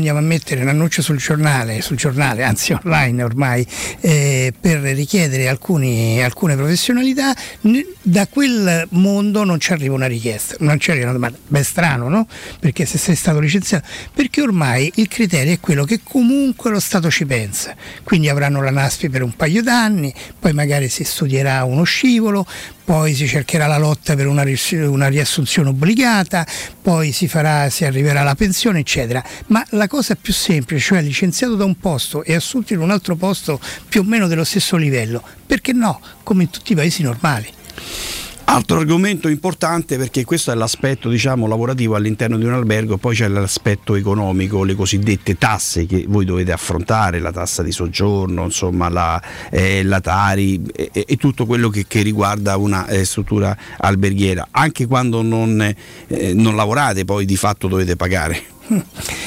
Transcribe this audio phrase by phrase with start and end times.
[0.00, 3.66] andiamo a mettere un annuncio sul giornale, sul giornale anzi online ormai,
[4.00, 7.34] eh, per richiedere alcuni, alcune professionalità,
[8.02, 11.38] da quel mondo non ci arriva una richiesta, non ci arriva una domanda.
[11.46, 12.26] Beh, strano, no?
[12.58, 17.10] Perché se sei stato licenziato, perché ormai il criterio è quello che comunque lo Stato
[17.10, 21.82] ci pensa, quindi avranno la NASPI per un paio d'anni, poi magari si studierà uno
[21.82, 22.46] scivolo,
[22.90, 24.42] poi si cercherà la lotta per una,
[24.88, 26.44] una riassunzione obbligata,
[26.82, 29.22] poi si, farà, si arriverà alla pensione, eccetera.
[29.46, 33.16] Ma la cosa più semplice, cioè licenziato da un posto e assunto in un altro
[33.16, 33.58] posto
[33.88, 36.00] più o meno dello stesso livello, perché no?
[36.22, 37.48] Come in tutti i paesi normali.
[38.44, 43.26] Altro argomento importante perché questo è l'aspetto diciamo, lavorativo all'interno di un albergo, poi c'è
[43.26, 49.20] l'aspetto economico, le cosiddette tasse che voi dovete affrontare, la tassa di soggiorno, insomma, la,
[49.50, 54.46] eh, la Tari e, e, tutto quello che, che riguarda una eh, struttura alberghiera.
[54.52, 58.58] Anche quando non, eh, non lavorate poi di fatto dovete pagare.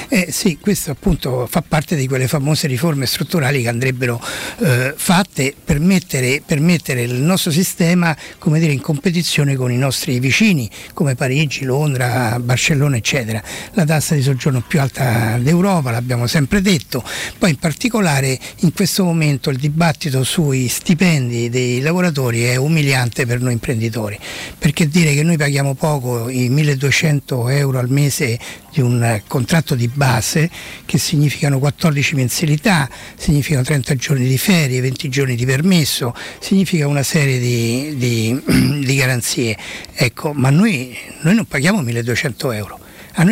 [0.08, 4.22] Eh, sì, questo appunto fa parte di quelle famose riforme strutturali che andrebbero
[4.60, 8.16] eh, fatte per mettere, per mettere, il nostro sistema
[8.54, 13.42] dire, in competizione con i nostri vicini come Parigi, Londra, Barcellona eccetera.
[13.72, 17.04] La tassa di soggiorno più alta d'Europa, l'abbiamo sempre detto,
[17.38, 23.42] poi in particolare in questo momento il dibattito sui stipendi dei lavoratori è umiliante per
[23.42, 24.18] noi imprenditori,
[24.58, 28.40] perché dire che noi paghiamo poco, i 1200 euro al mese
[28.74, 30.50] di un contratto di base
[30.86, 37.04] che significano 14 mensilità, significano 30 giorni di ferie, 20 giorni di permesso, significa una
[37.04, 39.56] serie di, di, di garanzie.
[39.94, 42.83] Ecco, ma noi, noi non paghiamo 1200 euro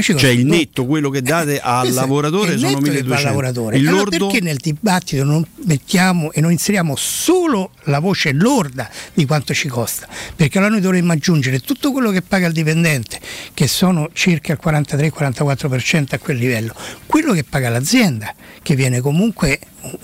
[0.01, 3.23] cioè il netto, quello che date al esatto, lavoratore sono 1200.
[3.23, 3.77] Lavoratore.
[3.77, 4.27] Il allora lordo...
[4.27, 9.67] perché nel dibattito non mettiamo e non inseriamo solo la voce lorda di quanto ci
[9.67, 10.07] costa?
[10.35, 13.19] Perché allora noi dovremmo aggiungere tutto quello che paga il dipendente,
[13.53, 16.73] che sono circa il 43-44% a quel livello,
[17.05, 19.59] quello che paga l'azienda, che viene comunque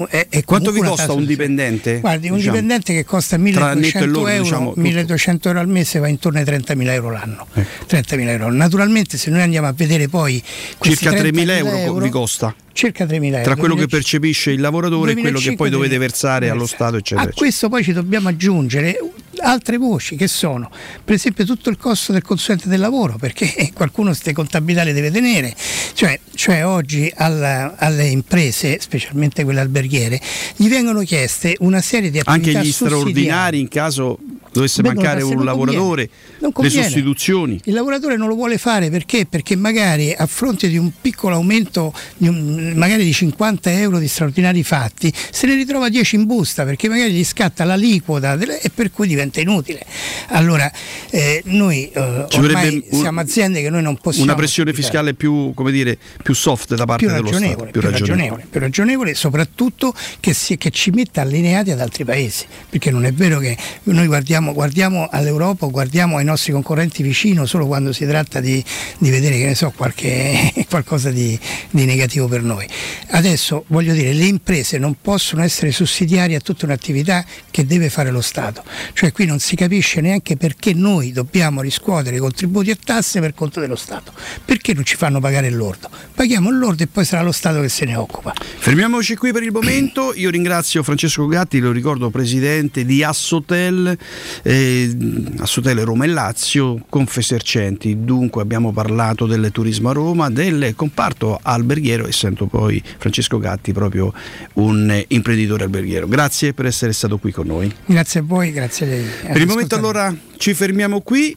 [0.10, 2.00] è, è Quanto vi costa un dipendente?
[2.00, 6.08] Guardi, un diciamo, dipendente che costa 1200 loro, euro, diciamo, 1200 euro al mese va
[6.08, 7.48] intorno ai 30.000 euro l'anno.
[7.54, 7.66] Eh.
[7.88, 8.52] 30.000 euro.
[8.52, 10.42] Naturalmente se noi andiamo a vedere poi...
[10.80, 12.56] Circa 3.000 euro, euro vi costa?
[12.78, 13.44] circa 3.000 euro.
[13.44, 16.68] Tra quello 2005, che percepisce il lavoratore 2005, e quello che poi dovete versare allo
[16.68, 17.30] Stato, eccetera.
[17.30, 19.00] A questo poi ci dobbiamo aggiungere
[19.42, 20.70] altre voci che sono,
[21.04, 25.12] per esempio, tutto il costo del consulente del lavoro, perché qualcuno queste contabilità le deve
[25.12, 25.56] tenere.
[25.94, 30.20] Cioè, cioè oggi alla, alle imprese, specialmente quelle alberghiere,
[30.56, 34.20] gli vengono chieste una serie di attività Anche gli straordinari in caso
[34.58, 36.10] dovesse mancare un lavoratore,
[36.40, 37.60] le sostituzioni.
[37.66, 39.26] Il lavoratore non lo vuole fare perché?
[39.26, 44.08] Perché magari a fronte di un piccolo aumento di un, magari di 50 euro di
[44.08, 48.92] straordinari fatti, se ne ritrova 10 in busta perché magari gli scatta l'aliquota e per
[48.92, 49.86] cui diventa inutile.
[50.28, 50.72] Allora
[51.10, 54.26] eh, noi eh, ormai siamo aziende che noi non possiamo...
[54.26, 57.64] Una pressione fiscale più, dire, più soft da parte dello Stato.
[57.64, 62.06] Più, più ragionevole, ragionevole, più ragionevole soprattutto che, si, che ci metta allineati ad altri
[62.06, 67.04] paesi, perché non è vero che noi guardiamo guardiamo, guardiamo all'Europa, guardiamo ai nostri concorrenti
[67.04, 68.64] vicino solo quando si tratta di,
[68.98, 71.40] di vedere che ne so, qualche, qualcosa di,
[71.70, 72.68] di, negativo per noi.
[73.12, 78.12] Adesso voglio dire, le imprese non possono essere sussidiarie a tutta un'attività che deve fare
[78.12, 78.64] lo Stato.
[78.94, 83.60] Cioè qui non si capisce neanche perché noi dobbiamo riscuotere contributi e tasse per conto
[83.60, 84.12] dello Stato.
[84.46, 85.90] Perché non ci fanno pagare lordo?
[86.14, 88.36] Paghiamo lordo e poi sarà lo Stato che se ne occupa.
[88.38, 90.14] Fermiamoci qui per il momento.
[90.14, 93.98] Io ringrazio Francesco Gatti, lo ricordo presidente di Assotel
[94.44, 94.98] eh,
[95.40, 98.04] a Sotele Roma e Lazio, Confesercenti.
[98.04, 103.74] Dunque abbiamo parlato del turismo a Roma, del comparto alberghiero e sento poi Francesco Gatti,
[103.74, 104.14] proprio
[104.54, 106.08] un imprenditore alberghiero.
[106.08, 107.74] Grazie per essere stato qui con noi.
[107.84, 109.07] Grazie a voi, grazie a lei.
[109.22, 111.36] Per il momento allora ci fermiamo qui.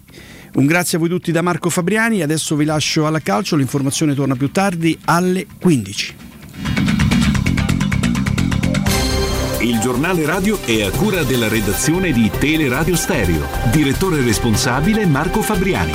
[0.52, 4.34] Un grazie a voi tutti da Marco Fabriani, adesso vi lascio alla calcio, l'informazione torna
[4.34, 6.14] più tardi alle 15.
[9.60, 13.46] Il giornale radio è a cura della redazione di Teleradio Stereo.
[13.70, 15.92] Direttore responsabile Marco Fabriani.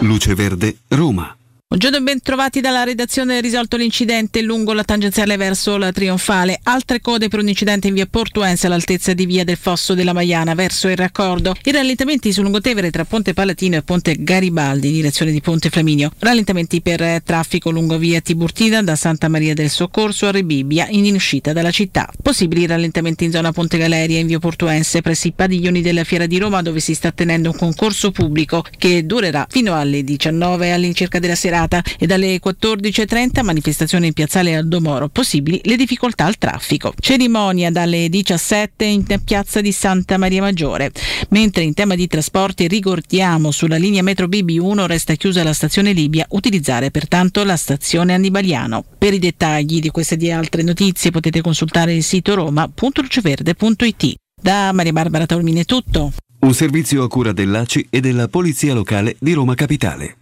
[0.00, 1.36] Luce Verde, Roma.
[1.72, 6.60] Buongiorno e ben trovati dalla redazione risolto l'incidente lungo la tangenziale verso la Trionfale.
[6.64, 10.52] Altre code per un incidente in via Portuense all'altezza di via del Fosso della Maiana
[10.52, 11.54] verso il raccordo.
[11.64, 16.12] I rallentamenti sul lungotevere tra Ponte Palatino e Ponte Garibaldi in direzione di Ponte Flaminio.
[16.18, 21.14] Rallentamenti per eh, traffico lungo via Tiburtina da Santa Maria del Soccorso a Rebibbia in
[21.14, 22.06] uscita dalla città.
[22.20, 26.36] Possibili rallentamenti in zona Ponte Galeria in via Portuense presso i padiglioni della Fiera di
[26.36, 31.34] Roma dove si sta tenendo un concorso pubblico che durerà fino alle 19 all'incirca della
[31.34, 36.92] serata serata e dalle 14.30 manifestazione in piazzale Aldomoro, possibili le difficoltà al traffico.
[36.98, 40.90] Cerimonia dalle 17 in piazza di Santa Maria Maggiore.
[41.30, 46.26] Mentre in tema di trasporti ricordiamo sulla linea metro BB1 resta chiusa la stazione Libia,
[46.30, 48.84] utilizzare pertanto la stazione Annibaliano.
[48.98, 54.14] Per i dettagli di queste e di altre notizie potete consultare il sito roma.luceverde.it.
[54.40, 56.12] Da Maria Barbara Tolmini è tutto.
[56.40, 60.16] Un servizio a cura dell'ACI e della Polizia Locale di Roma Capitale.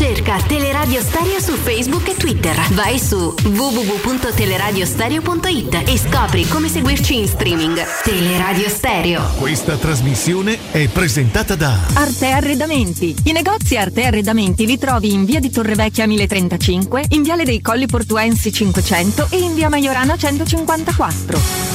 [0.00, 2.56] Cerca Teleradio Stereo su Facebook e Twitter.
[2.70, 7.78] Vai su www.teleradiostereo.it e scopri come seguirci in streaming.
[8.02, 9.22] Teleradio Stereo.
[9.36, 13.14] Questa trasmissione è presentata da Arte Arredamenti.
[13.24, 17.84] I negozi Arte Arredamenti li trovi in via di Torrevecchia 1035, in viale dei Colli
[17.84, 21.69] Portuensi 500 e in via Maiorana 154.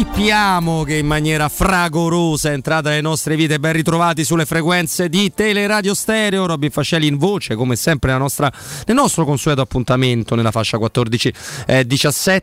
[0.00, 3.58] All'insegna del chi piamo che in maniera fragorosa è entrata nelle nostre vite.
[3.58, 6.46] Ben ritrovati sulle frequenze di Teleradio Stereo.
[6.46, 8.52] Robin Fascelli in voce, come sempre nostra,
[8.86, 11.32] nel nostro consueto appuntamento nella fascia 14-17.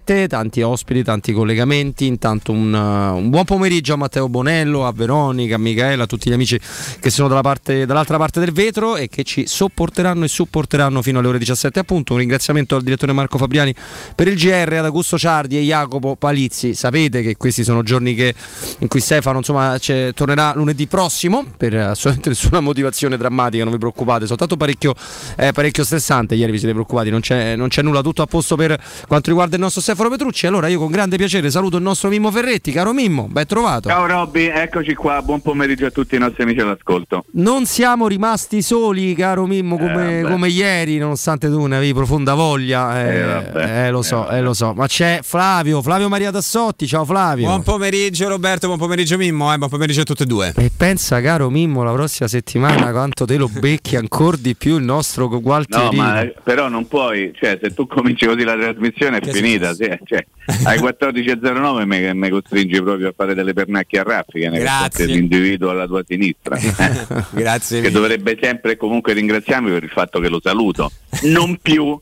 [0.05, 2.07] Eh, tanti ospiti, tanti collegamenti.
[2.07, 6.29] Intanto un, uh, un, buon pomeriggio a Matteo Bonello, a Veronica, a Michaela, a tutti
[6.29, 6.59] gli amici
[6.99, 11.19] che sono dalla parte, dall'altra parte del vetro e che ci sopporteranno e supporteranno fino
[11.19, 11.79] alle ore 17.
[11.79, 13.73] Appunto, un ringraziamento al direttore Marco Fabriani
[14.15, 16.73] per il GR, ad Augusto Ciardi e Jacopo Palizzi.
[16.73, 18.33] Sapete che questi sono giorni che,
[18.79, 19.77] in cui Stefano insomma,
[20.13, 24.93] tornerà lunedì prossimo per assolutamente nessuna motivazione drammatica, non vi preoccupate, soltanto parecchio,
[25.37, 26.35] eh, parecchio stressante.
[26.35, 29.55] Ieri vi siete preoccupati, non c'è, non c'è, nulla, tutto a posto per quanto riguarda
[29.55, 30.47] il nostro Stefano Petrucci.
[30.47, 32.71] Allora io con grande piacere saluto il nostro Mimmo Ferretti.
[32.71, 33.89] Caro Mimmo, ben trovato.
[33.89, 37.25] Ciao Robby, eccoci qua, buon pomeriggio a tutti i nostri amici all'ascolto.
[37.31, 42.33] Non siamo rimasti soli, caro Mimmo, come, eh, come ieri, nonostante tu ne avevi profonda
[42.33, 43.01] voglia.
[43.01, 47.05] Eh, eh, eh lo so, eh, lo so, ma c'è Flavio, Flavio Maria Tassotti, ciao
[47.05, 47.46] Flavio.
[47.47, 50.51] Buon pomeriggio Roberto, buon pomeriggio Mimmo, eh, buon pomeriggio a tutte e due.
[50.57, 54.83] E pensa caro Mimmo la prossima settimana quanto te lo becchi ancora di più il
[54.83, 55.95] nostro Gualtieri.
[55.95, 59.73] No, ma però non puoi, cioè se tu cominci così la trasmissione è che finita,
[59.73, 60.25] sì, cioè,
[60.65, 65.05] ai 14.09 mi, mi costringi proprio a fare delle pernacchie a raffiche Grazie.
[65.05, 66.59] l'individuo alla tua sinistra.
[67.31, 67.79] Grazie.
[67.79, 70.91] Che dovrebbe sempre comunque ringraziarmi per il fatto che lo saluto.
[71.21, 71.97] Non più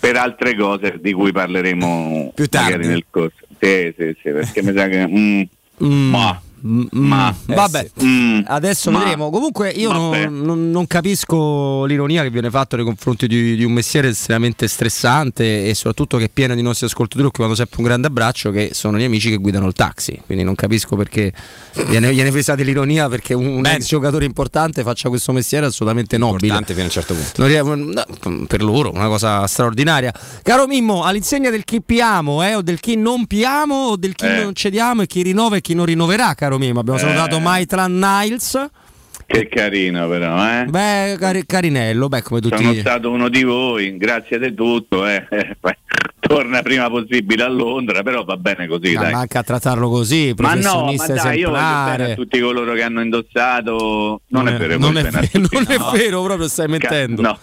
[0.00, 3.46] per altre cose di cui parleremo più tardi nel corso.
[3.60, 5.06] Sì, sì, sì, perché mi sa che...
[5.06, 5.42] Mm,
[5.84, 6.10] mm.
[6.10, 8.04] Ma Mm, ma eh vabbè, sì.
[8.04, 9.30] mm, adesso ma, vedremo.
[9.30, 13.72] Comunque, io non, non, non, capisco l'ironia che viene fatta nei confronti di, di, un
[13.72, 17.84] mestiere estremamente stressante e soprattutto che è pieno di nostri ascoltatori che vanno sempre un
[17.84, 20.20] grande abbraccio, che sono gli amici che guidano il taxi.
[20.26, 21.32] Quindi non capisco perché
[21.86, 26.46] viene, viene pesata l'ironia perché un, un ex giocatore importante faccia questo mestiere assolutamente nobile.
[26.46, 28.04] Importante fino a un certo punto.
[28.26, 30.12] No, per loro, una cosa straordinaria.
[30.42, 34.26] Caro Mimmo, all'insegna del chi piamo eh, o del chi non piamo o del chi
[34.26, 34.42] eh.
[34.42, 36.80] non cediamo e chi rinnova e chi non rinnoverà, caro caro Mimo.
[36.80, 37.40] Abbiamo salutato eh.
[37.40, 38.68] Maitland Niles
[39.30, 40.64] Che carino però, eh?
[40.64, 42.56] Beh, cari- carinello, beh, come tutti.
[42.56, 45.28] Sono stato uno di voi, grazie di tutto, eh.
[46.18, 49.12] torna prima possibile a Londra, però va bene così, Ma dai.
[49.12, 52.12] manca a trattarlo così, Ma no, ma professionista dai, io esemplare.
[52.12, 54.22] a tutti coloro che hanno indossato.
[54.28, 55.90] Non, è vero, non è, vero, tutti, non è no.
[55.90, 57.20] vero, proprio stai mettendo.
[57.20, 57.38] No,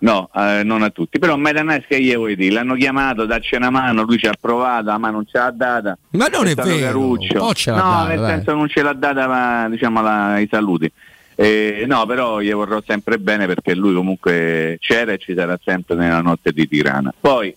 [0.00, 1.18] no eh, non a tutti.
[1.18, 2.54] Però Metanes che gli vuoi dire?
[2.54, 5.98] L'hanno chiamato, dacci una mano, lui ci ha provato, ma non ce l'ha data.
[6.10, 7.34] Ma non è stato vero, Caruccio.
[7.34, 8.30] l'ha no, data, nel dai.
[8.30, 10.90] senso non ce l'ha data, ma, diciamo, la- ai saluti.
[11.36, 15.96] Eh, no, però gli vorrò sempre bene perché lui comunque c'era e ci sarà sempre
[15.96, 17.12] nella notte di Tirana.
[17.18, 17.54] Poi,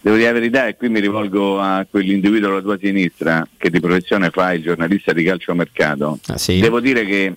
[0.00, 3.80] devo dire la verità, e qui mi rivolgo a quell'individuo alla tua sinistra che di
[3.80, 6.18] professione fa il giornalista di calciomercato.
[6.26, 6.60] Ah, sì?
[6.60, 7.34] Devo dire che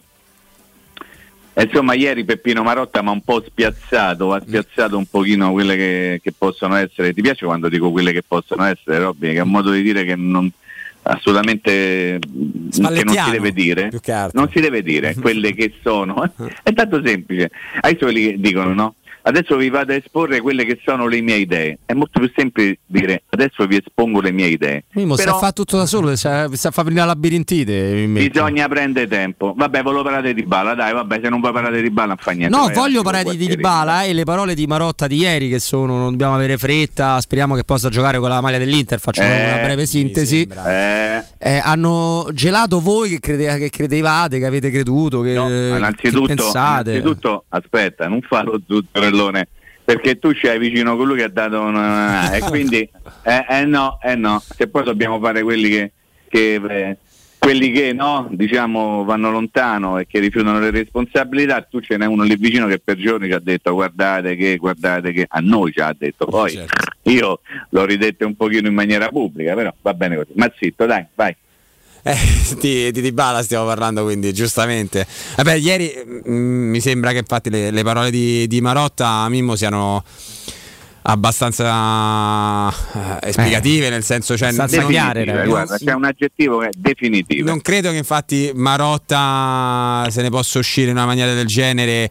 [1.57, 5.75] eh, Insomma, ieri Peppino Marotta mi ha un po' spiazzato, ha spiazzato un pochino quelle
[5.75, 7.13] che, che possono essere.
[7.13, 9.31] Ti piace quando dico quelle che possono essere, Robby?
[9.31, 10.51] Che è un modo di dire che non
[11.07, 13.89] assolutamente che non si deve dire.
[14.33, 16.31] Non si deve dire quelle che sono.
[16.63, 17.49] È tanto semplice.
[17.79, 18.95] Adesso quelli che dicono no?
[19.27, 21.79] Adesso vi vado a esporre quelle che sono le mie idee.
[21.85, 24.85] È molto più semplice dire adesso vi espongo le mie idee.
[24.93, 28.07] Mimmo Però- sta fa tutto da solo, sta, sta fa venire la labirintite.
[28.07, 29.53] Bisogna prendere tempo.
[29.55, 32.31] Vabbè, volevo parlare di Bala, dai, vabbè, se non vuoi parlare di Bala non fa
[32.31, 32.55] niente.
[32.55, 35.49] No, vai voglio parlare con di qualche Dybala e le parole di Marotta di ieri
[35.49, 39.21] che sono non dobbiamo avere fretta, speriamo che possa giocare con la maglia dell'Inter, faccio
[39.21, 40.47] Eh, una breve sintesi.
[40.65, 45.39] Eh, Eh, hanno gelato voi che, crede- che credevate, che avete creduto, che, che
[45.77, 46.91] innanzitutto, pensate.
[46.91, 48.59] innanzitutto, aspetta, non fa lo
[49.17, 49.47] zuccherellone.
[49.83, 52.31] Perché tu c'hai vicino colui che ha dato una...
[52.33, 52.79] e quindi
[53.23, 55.91] eh, eh no, eh no, se poi dobbiamo fare quelli che,
[56.27, 56.97] che, eh,
[57.39, 62.23] quelli che no, diciamo vanno lontano e che rifiutano le responsabilità, tu ce n'è uno
[62.23, 65.79] lì vicino che per giorni ci ha detto guardate che, guardate che, a noi ci
[65.79, 66.93] ha detto, poi Certo.
[67.03, 71.05] io l'ho ridetto un pochino in maniera pubblica, però va bene così, ma zitto dai,
[71.15, 71.33] vai.
[72.07, 72.17] Eh,
[72.59, 75.05] di, di Dybala stiamo parlando quindi giustamente.
[75.35, 75.93] Vabbè ieri
[76.29, 80.03] mm, mi sembra che infatti le, le parole di, di Marotta Mimmo siano
[81.09, 86.71] abbastanza eh, esplicative nel senso cioè abbastanza non- chiare, guarda, c'è un aggettivo che è
[86.77, 87.47] definitivo.
[87.47, 92.09] Non credo che infatti Marotta se ne possa uscire in una maniera del genere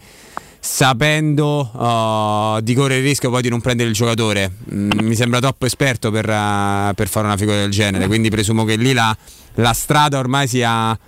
[0.67, 4.51] sapendo uh, di correre il rischio poi di non prendere il giocatore.
[4.73, 8.65] Mm, mi sembra troppo esperto per, uh, per fare una figura del genere, quindi presumo
[8.65, 9.17] che lì la,
[9.55, 10.99] la strada ormai sia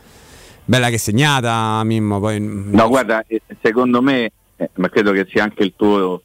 [0.65, 2.21] bella che segnata, Mimmo.
[2.21, 6.23] Poi, No, guarda, eh, secondo me, eh, ma credo che sia anche il tuo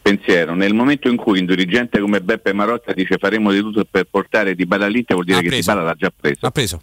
[0.00, 4.06] pensiero, nel momento in cui un dirigente come Beppe Marotta dice faremo di tutto per
[4.08, 5.70] portare Di Bala all'Inter, vuol dire Ha che preso.
[5.70, 6.46] Di Bala l'ha già preso.
[6.46, 6.80] Ha preso.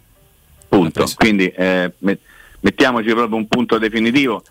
[0.68, 0.90] Punto.
[0.90, 1.14] preso.
[1.16, 2.20] Quindi eh, met-
[2.60, 4.42] mettiamoci proprio un punto definitivo.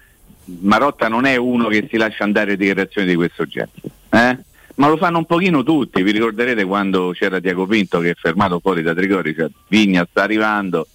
[0.46, 3.72] Marotta non è uno che si lascia andare dichiarazioni di questo genere.
[4.10, 4.38] eh?
[4.76, 8.60] Ma lo fanno un pochino tutti, vi ricorderete quando c'era Diago Pinto che è fermato
[8.60, 10.88] fuori da Trigori, cioè Vigna sta arrivando,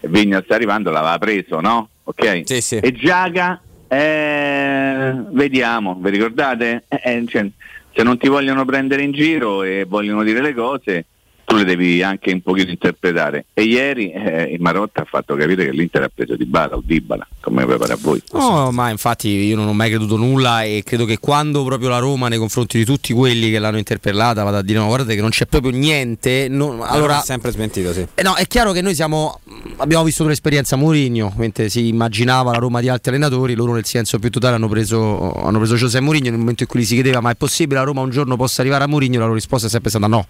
[0.00, 1.88] e Vigna sta arrivando, l'aveva preso, no?
[2.04, 2.42] Ok?
[2.44, 2.76] Sì, sì.
[2.76, 6.84] E Giaga, eh, vediamo, vi ricordate?
[6.88, 7.46] Eh, eh, cioè,
[7.92, 11.04] se non ti vogliono prendere in giro e vogliono dire le cose,
[11.50, 13.46] tu le devi anche un pochino interpretare.
[13.52, 16.82] E ieri eh, il Marotta ha fatto capire che l'Inter ha preso Di Bala o
[16.84, 18.22] Dibala, come prepara a voi.
[18.30, 21.98] No, ma infatti io non ho mai creduto nulla e credo che quando proprio la
[21.98, 25.20] Roma nei confronti di tutti quelli che l'hanno interpellata vada a dire no, guardate che
[25.20, 28.06] non c'è proprio niente, non- allora ha sempre smentito, sì.
[28.14, 29.40] Eh no, è chiaro che noi siamo
[29.78, 34.20] abbiamo vissuto l'esperienza Mourinho, mentre si immaginava la Roma di altri allenatori, loro nel senso
[34.20, 37.20] più totale hanno preso, hanno preso Giuseppe Mourinho nel momento in cui gli si chiedeva
[37.20, 39.70] ma è possibile la Roma un giorno possa arrivare a Mourinho, la loro risposta è
[39.70, 40.26] sempre stata no.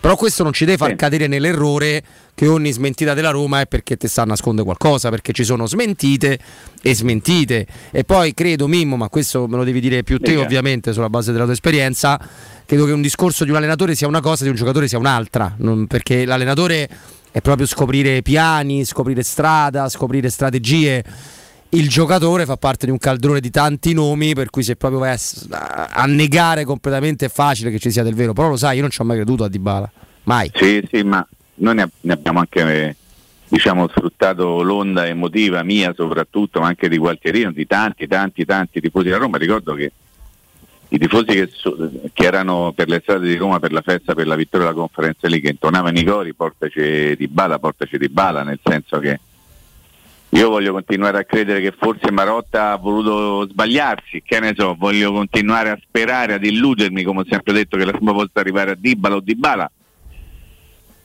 [0.00, 0.96] Però questo non ci deve far Sì.
[0.96, 2.02] cadere nell'errore
[2.34, 5.66] che ogni smentita della Roma è perché ti sta a nascondere qualcosa, perché ci sono
[5.66, 6.38] smentite
[6.80, 7.66] e smentite.
[7.90, 10.42] E poi credo Mimmo, ma questo me lo devi dire più te Dica.
[10.42, 12.18] ovviamente sulla base della tua esperienza,
[12.64, 15.54] credo che un discorso di un allenatore sia una cosa, di un giocatore sia un'altra,
[15.58, 16.88] non- perché l'allenatore
[17.30, 21.02] è proprio scoprire piani, scoprire strada, scoprire strategie.
[21.70, 25.16] Il giocatore fa parte di un caldrone di tanti nomi, per cui se proprio vai
[25.50, 28.34] a- a negare completamente è facile che ci sia del vero.
[28.34, 29.90] Però lo sai, io non ci ho mai creduto a Dybala.
[30.24, 30.50] Mai.
[30.54, 31.26] Sì, sì, ma
[31.56, 32.96] noi ne, abbiamo anche
[33.48, 39.06] diciamo, sfruttato l'onda emotiva mia soprattutto, ma anche di Gualtierino, di tanti, tanti, tanti tifosi
[39.06, 39.38] della Roma.
[39.38, 39.92] Ricordo che
[40.88, 41.50] i tifosi che,
[42.12, 45.26] che erano per le strade di Roma per la festa, per la vittoria della conferenza
[45.28, 49.20] lì, che intonavano i cori, portaci di bala, portaci di bala, nel senso che
[50.30, 55.12] io voglio continuare a credere che forse Marotta ha voluto sbagliarsi, che ne so, voglio
[55.12, 58.76] continuare a sperare, ad illudermi, come ho sempre detto, che la Roma possa arrivare a
[58.78, 59.70] Dybala o Dybala.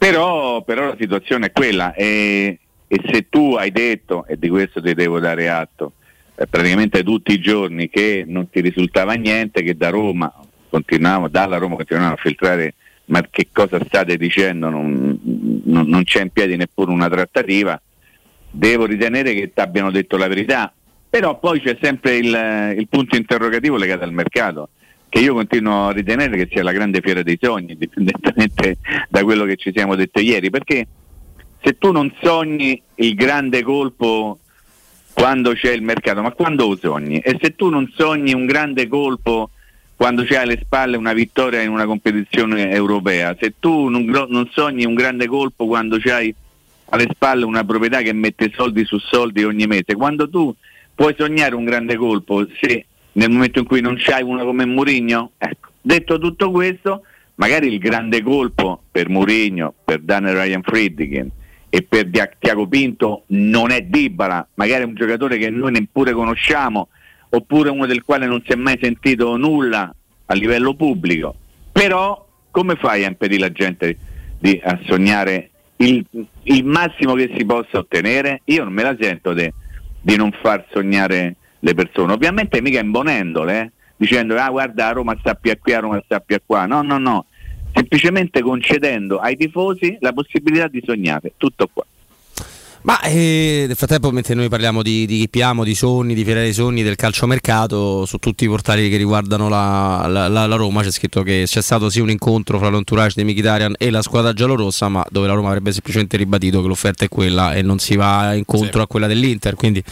[0.10, 4.82] Però, però la situazione è quella e, e se tu hai detto, e di questo
[4.82, 5.94] ti devo dare atto,
[6.36, 10.34] eh, praticamente tutti i giorni che non ti risultava niente, che da Roma
[10.70, 12.74] continuavamo, dalla Roma continuavano a filtrare
[13.08, 15.18] ma che cosa state dicendo, non,
[15.66, 17.80] non- non c'è in piedi neppure una trattativa,
[18.50, 20.72] devo ritenere che ti abbiano detto la verità.
[21.10, 24.70] Però poi c'è sempre il, il punto interrogativo legato al mercato,
[25.10, 28.78] che io continuo a ritenere che sia la grande fiera dei sogni, indipendentemente
[29.10, 30.88] da quello che ci siamo detto ieri, perché
[31.62, 34.40] se tu non sogni il grande colpo
[35.14, 37.20] quando c'è il mercato, ma quando lo sogni?
[37.20, 39.50] E se tu non sogni un grande colpo
[39.96, 44.86] quando c'è alle spalle una vittoria in una competizione europea, se tu non, non sogni
[44.86, 46.34] un grande colpo quando c'hai
[46.90, 50.54] alle spalle una proprietà che mette soldi su soldi ogni mese, quando tu
[50.94, 52.86] puoi sognare un grande colpo se
[53.18, 57.02] nel momento in cui non c'hai uno come Mourinho, ecco, detto tutto questo,
[57.36, 61.30] magari il grande colpo per Mourinho, per Daniel Ryan Friedkin
[61.70, 62.10] e per
[62.40, 66.90] Tiago Pinto non è Dybala, magari è un giocatore che noi neppure conosciamo,
[67.30, 69.94] oppure uno del quale non si è mai sentito nulla
[70.26, 71.36] a livello pubblico.
[71.72, 73.98] Però come fai a impedire la gente
[74.40, 76.06] di, a sognare il,
[76.44, 78.42] il, massimo che si possa ottenere?
[78.46, 79.54] Io non me la sento de,
[80.02, 81.36] di non far sognare
[81.68, 83.72] le persone, ovviamente mica imbonendole, eh?
[83.98, 86.82] dicendo ah guarda Roma sta più a qui, a Roma sta più a qua, no
[86.82, 87.26] no no,
[87.74, 91.86] semplicemente concedendo ai tifosi la possibilità di sognare, tutto qua.
[92.82, 96.40] Ma eh, nel frattempo, mentre noi parliamo di, di chi piamo, di sogni, di fiera
[96.40, 100.84] dei sogni, del calciomercato, su tutti i portali che riguardano la, la, la, la, Roma
[100.84, 104.32] c'è scritto che c'è stato sì un incontro fra l'entourage di Mkhitaryan e la squadra
[104.32, 107.96] giallorossa, ma dove la Roma avrebbe semplicemente ribadito che l'offerta è quella e non si
[107.96, 108.84] va incontro sì.
[108.84, 109.56] a quella dell'Inter.
[109.56, 109.84] Quindi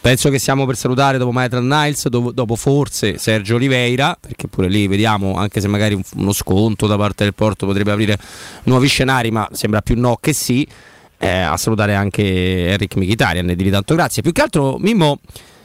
[0.00, 4.68] penso che siamo per salutare dopo Maitland Niles, dopo, dopo, forse Sergio Oliveira, perché pure
[4.68, 8.18] lì vediamo, anche se magari uno sconto da parte del Porto potrebbe aprire
[8.64, 10.66] nuovi scenari, ma sembra più no che sì
[11.18, 14.22] eh, a salutare anche Eric Michitarian, ne di tanto grazie.
[14.22, 15.20] Più che altro, Mimmo,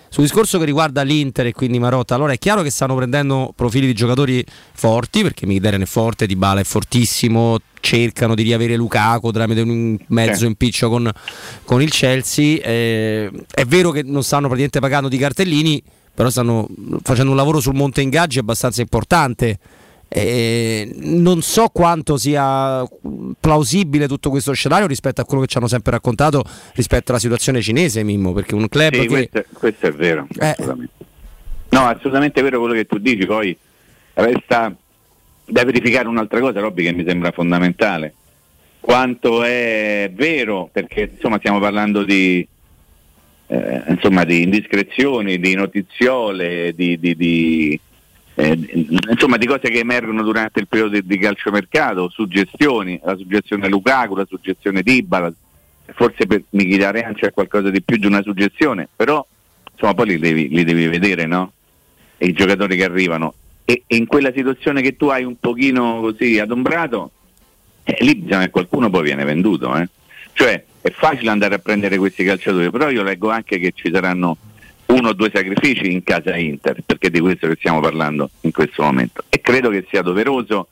[0.10, 3.88] sul discorso che riguarda l'Inter e quindi Marotta, allora è chiaro che stanno prendendo profili
[3.88, 4.44] di giocatori
[4.74, 9.98] forti, perché Michitarian è forte, Di Bala è fortissimo, cercano di riavere Lukaku tramite un
[10.08, 11.12] mezzo impiccio con,
[11.66, 12.60] con il Chelsea.
[12.62, 15.82] Eh, è vero che non stanno praticamente pagando di cartellini,
[16.14, 16.68] però stanno
[17.02, 19.58] facendo un lavoro sul monte ingaggi abbastanza importante
[20.16, 22.88] eh, non so quanto sia
[23.40, 26.44] plausibile tutto questo scenario rispetto a quello che ci hanno sempre raccontato
[26.76, 29.08] rispetto alla situazione cinese, Mimmo, perché un club sì, che...
[29.08, 30.50] questo, questo, è vero, eh.
[30.50, 30.94] assolutamente.
[31.70, 33.58] No, assolutamente vero quello che tu dici, poi
[34.14, 34.76] resta
[35.46, 38.14] da verificare un'altra cosa, Robby, che mi sembra fondamentale.
[38.80, 42.48] Quanto è vero, perché insomma stiamo parlando di,
[43.48, 47.80] eh, insomma, di indiscrezioni, di notiziole, di, di, di
[48.36, 53.68] eh, insomma di cose che emergono durante il periodo di, di calciomercato, suggestioni, la suggestione
[53.68, 55.32] Lukaku, la suggestione Dybala,
[55.94, 59.26] forse per Mkhitaryan c'è qualcosa di più di una suggestione, però
[59.72, 61.52] insomma poi li devi, li devi vedere, no?
[62.18, 63.34] E i giocatori che arrivano.
[63.66, 67.12] E, e, in quella situazione che tu hai un pochino così adombrato,
[67.84, 69.88] eh, lì bisogna che qualcuno poi viene venduto, eh?
[70.34, 74.38] Cioè è facile andare a prendere questi calciatori, però io leggo anche che ci saranno
[74.88, 78.84] uno o due sacrifici in casa Inter, perché di questo che stiamo parlando in questo
[78.84, 79.24] momento.
[79.30, 80.68] E credo che sia doveroso,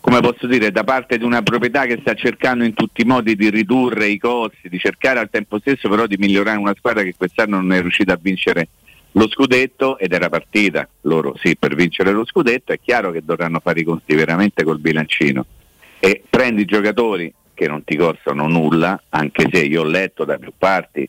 [0.00, 3.34] come posso dire, da parte di una proprietà che sta cercando in tutti i modi
[3.36, 7.14] di ridurre i costi, di cercare al tempo stesso però di migliorare una squadra che
[7.16, 8.68] quest'anno non è riuscita a vincere
[9.14, 13.60] lo scudetto ed era partita loro sì per vincere lo scudetto, è chiaro che dovranno
[13.60, 15.44] fare i conti veramente col bilancino.
[15.98, 20.52] E prendi giocatori che non ti costano nulla, anche se io ho letto da più
[20.56, 21.08] parti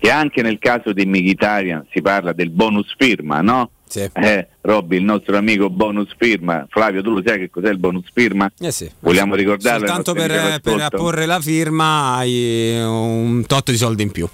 [0.00, 3.70] che anche nel caso di Mkhitaryan si parla del bonus firma, no?
[3.86, 4.08] Sì.
[4.14, 6.66] Eh, Robby, il nostro amico bonus firma.
[6.70, 8.50] Flavio, tu lo sai che cos'è il bonus firma?
[8.58, 8.90] Eh sì.
[9.00, 9.86] Vogliamo ricordarlo?
[9.86, 14.26] Soltanto per, per apporre la firma hai un tot di soldi in più.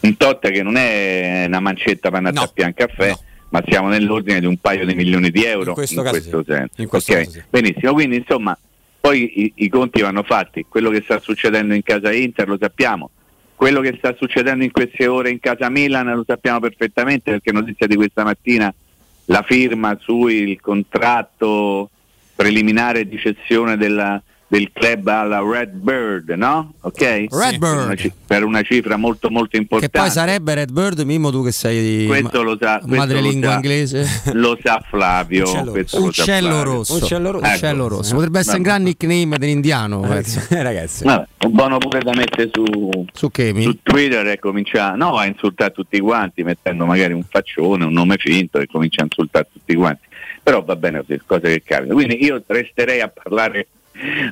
[0.00, 2.64] Un tot che non è una mancetta per andare no.
[2.64, 3.10] a caffè.
[3.10, 3.20] No.
[3.50, 6.52] Ma siamo nell'ordine di un paio di milioni di euro in questo, in questo sì.
[6.52, 6.82] senso.
[6.82, 7.30] In questo okay.
[7.30, 7.42] sì.
[7.48, 8.58] Benissimo, quindi insomma,
[9.00, 10.66] poi i, i conti vanno fatti.
[10.68, 13.10] Quello che sta succedendo in casa Inter lo sappiamo
[13.56, 17.86] quello che sta succedendo in queste ore in casa Milan lo sappiamo perfettamente perché notizia
[17.86, 18.72] di questa mattina
[19.26, 21.90] la firma sul contratto
[22.36, 26.74] preliminare di cessione della, del club alla Red Bird, no?
[26.80, 27.26] Ok?
[27.30, 27.60] Red Bird.
[27.60, 27.94] Per una,
[28.26, 29.92] per una, cifra molto molto importante.
[29.92, 33.50] Che poi sarebbe Red Bird, Mimmo tu che sei di questo lo sa, madrelingua lo
[33.50, 34.06] sa, inglese.
[34.34, 35.44] Lo sa Flavio.
[35.44, 36.94] Uccello, uccello rosso.
[36.96, 37.52] Uccello rosso.
[37.52, 38.14] Uccello rosso.
[38.14, 40.04] Potrebbe essere un gran nickname dell'indiano.
[40.14, 40.22] Eh,
[40.62, 41.04] ragazzi.
[41.04, 42.64] Vabbè, un buono pure da mettere su,
[43.12, 47.92] su, su Twitter e cominciare no, a insultare tutti quanti, mettendo magari un faccione, un
[47.92, 50.04] nome finto e comincia a insultare tutti quanti.
[50.42, 51.94] Però va bene così, cose che capitano.
[51.94, 53.66] Quindi io resterei a parlare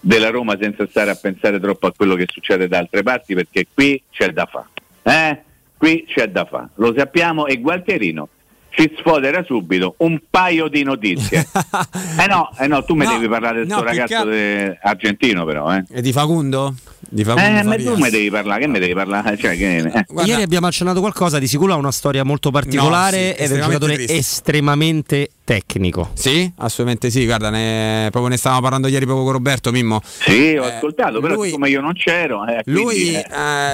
[0.02, 3.66] della Roma senza stare a pensare troppo a quello che succede da altre parti perché
[3.72, 4.66] qui c'è da fare.
[5.02, 5.42] Eh?
[5.76, 8.28] Qui c'è da fare, lo sappiamo e Gualtierino
[8.76, 11.46] si sfodera subito un paio di notizie.
[12.20, 14.78] eh no, eh no, tu mi No, devi parlare del no, tuo ragazzo che- de-
[14.82, 15.84] argentino però, eh.
[15.90, 16.74] E di Facundo?
[16.98, 19.36] Di Facundo Eh, ma tu mi devi parlare, che mi devi parlare?
[19.38, 20.04] Cioè, che, eh.
[20.24, 23.54] Ieri abbiamo accennato qualcosa, di sicuro ha una storia molto particolare No, sì, ed è
[23.54, 24.16] un giocatore triste.
[24.16, 26.10] estremamente tecnico.
[26.14, 30.00] Sì, assolutamente sì, guarda, ne, proprio ne stavamo parlando ieri proprio con Roberto Mimmo.
[30.02, 33.26] Sì, ho Eh, ascoltato, però lui- siccome io non c'ero, eh, Lui quindi, eh,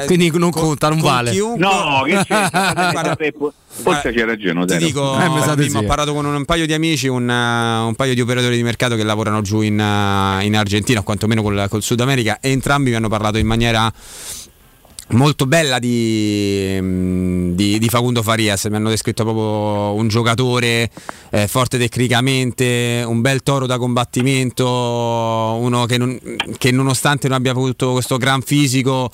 [0.02, 1.30] eh, Quindi non conta, non con vale.
[1.30, 2.48] chiunque- No, che c'è?
[3.82, 5.84] Forse c'è ragione, Ti dico, Eh, sa di Mimmo, sì.
[5.84, 8.62] ho parlato con un, un paio di amici, un, eh, un paio di operatori di
[8.62, 12.50] mercato che lavorano giù in, eh, in Argentina, o quantomeno col, col Sud America, e
[12.50, 13.90] entrambi mi hanno parlato in maniera
[15.12, 18.66] molto bella di, mm, di- di Facundo Farias.
[18.66, 20.90] Mi hanno descritto proprio un giocatore
[21.30, 26.18] eh, forte tecnicamente, un bel toro da combattimento, uno che, non-
[26.58, 29.10] che nonostante non abbia avuto questo gran fisico.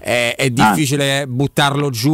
[0.00, 2.10] È, è difficile buttarlo giù.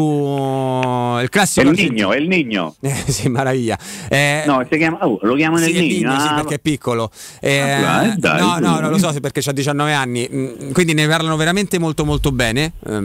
[1.18, 2.74] Il È classico il argentino- Nigno, è il Nigno.
[2.80, 3.78] eh, sì, meraviglia.
[4.08, 6.08] Eh, No, si chiama, oh, lo chiamano sì, il è Nigno.
[6.10, 7.10] Nino, sì, ah, perché è piccolo.
[7.40, 8.80] Eh, Ah, dai, no, no, tu.
[8.82, 10.28] no, lo so sì, perché ha 19 anni.
[10.32, 13.02] Mm, Quindi ne parlano veramente molto molto bene, ehm,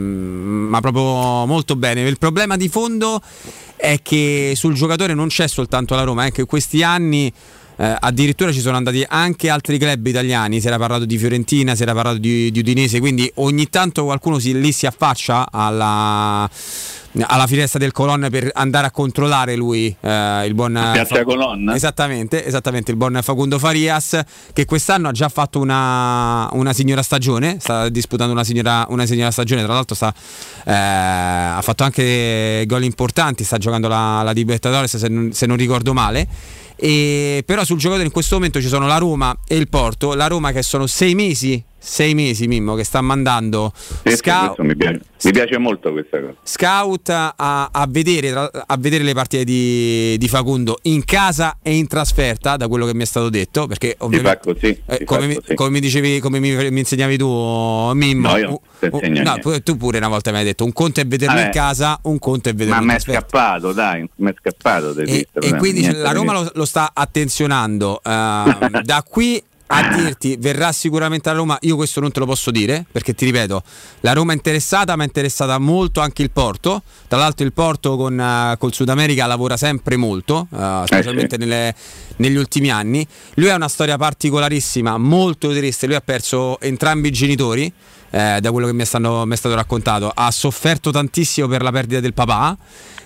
[0.70, 2.02] ma proprio molto bene.
[2.02, 3.22] Il problema di fondo
[3.76, 7.32] è che sul giocatore non c'è soltanto la Roma, è che in questi anni
[7.80, 11.84] eh, addirittura ci sono andati anche altri club italiani, si era parlato di Fiorentina, si
[11.84, 16.50] era parlato di, di Udinese, quindi ogni tanto qualcuno si- lì si affaccia alla,
[17.22, 20.74] alla finestra del colonna per andare a controllare lui, eh, il buon...
[20.92, 21.74] Piazza Colonna?
[21.74, 24.20] Esattamente, esattamente, il buon Facundo Farias
[24.52, 29.32] che quest'anno ha già fatto una, una signora stagione, sta disputando una signora, una signora
[29.32, 30.13] stagione, tra l'altro sta,
[30.65, 35.56] eh, ha fatto anche gol importanti, sta giocando la, la Libertadores se non, se non
[35.56, 36.28] ricordo male.
[36.82, 40.28] E, però sul giocatore in questo momento ci sono la Roma e il Porto, la
[40.28, 43.72] Roma che sono sei mesi, sei mesi Mimmo che sta mandando
[44.04, 45.02] Sì, scout, mi, piace.
[45.24, 46.34] mi piace molto questa cosa.
[46.44, 47.34] scout a,
[47.72, 52.68] a vedere, a vedere le partite di, di Facundo in casa e in trasferta, da
[52.68, 54.82] quello che mi è stato detto, perché ovviamente così.
[54.86, 57.28] eh, come, mi, come mi dicevi, come mi, mi insegnavi tu,
[57.94, 58.30] Mimmo.
[58.30, 61.36] No, io uh, no, tu pure una volta mi hai detto: un conto è vederlo
[61.36, 61.46] Vabbè.
[61.48, 63.28] in casa, un conto è Ma vederlo in mi è trasferta.
[63.28, 64.98] scappato, dai, mi è scappato.
[64.98, 68.02] E, titolo, e quindi la Roma lo, lo sta attenzionando.
[68.04, 72.50] ehm, da qui a dirti verrà sicuramente la Roma, io questo non te lo posso
[72.50, 73.62] dire perché ti ripeto,
[74.00, 76.82] la Roma è interessata, ma è interessata molto anche il Porto.
[77.08, 81.76] Tra l'altro il Porto con eh, col Sud America lavora sempre molto, eh, specialmente nelle-
[82.18, 83.06] negli ultimi anni.
[83.36, 87.72] Lui ha una storia particolarissima, molto triste, lui ha perso entrambi i genitori.
[88.12, 91.62] Eh, da quello che mi è, stato, mi è stato raccontato, ha sofferto tantissimo per
[91.62, 92.58] la perdita del papà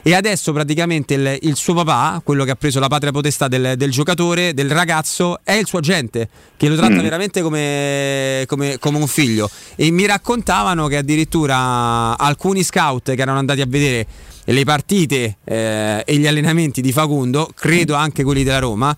[0.05, 3.75] e adesso praticamente il, il suo papà, quello che ha preso la patria potestà del,
[3.77, 7.01] del giocatore, del ragazzo, è il suo agente, che lo tratta Mm.
[7.01, 9.49] veramente come, come- come un figlio.
[9.75, 14.05] E mi raccontavano che addirittura alcuni scout che erano andati a vedere
[14.43, 18.93] le partite eh, e gli allenamenti di Facundo, credo anche quelli della Roma,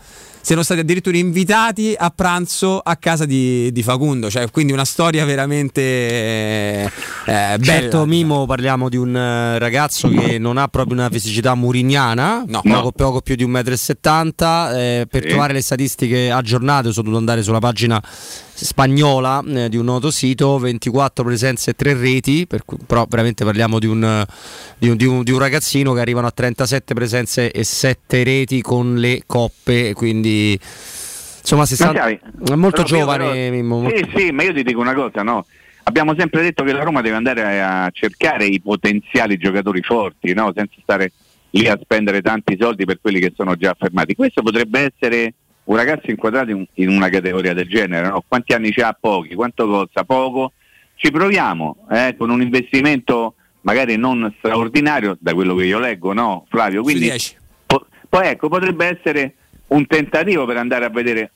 [0.46, 5.26] siano stati addirittura invitati a pranzo a casa di, di Facundo, cioè quindi una storia
[5.26, 6.84] veramente eh,
[7.26, 7.64] eh, bella.
[7.64, 12.62] Certo, Mimo, parliamo di un eh, ragazzo che non ha proprio una fisicità murignana, No.
[12.62, 14.76] poco, poco più di 1,70 m.
[14.78, 15.30] eh, per Sì.
[15.30, 18.00] trovare le statistiche aggiornate, sono dovuto andare sulla pagina
[18.58, 23.44] spagnola eh, di un noto sito, 24 presenze e 3 reti, per cui- però veramente
[23.44, 24.26] parliamo di un, eh,
[24.78, 28.62] di, un, di un- di un ragazzino che arrivano a 37 presenze e 7 reti
[28.62, 30.58] con le coppe, quindi
[31.40, 31.94] insomma si Ma sta...
[32.02, 33.50] sai, è molto giovane.
[33.50, 35.46] però- Sì, sì, ma io ti dico una cosa, no?
[35.88, 40.52] Abbiamo sempre detto che la Roma deve andare a cercare i potenziali giocatori forti, no?
[40.56, 41.12] Senza stare
[41.52, 44.16] lì a spendere tanti soldi per quelli che sono già affermati.
[44.16, 45.34] Questo potrebbe essere
[45.66, 48.24] un ragazzo inquadrato in, in una categoria del genere, no?
[48.28, 48.98] Quanti anni ha?
[49.00, 50.04] Pochi, quanto costa?
[50.04, 50.54] Poco.
[50.96, 56.46] Ci proviamo, eh, con un investimento magari non straordinario, da quello che io leggo, no,
[56.50, 56.84] Flavio?
[56.84, 57.36] Quindi 10.
[57.66, 59.36] Po- poi ecco, potrebbe essere
[59.68, 61.32] un tentativo per andare a vedere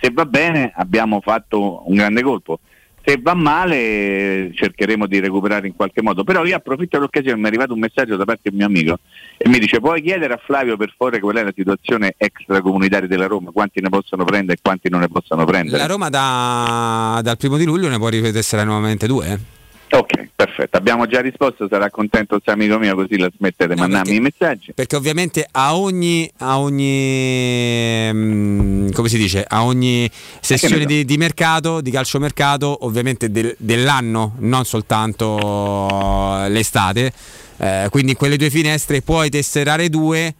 [0.00, 2.60] se va bene, abbiamo fatto un grande colpo.
[3.04, 6.22] Se va male cercheremo di recuperare in qualche modo.
[6.24, 8.98] Però io approfitto dell'occasione, mi è arrivato un messaggio da parte di un mio amico
[9.36, 13.26] e mi dice puoi chiedere a Flavio per favore qual è la situazione extracomunitaria della
[13.26, 15.78] Roma, quanti ne possono prendere e quanti non ne possono prendere.
[15.78, 19.26] La Roma da- dal primo di luglio ne può ripetessere nuovamente due.
[19.28, 19.60] eh.
[19.94, 23.86] Ok, perfetto, abbiamo già risposto, sarà contento questo amico mio così la smettete di No,
[23.88, 24.72] mandarmi i messaggi.
[24.72, 30.86] Perché ovviamente a ogni, a ogni mm, come si dice, a ogni sessione ne so.
[30.88, 37.12] di, di mercato, di calciomercato, ovviamente del- dell'anno, non soltanto l'estate.
[37.58, 40.34] eh, quindi in quelle due finestre puoi tesserare due,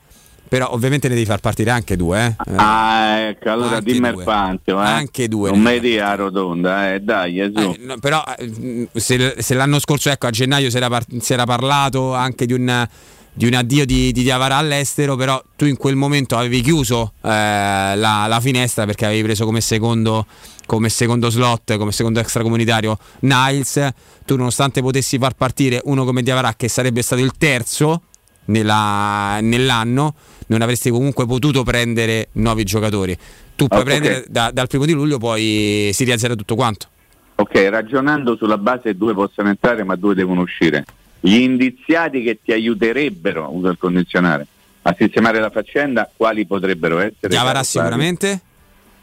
[0.52, 2.36] però ovviamente ne devi far partire anche due.
[2.46, 2.52] eh.
[2.56, 4.22] Ah, ecco, allora Anche dimmi due.
[4.22, 4.86] il Fantio, eh.
[4.86, 7.58] Anche due Non mi dia a rotonda, eh, dai, su.
[7.62, 11.32] Eh, no, però eh, se, se l'anno scorso ecco, a gennaio si era, par- si
[11.32, 12.86] era parlato anche di un
[13.32, 17.28] di un addio di, di Diavara all'estero, però tu in quel momento avevi chiuso eh,
[17.30, 20.26] la, la, finestra perché avevi preso come secondo,
[20.66, 23.88] come secondo slot, come secondo extracomunitario Niles,
[24.26, 28.02] tu nonostante potessi far partire uno come Diavara che sarebbe stato il terzo
[28.46, 30.14] nella, nell'anno,
[30.52, 33.16] non avresti comunque potuto prendere nuovi giocatori.
[33.56, 34.26] Tu puoi oh, prendere okay.
[34.28, 36.86] da, dal primo di luglio, poi si rialzerà tutto quanto.
[37.34, 40.84] Ok, ragionando sulla base due possono entrare ma due devono uscire
[41.24, 44.46] gli indiziati che ti aiuterebbero, uso il condizionale,
[44.82, 47.28] a sistemare la faccenda, quali potrebbero essere?
[47.28, 48.40] Chiavarà sicuramente?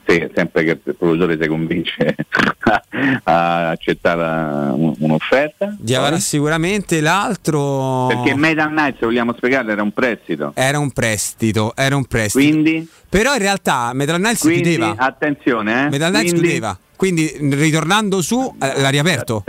[0.10, 2.16] Sì, sempre che il professore si convince
[3.24, 5.76] a accettare un'offerta.
[5.78, 6.20] Diavara eh?
[6.20, 8.08] sicuramente, l'altro...
[8.08, 10.52] Perché Metal Knights, vogliamo spiegarlo, era un prestito.
[10.56, 12.44] Era un prestito, era un prestito.
[12.44, 12.90] Quindi?
[13.08, 14.96] Però in realtà Metal Knights Quindi, chiudeva.
[14.98, 15.90] attenzione, eh?
[15.90, 16.48] Metal Knights Quindi...
[16.48, 16.80] chiudeva.
[16.96, 19.44] Quindi ritornando su eh, l'ha riaperto.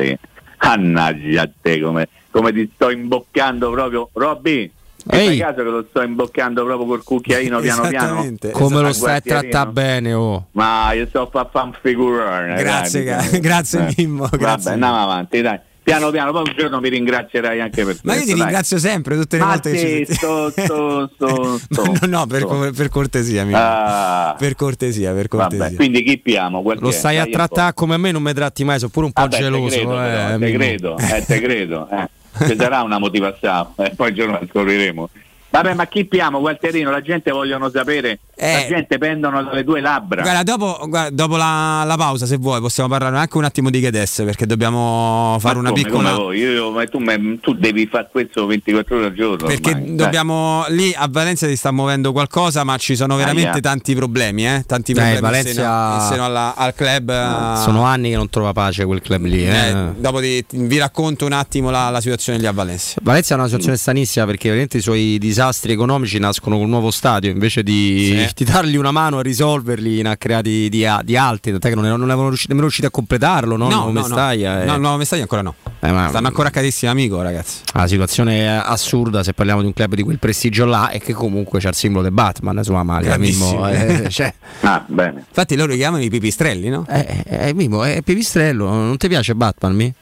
[0.58, 4.70] Annaggia a te come come ti sto imboccando proprio Robby
[5.08, 5.38] Ehi.
[5.38, 9.70] caso che lo sto imboccando proprio col cucchiaino piano piano come lo stai a trattare
[9.70, 10.46] bene oh.
[10.52, 13.94] ma io sto a fare un figurone grazie dai, grazie eh.
[13.96, 14.46] Mimmo grazie.
[14.46, 18.30] vabbè andiamo avanti dai piano piano, poi un giorno mi ringrazierai anche per Ma questo.
[18.30, 18.90] io ti ringrazio dai.
[18.90, 22.72] sempre, tutte le Ma volte sì, che ci sto, sto, sto, sto, no, no, per,
[22.74, 24.36] per cortesia, ah.
[24.38, 25.64] per cortesia, per cortesia.
[25.64, 26.62] Vabbè, quindi chi piamo?
[26.78, 29.36] Lo stai a trattare come me, non mi tratti mai, sono pure un po' Vabbè,
[29.36, 29.76] geloso.
[29.76, 31.88] Te credo, eh, te credo, eh, te credo.
[31.90, 32.08] Eh.
[32.38, 35.08] Ci sarà una motivazione, eh, poi il giorno la scopriremo.
[35.50, 36.90] Vabbè, ma chi piamo, Gualterino?
[36.90, 38.20] La gente vogliono sapere.
[38.42, 40.22] Eh, la gente pendono dalle tue labbra.
[40.22, 43.83] Guarda, dopo, guarda, dopo la, la, pausa, se vuoi, possiamo parlare anche un attimo di
[43.83, 46.12] Gedes, perché dobbiamo fare ma una come, piccola.
[46.14, 49.46] Come io, ma tu, ma tu, devi fare questo 24 ore al giorno.
[49.46, 50.64] Perché ormai, dobbiamo.
[50.66, 50.76] Dai.
[50.76, 54.64] Lì a Valencia si sta muovendo qualcosa, ma ci sono veramente ah, tanti problemi, eh?
[54.66, 55.94] Tanti problemi eh, Valencia...
[55.96, 57.57] in seno, alla, al club.
[57.57, 59.46] Sono anni che non trova pace quel club lì.
[59.46, 59.68] Eh.
[59.68, 63.00] Eh, dopo di, vi racconto un attimo la, la, situazione lì a Valencia.
[63.03, 67.31] Valencia è una situazione stranissima perché veramente i suoi disastri economici nascono col nuovo stadio
[67.31, 68.29] invece di, sì.
[68.34, 71.50] Di dargli una mano a risolverli, ne ha creati di, di altri.
[71.50, 73.56] Tant'è che non, non avevano riuscito, nemmeno riusciti a completarlo.
[73.56, 74.62] No, no, no, Mestaglia, no.
[74.62, 74.66] Eh.
[74.66, 75.54] no, no, Mestaglia ancora no.
[75.80, 77.60] Eh, ma, Stanno ancora carissimi amico, ragazzi.
[77.72, 81.12] La situazione è assurda se parliamo di un club di quel prestigio là e che
[81.12, 83.16] comunque c'ha il simbolo del Batman sulla maglia.
[83.16, 84.32] Mimmo, eh, cioè.
[84.60, 85.24] ah, bene.
[85.26, 86.86] Infatti loro li chiamano i pipistrelli, no?
[86.88, 88.68] Eh, eh, Mimmo, è pipistrello.
[88.68, 89.94] Non ti piace Batman, mi?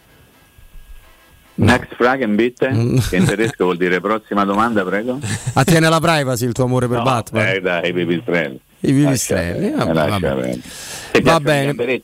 [1.58, 2.98] Next Fragen bitte, mm.
[3.08, 5.18] che in tedesco vuol dire prossima domanda, prego.
[5.54, 7.46] Attiene la privacy il tuo amore per no, Batman.
[7.46, 8.60] Eh, dai, i pipistrelli.
[8.80, 10.60] I pipistrelli, va bene.
[11.22, 12.00] Va bene.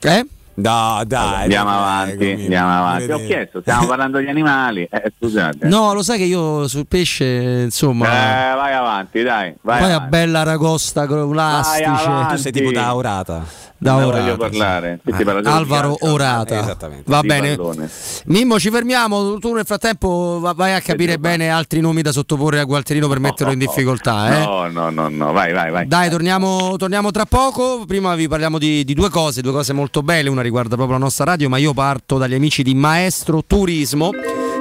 [0.00, 0.26] Eh?
[0.56, 1.42] No, dai.
[1.42, 3.10] Andiamo avanti, andiamo avanti.
[3.10, 4.88] Ho chiesto, stiamo parlando di animali.
[4.90, 5.66] Eh, scusate.
[5.66, 8.06] No, lo sai che io sul pesce, insomma.
[8.06, 9.54] Eh, vai avanti, dai.
[9.60, 12.26] Vai poi a bella ragosta con l'astice.
[12.30, 14.20] Tu sei tipo da orata da Orata.
[14.20, 15.00] voglio parlare.
[15.04, 16.58] Eh, Alvaro Orata.
[16.58, 17.04] Esattamente.
[17.06, 17.56] Va di bene.
[17.56, 17.90] Pallone.
[18.26, 19.38] Mimmo, ci fermiamo.
[19.38, 23.52] Tu nel frattempo vai a capire bene altri nomi da sottoporre a Gualterino per metterlo
[23.52, 24.34] in difficoltà.
[24.34, 24.44] Eh?
[24.44, 25.86] No, no, no, no, vai, vai, vai.
[25.86, 27.84] Dai, torniamo, torniamo tra poco.
[27.86, 30.30] Prima vi parliamo di, di, due cose, due cose molto belle.
[30.30, 34.10] Una riguarda proprio la nostra radio, ma io parto dagli amici di Maestro Turismo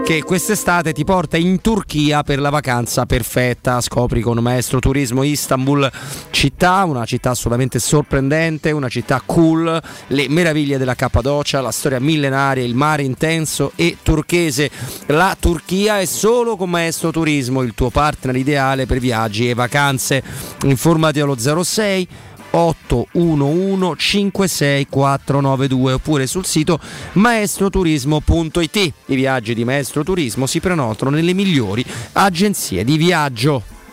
[0.06, 3.82] che quest'estate ti porta in Turchia per la vacanza perfetta.
[3.82, 5.92] Scopri con Maestro Turismo Istanbul
[6.30, 12.64] città, una città assolutamente sorprendente, una città cool, le meraviglie della Cappadocia, la storia millenaria,
[12.64, 14.70] il mare intenso e turchese.
[15.08, 20.22] La Turchia è solo con Maestro Turismo, il tuo partner ideale per viaggi e vacanze.
[20.66, 22.08] Informati allo 06
[22.56, 26.80] 811 56492 oppure sul sito
[27.14, 28.94] maestroturismo.it.
[29.08, 33.85] I viaggi di Maestro Turismo si prenotano nelle migliori agenzie di viaggio.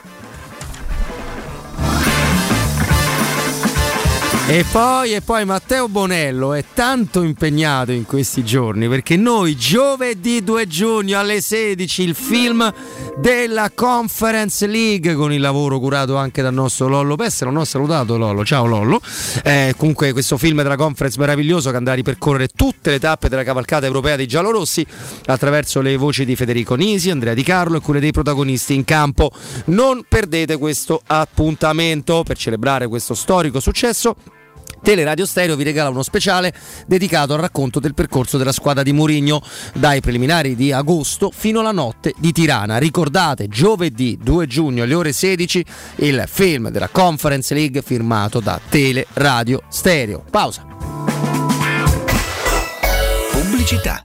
[4.52, 10.44] E poi, e poi Matteo Bonello è tanto impegnato in questi giorni perché noi giovedì
[10.44, 12.70] 2 giugno alle 16 il film
[13.16, 17.50] della Conference League con il lavoro curato anche dal nostro Lollo Pessero.
[17.50, 19.00] Non ho salutato Lollo, ciao Lollo.
[19.42, 23.44] Eh, comunque questo film della Conference meraviglioso che andrà a ripercorrere tutte le tappe della
[23.44, 24.84] cavalcata europea dei giallorossi
[25.24, 29.30] attraverso le voci di Federico Nisi, Andrea Di Carlo e quelle dei protagonisti in campo.
[29.66, 34.14] Non perdete questo appuntamento per celebrare questo storico successo.
[34.82, 36.52] Teleradio Stereo vi regala uno speciale
[36.86, 39.42] dedicato al racconto del percorso della squadra di Mourinho
[39.74, 42.78] dai preliminari di agosto fino alla notte di Tirana.
[42.78, 45.64] Ricordate, giovedì 2 giugno alle ore 16
[45.96, 50.24] il film della Conference League firmato da Teleradio Stereo.
[50.28, 50.66] Pausa.
[53.30, 54.04] Pubblicità.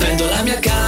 [0.00, 0.87] Vendo la mia casa,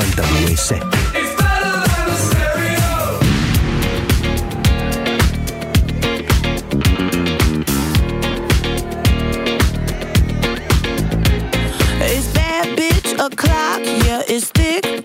[0.00, 1.08] 92.7
[12.00, 14.97] It's bad bitch o'clock, yeah, it's thick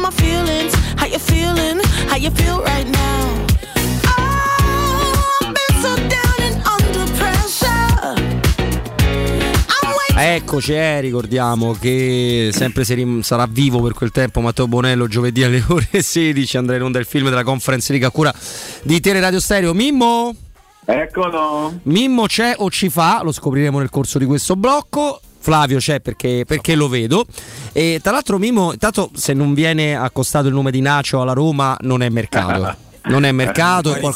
[0.00, 0.72] my feelings.
[0.96, 1.80] How you feeling?
[2.08, 3.44] How you feel right now?
[4.06, 8.14] Oh, I've been so down and under pressure.
[9.68, 10.18] I'm waiting.
[10.18, 15.42] Eccoci, eh, ricordiamo che sempre se rim- sarà vivo per quel tempo Matteo Bonello giovedì
[15.44, 18.32] alle ore 16 andrà in onda il film della Conference League a cura
[18.82, 19.72] di Tele Radio Stereo.
[19.74, 20.34] Mimmo?
[20.84, 21.78] Eccolo.
[21.84, 25.20] Mimmo c'è o ci fa, lo scopriremo nel corso di questo blocco.
[25.40, 27.24] Flavio c'è perché, perché lo vedo.
[27.72, 31.76] E tra l'altro, Mimmo, intanto se non viene accostato il nome di Nacio alla Roma,
[31.80, 32.88] non è mercato.
[33.04, 34.14] Non è mercato, è, qual-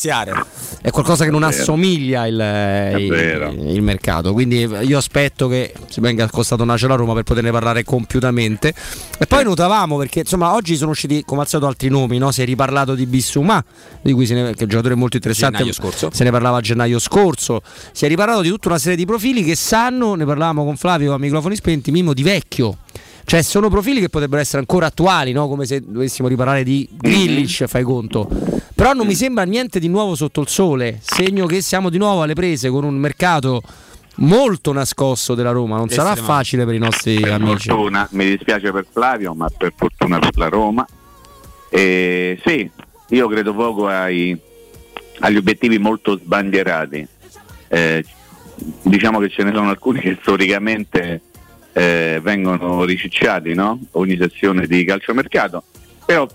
[0.83, 2.35] è qualcosa che non assomiglia il,
[3.01, 3.09] il-
[3.75, 4.33] il mercato.
[4.33, 8.75] Quindi io aspetto che si venga accostato Nacio alla Roma per poterne parlare compiutamente.
[9.19, 12.31] E poi notavamo perché insomma oggi sono usciti come al solito altri nomi, no?
[12.31, 13.65] si è riparlato di Bissumà,
[14.03, 15.63] di cui se ne, che è un giocatore molto interessante.
[16.13, 17.63] Se ne parlava a gennaio scorso.
[17.93, 21.15] Si è riparlato di tutta una serie di profili che sanno, ne parlavamo con Flavio
[21.15, 22.77] a microfoni spenti, Mimo di vecchio.
[23.27, 25.49] Cioè sono profili che potrebbero essere ancora attuali, no?
[25.49, 28.29] come se dovessimo riparare di Grillish, fai conto.
[28.75, 32.23] Però non mi sembra niente di nuovo sotto il sole, segno che siamo di nuovo
[32.23, 33.63] alle prese con un mercato
[34.17, 37.69] molto nascosto della Roma, non sarà facile per i nostri per amici.
[37.69, 40.87] fortuna, mi dispiace per Flavio, ma per fortuna per la Roma.
[41.69, 42.69] E sì,
[43.09, 44.37] io credo poco ai-
[45.21, 47.07] agli obiettivi molto sbandierati.
[47.69, 48.05] Eh,
[48.83, 51.21] diciamo che ce ne sono alcuni che storicamente
[51.73, 53.79] eh, vengono ricicciati, no?
[53.93, 55.65] ogni sessione di calciomercato.
[56.05, 56.27] Però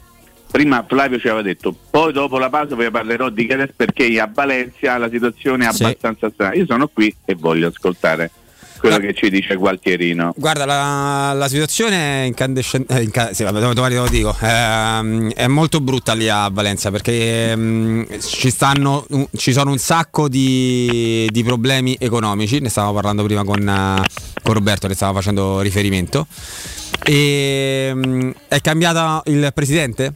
[0.51, 4.29] prima Flavio ci aveva detto, poi dopo la pausa vi parlerò di Cheres perché a
[4.33, 5.83] Valencia la situazione è Sì.
[5.83, 6.55] abbastanza strana.
[6.55, 8.31] Io sono qui e voglio ascoltare
[8.79, 10.33] quello che ci dice Gualtierino.
[10.37, 12.95] Guarda, la, la situazione è incandescente.
[12.97, 14.33] eh, inca- sì, vabbè, domani lo dico.
[14.39, 20.29] Ehm, è molto brutta lì a Valenza perché ehm, ci, stanno, ci sono un sacco
[20.29, 22.59] di, di problemi economici.
[22.59, 24.01] Ne stavamo parlando prima con, eh,
[24.41, 26.25] con Roberto, ne stava facendo riferimento.
[27.03, 30.13] E, ehm, è cambiato il presidente?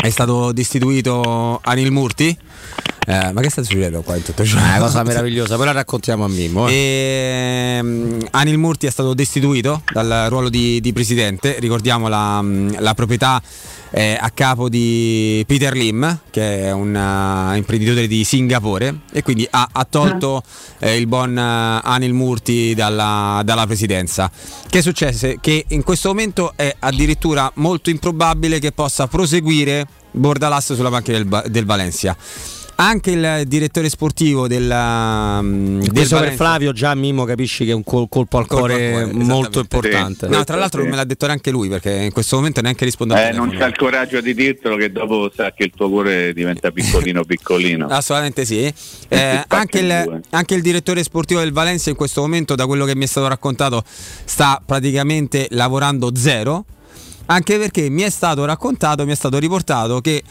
[0.00, 2.36] È stato destituito Anil Murti?
[3.06, 4.56] Eh, ma che sta succedendo qua in tutto ciò?
[4.56, 6.68] È una cosa meravigliosa, la raccontiamo a Mimmo.
[6.68, 7.76] eh.
[7.78, 11.56] Ehm, Anil Murti è stato destituito dal ruolo di, di presidente.
[11.58, 12.42] Ricordiamo la,
[12.78, 13.42] la proprietà
[13.90, 19.46] è a capo di Peter Lim, che è un uh, imprenditore di Singapore, e quindi
[19.50, 20.42] ha, ha tolto
[20.78, 24.30] eh, il buon uh, Anil Murti dalla, dalla presidenza.
[24.68, 25.34] Che è successo?
[25.40, 31.44] Che in questo momento è addirittura molto improbabile che possa proseguire Bordalas sulla panchina del,
[31.50, 32.16] del Valencia.
[32.80, 37.74] Anche il direttore sportivo del, um, del Questo per Flavio già Mimmo capisci che è
[37.74, 40.28] un col- colpo al Colpo al cuore cuore, molto importante.
[40.28, 43.28] No, tra l'altro non me l'ha detto neanche lui perché in questo momento neanche risponde
[43.28, 46.70] Eh, non c'è il coraggio di dirtelo che dopo sa che il tuo cuore diventa
[46.70, 47.86] piccolino piccolino.
[47.86, 48.72] Assolutamente sì.
[49.12, 52.94] Eh, anche, il, anche il direttore sportivo del Valencia in questo momento, da quello che
[52.94, 56.64] mi è stato raccontato, sta praticamente lavorando zero.
[57.26, 60.22] Anche perché mi è stato raccontato, mi è stato riportato che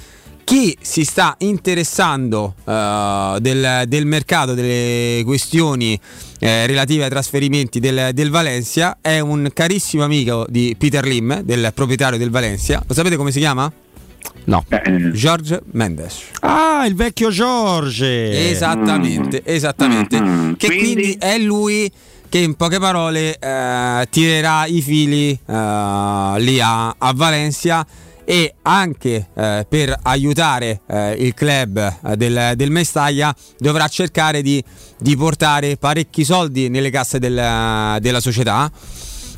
[0.50, 6.00] chi si sta interessando eh, del, del mercato, delle questioni
[6.40, 11.72] eh, relative ai trasferimenti del, del Valencia è un carissimo amico di Peter Lim, del
[11.76, 12.84] proprietario del Valencia.
[12.88, 13.72] Lo sapete come si chiama?
[14.46, 14.66] No.
[15.14, 16.16] George Mendes.
[16.40, 18.50] Ah, il vecchio Giorge.
[18.50, 20.56] Esattamente, esattamente.
[20.58, 21.16] Che quindi...
[21.20, 21.92] è lui
[22.28, 27.86] che in poche parole eh, tirerà i fili eh, lì a, a Valencia
[28.30, 34.64] e anche eh, per aiutare eh, il club eh, del, del, Mestaglia dovrà cercare di,
[35.00, 38.72] di, portare parecchi soldi nelle casse del, della società.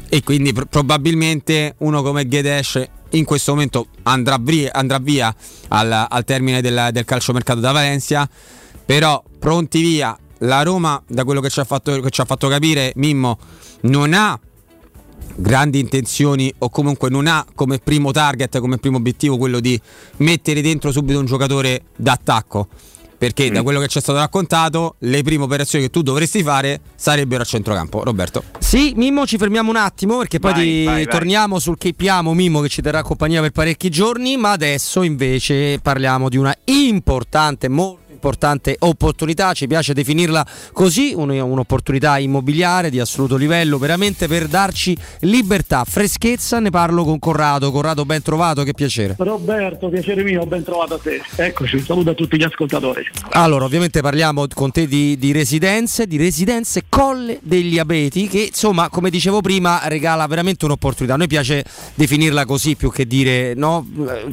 [0.10, 5.34] E quindi pr- probabilmente uno come Gedesh in questo momento andrà via, andrà via
[5.70, 8.28] al, al, termine del, del calciomercato da Valencia.
[8.86, 12.50] Però pronti via la Roma da quello che ci ha fatto, che ci ha fatto
[12.50, 13.40] capire Mimmo
[13.84, 14.38] non ha
[15.36, 19.80] grandi intenzioni o comunque non ha come primo target, come primo obiettivo quello di
[20.18, 22.68] mettere dentro subito un giocatore d'attacco.
[23.18, 23.54] Perché mm.
[23.54, 27.44] da quello che ci è stato raccontato, le prime operazioni che tu dovresti fare sarebbero
[27.44, 28.04] a centrocampo.
[28.04, 28.44] Roberto.
[28.58, 31.62] Sì, Mimmo, ci fermiamo un attimo perché poi vai, vai, torniamo vai.
[31.62, 36.30] sul che Piamo Mimmo che ci terrà compagnia per parecchi giorni, ma adesso invece parliamo
[36.30, 43.80] di una importante, molto importante opportunità, ci piace definirla così, un'opportunità immobiliare di assoluto livello,
[43.80, 47.72] veramente per darci libertà, freschezza, ne parlo con Corrado.
[47.72, 49.16] Corrado, ben trovato, che piacere.
[49.18, 51.20] Roberto, piacere mio, ben trovato a te.
[51.36, 53.04] Eccoci, saluto a tutti gli ascoltatori.
[53.32, 58.90] Allora, ovviamente parliamo con te di, di residenze, di residenze Colle degli Abeti, che insomma,
[58.90, 61.16] come dicevo prima, regala veramente un'opportunità.
[61.16, 61.64] A noi piace
[61.96, 63.88] definirla così più che dire, no?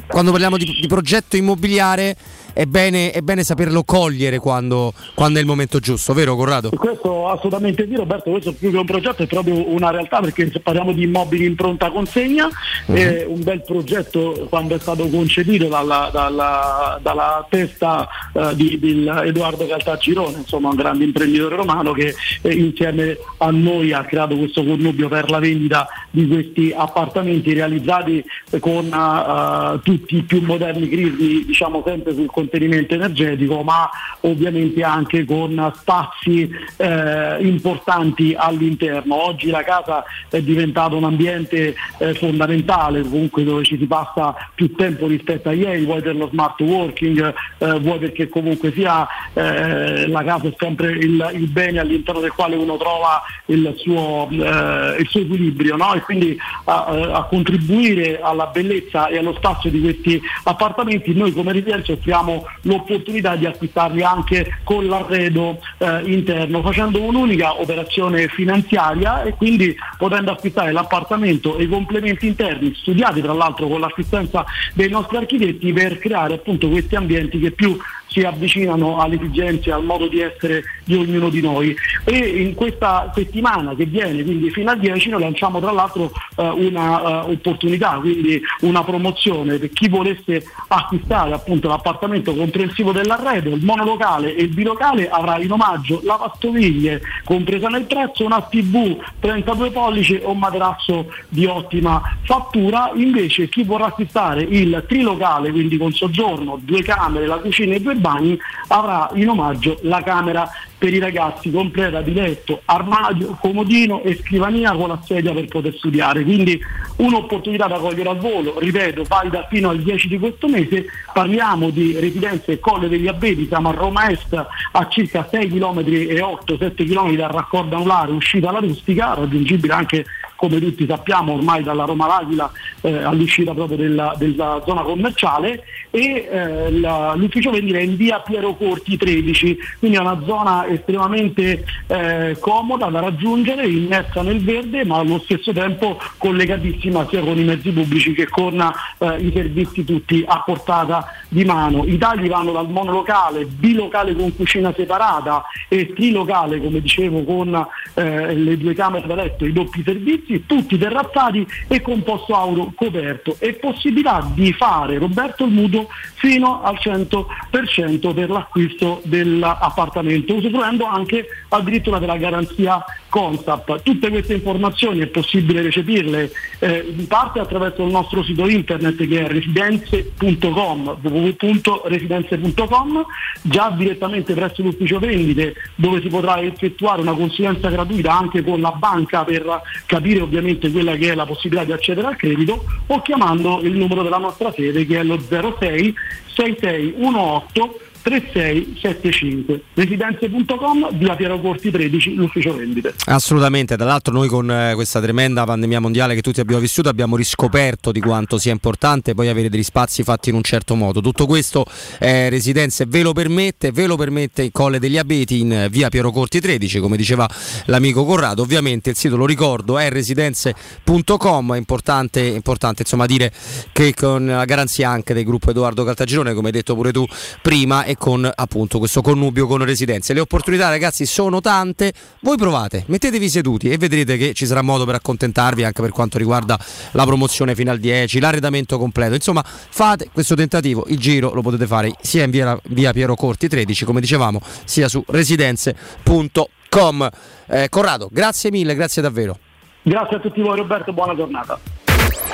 [0.07, 2.15] Quando parliamo di, di progetto immobiliare
[2.53, 6.69] è bene, è bene saperlo cogliere quando, quando, è il momento giusto, vero Corrado?
[6.69, 10.59] Questo assolutamente sì Roberto, questo più che un progetto è proprio una realtà perché se
[10.59, 12.95] parliamo di immobili in pronta consegna uh-huh.
[12.95, 19.07] è un bel progetto quando è stato concepito dalla, dalla, dalla testa uh, di, di,
[19.07, 24.63] Edoardo Caltagirone, insomma un grande imprenditore romano che eh, insieme a noi ha creato questo
[24.63, 28.23] connubio per la vendita di questi appartamenti realizzati
[28.59, 33.89] con uh, tutti i più moderni crismi, diciamo sempre sul contenimento energetico, ma
[34.21, 39.27] ovviamente anche con spazi eh, importanti all'interno.
[39.27, 44.73] Oggi la casa è diventata un ambiente eh, fondamentale, comunque dove ci si passa più
[44.75, 50.07] tempo rispetto a ieri, vuoi per lo smart working, eh, vuoi perché comunque sia eh,
[50.07, 54.95] la casa è sempre il, il, bene all'interno del quale uno trova il suo, eh,
[54.99, 55.93] il suo equilibrio no?
[55.93, 61.51] e quindi a, a, contribuire alla bellezza e allo spazio di questi appartamenti noi come
[61.51, 69.23] residenza offriamo abbiamo l'opportunità di acquistarli anche con l'arredo eh, interno, facendo un'unica operazione finanziaria
[69.23, 74.89] e quindi potendo acquistare l'appartamento e i complementi interni, studiati tra l'altro con l'assistenza dei
[74.89, 77.77] nostri architetti per creare appunto questi ambienti che più
[78.09, 81.75] si avvicinano alle esigenze, al modo di essere di ognuno di noi.
[82.03, 86.47] E in questa settimana che viene, quindi fino al 10, noi lanciamo tra l'altro eh,
[86.47, 93.63] una uh, opportunità, quindi una promozione per chi volesse acquistare appunto l'appartamento comprensivo dell'arredo, il
[93.63, 100.19] monolocale e il bilocale avrà in omaggio lavastoviglie compresa nel prezzo, una TV 32 pollici
[100.23, 106.59] o un materasso di ottima fattura, invece chi vorrà acquistare il trilocale, quindi con soggiorno,
[106.63, 111.51] due camere, la cucina e due bagni, avrà in omaggio la camera per i ragazzi
[111.51, 116.23] completa di letto, armadio, comodino e scrivania con la sedia per poter studiare.
[116.23, 116.59] Quindi
[116.97, 120.85] un'opportunità da cogliere al volo, ripeto, valida fino al 10 di questo mese.
[121.13, 124.33] Parliamo di residenze Colle degli Abeti, siamo a Roma Est
[124.71, 130.05] a circa 6 km e 8-7 km dal raccordo anulare, uscita alla rustica, raggiungibile anche
[130.39, 136.29] come tutti sappiamo ormai dalla Roma L'Aquila eh, all'uscita proprio della, della, zona commerciale e
[136.31, 141.65] eh, la, l'ufficio vendita è in via Piero Corti 13, quindi è una zona estremamente
[141.87, 147.43] eh, comoda da raggiungere, immersa nel verde ma allo stesso tempo collegatissima sia con i
[147.43, 151.83] mezzi pubblici che con eh, i servizi tutti a portata di mano.
[151.83, 158.33] I tagli vanno dal monolocale, bilocale con cucina separata e trilocale come dicevo con eh,
[158.35, 162.71] le due camere da letto, i doppi servizi servizi tutti terrazzati e con posto auto
[162.75, 163.35] coperto.
[163.39, 171.27] E possibilità di fare Roberto il mutuo fino al 100% per l'acquisto dell'appartamento, usufruendo anche
[171.49, 173.81] addirittura della garanzia Consap.
[173.81, 179.25] Tutte queste informazioni è possibile recepirle eh, in parte attraverso il nostro sito internet che
[179.25, 183.05] è residenze.com, www.residenze.com,
[183.41, 188.71] già direttamente presso l'ufficio vendite dove si potrà effettuare una consulenza gratuita anche con la
[188.71, 193.61] banca per capire ovviamente quella che è la possibilità di accedere al credito o chiamando
[193.61, 195.95] il numero della nostra sede che è lo 06
[196.27, 197.79] 6618
[198.09, 204.99] 3675 residenze.com via Piero Corti 13 l'ufficio vendite Assolutamente, tra l'altro noi con eh, questa
[204.99, 209.49] tremenda pandemia mondiale che tutti abbiamo vissuto abbiamo riscoperto di quanto sia importante poi avere
[209.49, 211.01] degli spazi fatti in un certo modo.
[211.01, 211.65] Tutto questo
[211.99, 216.11] eh, Residenze ve lo permette, ve lo permette il Colle degli Abeti in via Piero
[216.11, 217.29] Corti 13, come diceva
[217.65, 218.41] l'amico Corrado.
[218.41, 223.31] Ovviamente il sito lo ricordo è residenze.com, è importante, importante insomma dire
[223.71, 227.05] che con la garanzia anche del gruppo Edoardo Caltagirone, come hai detto pure tu
[227.41, 230.13] prima, e con appunto questo connubio con Residenze.
[230.13, 234.85] Le opportunità ragazzi sono tante, voi provate, mettetevi seduti e vedrete che ci sarà modo
[234.85, 236.57] per accontentarvi anche per quanto riguarda
[236.91, 239.13] la promozione fino al 10, l'arredamento completo.
[239.13, 243.47] Insomma, fate questo tentativo, il giro lo potete fare sia in via, via Piero Corti
[243.47, 247.09] 13, come dicevamo, sia su residenze.com.
[247.47, 249.37] Eh, Corrado, grazie mille, grazie davvero.
[249.83, 251.59] grazie a tutti voi Roberto buona giornata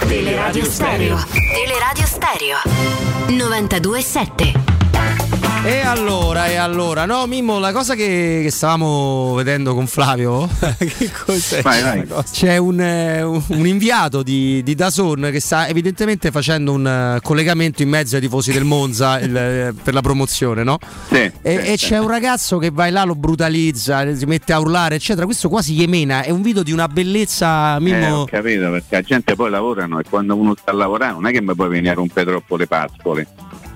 [0.07, 1.17] Teleradio Stereo.
[1.53, 2.57] Teleradio Stereo.
[3.27, 4.74] 92.7.
[5.65, 10.47] E allora, e allora, no Mimmo, la cosa che, che stavamo vedendo con Flavio,
[10.77, 11.63] che cos'è?
[11.63, 12.07] Vai, vai.
[12.31, 17.81] C'è un, eh, un- inviato di, di Dazon che sta evidentemente facendo un eh, collegamento
[17.81, 20.77] in mezzo ai tifosi del Monza il, eh, per la promozione, no?
[21.09, 21.85] Sì, E, sì, e sì.
[21.87, 25.25] c'è un ragazzo che va là, lo brutalizza, si mette a urlare, eccetera.
[25.25, 28.17] Questo quasi Yemena, è un video di una bellezza, Eh, Mimmo.
[28.21, 31.41] ho capito perché la gente poi lavorano e quando uno sta lavorando non è che
[31.41, 33.27] mi puoi venire a rompere troppo le pascole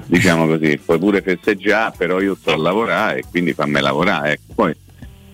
[0.10, 4.54] diciamo così puoi pure festeggiare però io sto a lavorare e quindi fammi lavorare ecco.
[4.56, 4.76] poi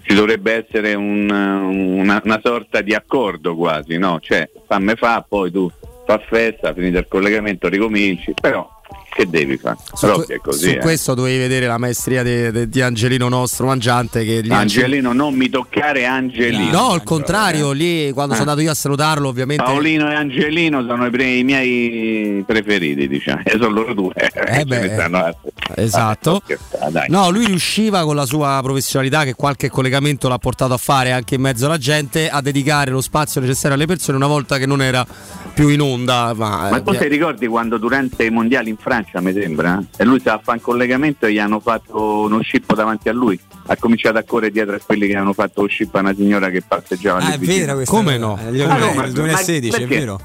[0.01, 4.19] ci dovrebbe essere un, una, una sorta di accordo quasi no?
[4.19, 5.71] cioè fammi fa poi tu
[6.05, 8.69] fa festa finito il collegamento ricominci però
[9.15, 10.77] che devi fare Su, però è così su eh.
[10.79, 15.49] questo dovevi vedere la maestria de- de- di Angelino nostro mangiante che Angelino non mi
[15.49, 18.37] toccare Angelino No, al contrario, lì quando Eh.
[18.37, 19.63] sono andato io a salutarlo, ovviamente.
[19.63, 24.13] Paolino e Angelino sono i, pre- i miei preferiti, diciamo, e sono loro due.
[24.15, 25.33] Eh beh.
[25.75, 26.41] Esatto.
[26.89, 27.05] Dai.
[27.09, 31.35] No, lui riusciva con la sua professionalità, che qualche collegamento l'ha portato a fare anche
[31.35, 34.81] in mezzo alla gente, a dedicare lo spazio necessario alle persone una volta che non
[34.81, 35.05] era
[35.53, 36.33] più in onda.
[36.35, 40.03] Ma, Ma tu eh, ti ricordi quando durante i mondiali in Francia, mi sembra, e
[40.03, 43.39] lui stava a fare un collegamento e gli hanno fatto uno scippo davanti a lui?
[43.67, 46.49] Ha cominciato a correre dietro a quelli che hanno fatto lo scippo a una signora
[46.49, 48.33] che passeggiava Ah, è vera questa Come no?
[48.33, 50.19] Ah, ma- il 2016, ma è vero.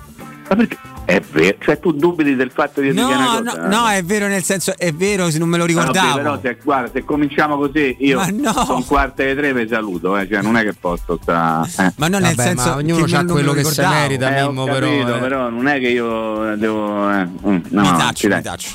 [0.49, 0.77] Ma perché?
[1.11, 3.67] È vero, cioè tu dubiti del fatto di dire una No, cosa?
[3.67, 6.07] no, no, è vero nel senso, è vero se non me lo ricordavo.
[6.09, 8.53] Vabbè, però se, guarda, se cominciamo così io no.
[8.65, 11.93] sono quarta e tre vi saluto, eh, cioè non è che posso sta, eh.
[11.97, 14.43] Ma non nel Vabbè, senso ma ognuno che me quello lo che si merita, Eh,
[14.43, 15.19] ho Mimmo, capito, però, eh.
[15.19, 17.11] però non è che io devo.
[17.11, 18.69] eh, mm, no, Mi no, taccio, ci mi taccio.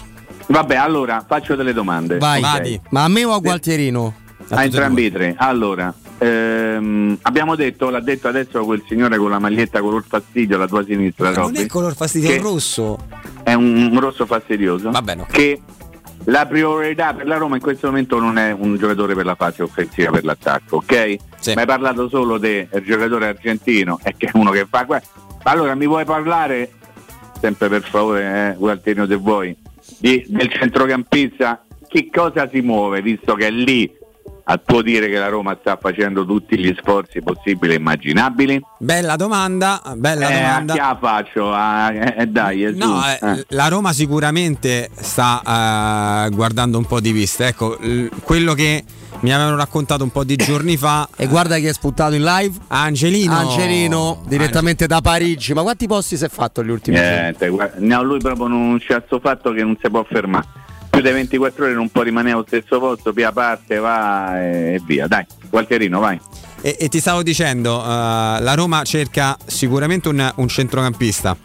[0.47, 2.17] Vabbè, allora faccio delle domande.
[2.17, 2.79] Vai, ok?
[2.89, 4.13] ma a me o a Gualtierino?
[4.49, 5.36] A entrambi i tre.
[5.38, 10.68] Allora, ehm, abbiamo detto, l'ha detto adesso quel signore con la maglietta color fastidio alla
[10.68, 12.97] tua sinistra, Ma non è color fastidio che rosso.
[13.43, 14.91] è un, un rosso fastidioso.
[14.91, 15.26] Va bene.
[15.30, 15.61] Che
[16.26, 19.61] la priorità per la Roma in questo momento non è un giocatore per la fase
[19.63, 21.16] offensiva per l'attacco, ok?
[21.39, 21.53] Sì.
[21.53, 24.86] Ma hai parlato solo del giocatore argentino e che è uno che fa.
[24.86, 25.01] que-
[25.43, 26.72] Allora mi vuoi parlare,
[27.39, 29.55] sempre per favore, eh, Gualtino se vuoi,
[29.99, 31.59] di- del centrocampista?
[31.88, 33.89] Che cosa si muove, visto che è lì
[34.47, 38.61] a tuo dire che la Roma sta facendo tutti gli sforzi possibili e immaginabili?
[38.77, 40.73] Bella domanda, bella Eh, domanda.
[40.73, 41.51] chi la faccio?
[41.51, 43.45] Ah, eh, eh, dai, No, eh, eh.
[43.49, 47.47] la Roma sicuramente sta eh, guardando un po' di vista.
[47.47, 48.83] Ecco, l- quello che
[49.21, 51.09] mi avevano raccontato un po' di giorni fa.
[51.15, 52.55] E guarda chi è spuntato in live.
[52.67, 53.33] Angelino.
[53.33, 55.53] Angelino, direttamente da Parigi.
[55.53, 57.09] Ma quanti posti si è fatto gli ultimi giorni?
[57.11, 60.45] Niente, guarda, no, lui proprio non c'è fatto che non si può fermare.
[60.95, 65.07] Più di 24 ore non può rimanere allo stesso posto, via parte, va e, via.
[65.07, 66.17] Dai, Gualtierino, vai.
[66.61, 71.35] E, e ti stavo dicendo, eh, la Roma cerca sicuramente un, un centrocampista.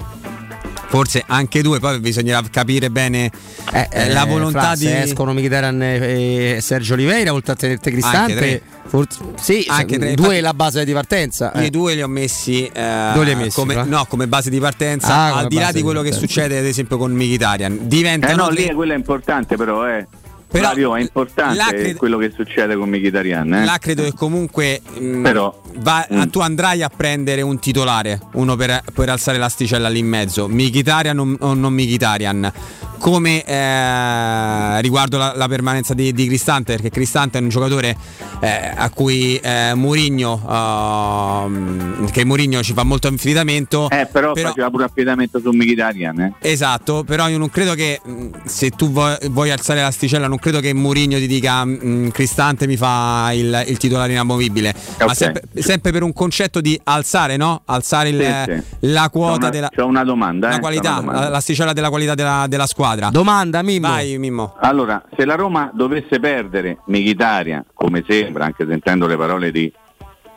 [0.91, 3.31] Forse anche due, poi bisognerà capire bene
[3.73, 4.87] eh, la Eh, volontà Fra, di.
[4.87, 10.15] se escono Mkhitaryan e e Sergio Oliveira oltre a tenerte Cristante forse- sì Anche tre,
[10.15, 11.65] due infatti- è la base di partenza Io eh.
[11.67, 15.37] i due li ho messi, eh, li messi, come, no, come base di partenza, Ah,
[15.37, 16.35] al di là di di quello che partenza.
[16.35, 17.73] succede ad esempio con Mkhitaryan.
[17.73, 20.07] Eh Diventano no, lì quello è importante però, eh.
[20.51, 23.65] Però Flavio, è importante là cred- quello che succede con Mkhitaryan, eh.
[23.65, 26.23] Là credo che comunque mh, Però- va- Mm.
[26.25, 31.19] tu andrai a prendere un titolare, uno per, per alzare l'asticella lì in mezzo, Mkhitaryan
[31.19, 32.53] o, o non Mkhitaryan.
[32.99, 37.97] Come eh, riguardo la, la permanenza di, di Cristante, perché Cristante è un giocatore
[38.41, 43.89] eh, a cui eh, Mourinho, ehm, che Mourinho ci fa molto affidamento.
[43.91, 46.33] Eh, però, faceva pure affidamento su Mkhitaryan, eh.
[46.41, 50.61] Esatto, però io non credo che mh, se tu vuoi, vuoi alzare l'asticella, non credo
[50.61, 55.15] che Mourinho ti dica mh, Cristante mi fa il, il titolare inamovibile, ma Ok.
[55.15, 57.63] sempre, sempre per un concetto di alzare, no?
[57.67, 58.63] Alzare il- Sì, sì.
[58.93, 61.21] la quota C'ho una, della c'ho una domanda, la eh, qualità, una domanda.
[61.21, 63.09] la- l'asticella della qualità della, della squadra.
[63.11, 63.89] Domanda Mimmo.
[63.89, 64.57] Vai Mimmo.
[64.61, 69.71] Allora, se la Roma dovesse perdere Michitaria, come sembra, anche sentendo le parole di,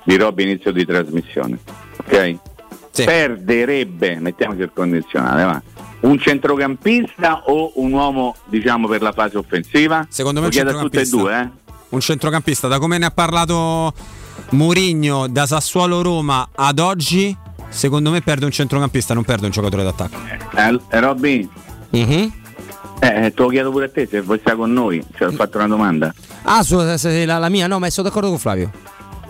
[0.03, 1.57] di Robby inizio di trasmissione,
[2.05, 2.35] ok?
[3.05, 5.61] Perderebbe, mettiamoci il condizionale, va.
[6.03, 10.05] Un centrocampista o un uomo, diciamo, per la fase offensiva?
[10.09, 11.17] Secondo me Lo un chiedo a tutte e centrocampista.
[11.17, 11.85] due, eh?
[11.89, 13.93] Un centrocampista, da come ne ha parlato
[14.49, 17.35] Mourinho da Sassuolo Roma ad oggi,
[17.69, 20.17] secondo me perde un centrocampista, non perde un giocatore d'attacco.
[20.55, 21.49] Eh, eh, Robby?
[21.91, 22.33] Mhm.
[22.99, 25.57] Eh, te lo chiedo pure a te se vuoi stare con noi, cioè ho fatto
[25.57, 26.13] una domanda.
[26.43, 28.71] Ah, su, la, la mia, no, ma sono d'accordo con Flavio.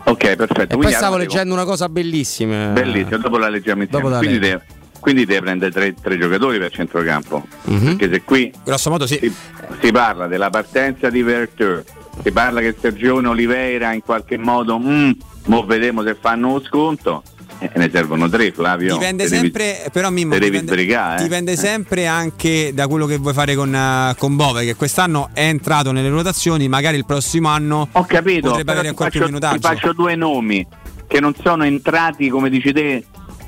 [0.05, 0.75] Ok, perfetto.
[0.75, 2.67] E poi stavo leggendo una cosa bellissima.
[2.67, 4.03] Bellissimo, dopo la leggiamo insieme.
[4.03, 4.81] Dopo la quindi.
[5.03, 7.45] Quindi deve prendere tre, tre giocatori per centrocampo.
[7.65, 7.97] Mhm.
[7.97, 9.19] Perché se qui Grosso modo sì.
[9.21, 9.33] si,
[9.81, 11.83] si parla della partenza di Verteur,
[12.23, 15.11] si parla che Sergione Oliveira in qualche modo, mm,
[15.47, 17.21] mo vedremo se fanno uno sconto,
[17.59, 18.93] eh, ne servono tre Flavio.
[18.93, 21.19] Dipende Te devi- sempre, però Mimmo, devi dipende, sbrigare.
[21.19, 21.23] eh.
[21.23, 21.57] dipende Eh.
[21.57, 25.91] sempre anche da quello che vuoi fare con, eh, con Bove, che quest'anno è entrato
[25.91, 29.37] nelle rotazioni, magari il prossimo anno Ho capito, potrebbe avere ti ancora più faccio, ti
[29.37, 29.67] minutaggio.
[29.67, 30.65] faccio due nomi
[31.07, 33.03] che non sono entrati, come dici te,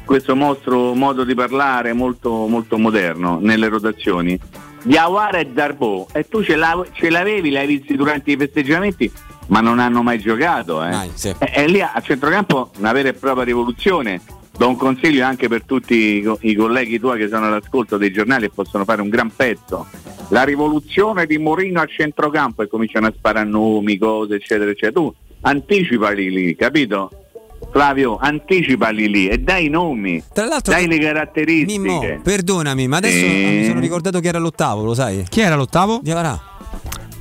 [0.06, 4.40] questo mostro modo di parlare molto, molto moderno nelle rotazioni.
[4.84, 9.12] Diawara e Darbo, e tu ce, la- ce l'avevi, l'hai visti durante i festeggiamenti,
[9.48, 10.84] ma non hanno mai giocato.
[10.84, 10.90] Eh.
[10.90, 11.34] Mai, sì.
[11.38, 14.22] E, e lì a centrocampo una vera e propria rivoluzione.
[14.58, 18.46] Do un consiglio anche per tutti i, i colleghi tuoi che sono all'ascolto dei giornali
[18.46, 19.86] e possono fare un gran pezzo.
[20.30, 24.94] La rivoluzione di Morino a centrocampo e cominciano a sparare nomi, cose, eccetera, eccetera.
[24.94, 27.10] Tu anticipali lì, capito?
[27.80, 31.78] Flavio, anticipali lì e dai i nomi, Tra l'altro, dai le caratteristiche.
[31.78, 33.28] Mimmo, perdonami, ma adesso Sì.
[33.60, 35.26] mi sono ricordato che era l'ottavo, lo sai?
[35.28, 36.00] Chi era l'ottavo?
[36.02, 36.40] Diavarà.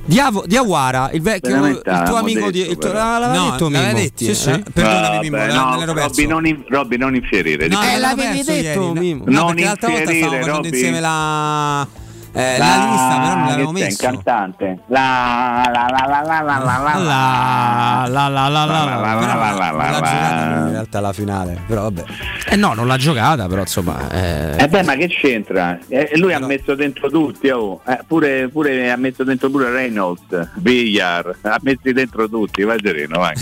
[0.05, 2.59] Diavo, Diawara, il vecchio, il tuo amico di.
[2.59, 3.99] detto, il tuo- ah, l'aveva No, detto l'aveva Mimmo.
[3.99, 4.33] detti, Sì, eh.
[4.35, 4.63] sì.
[4.71, 5.93] Perdonami, Mimmo, Vabbè, me no.
[5.93, 7.67] Robby, non, in- Robby, non infierire.
[7.67, 8.99] No, di- me l'ero l'avevi detto, ieri.
[8.99, 9.23] Mimmo.
[9.27, 10.67] No, Non perché l'altra volta stavamo facendo Robby.
[10.69, 11.87] insieme la,
[12.35, 14.05] eh, la La- lista, però non l'avevo sei, messo.
[14.05, 14.79] un cantante.
[14.87, 16.87] La la la la la la la
[18.07, 18.49] la la
[19.99, 22.03] La in realtà la finale, però vabbè.
[22.49, 24.09] Eh no, non l'ha giocata, però insomma.
[24.11, 24.55] eh.
[24.63, 25.77] Eh beh, ma che c'entra?
[25.87, 27.81] Eh, lui ha messo dentro tutti, oh.
[27.87, 33.19] Eh, pure, pure ha messo dentro pure Reynolds, Villar, ha messi dentro tutti, vai sereno,
[33.19, 33.33] vai.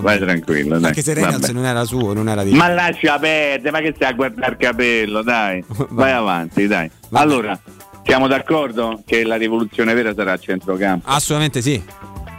[0.00, 0.78] vai tranquillo.
[0.78, 0.88] Dai.
[0.88, 1.52] Anche se Reynolds Vabbè.
[1.52, 2.52] non era suo, non era di.
[2.52, 5.64] Ma lascia perdere, ma che stai a guardare il capello, dai.
[5.90, 6.90] Vai avanti, dai.
[7.12, 7.58] Allora,
[8.04, 11.08] siamo d'accordo che la rivoluzione vera sarà a centrocampo?
[11.08, 11.82] Assolutamente sì.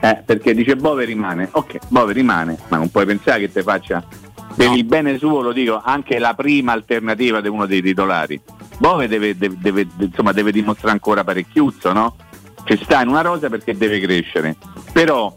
[0.01, 4.03] Eh, perché dice Bove rimane, ok, Bove rimane, ma non puoi pensare che te faccia
[4.55, 8.39] per il bene suo, lo dico, anche la prima alternativa di uno dei titolari.
[8.77, 12.15] Bove deve, deve- deve- insomma, deve dimostrare ancora parecchiuzzo, no?
[12.63, 14.55] Che sta in una rosa perché deve crescere.
[14.93, 15.33] Però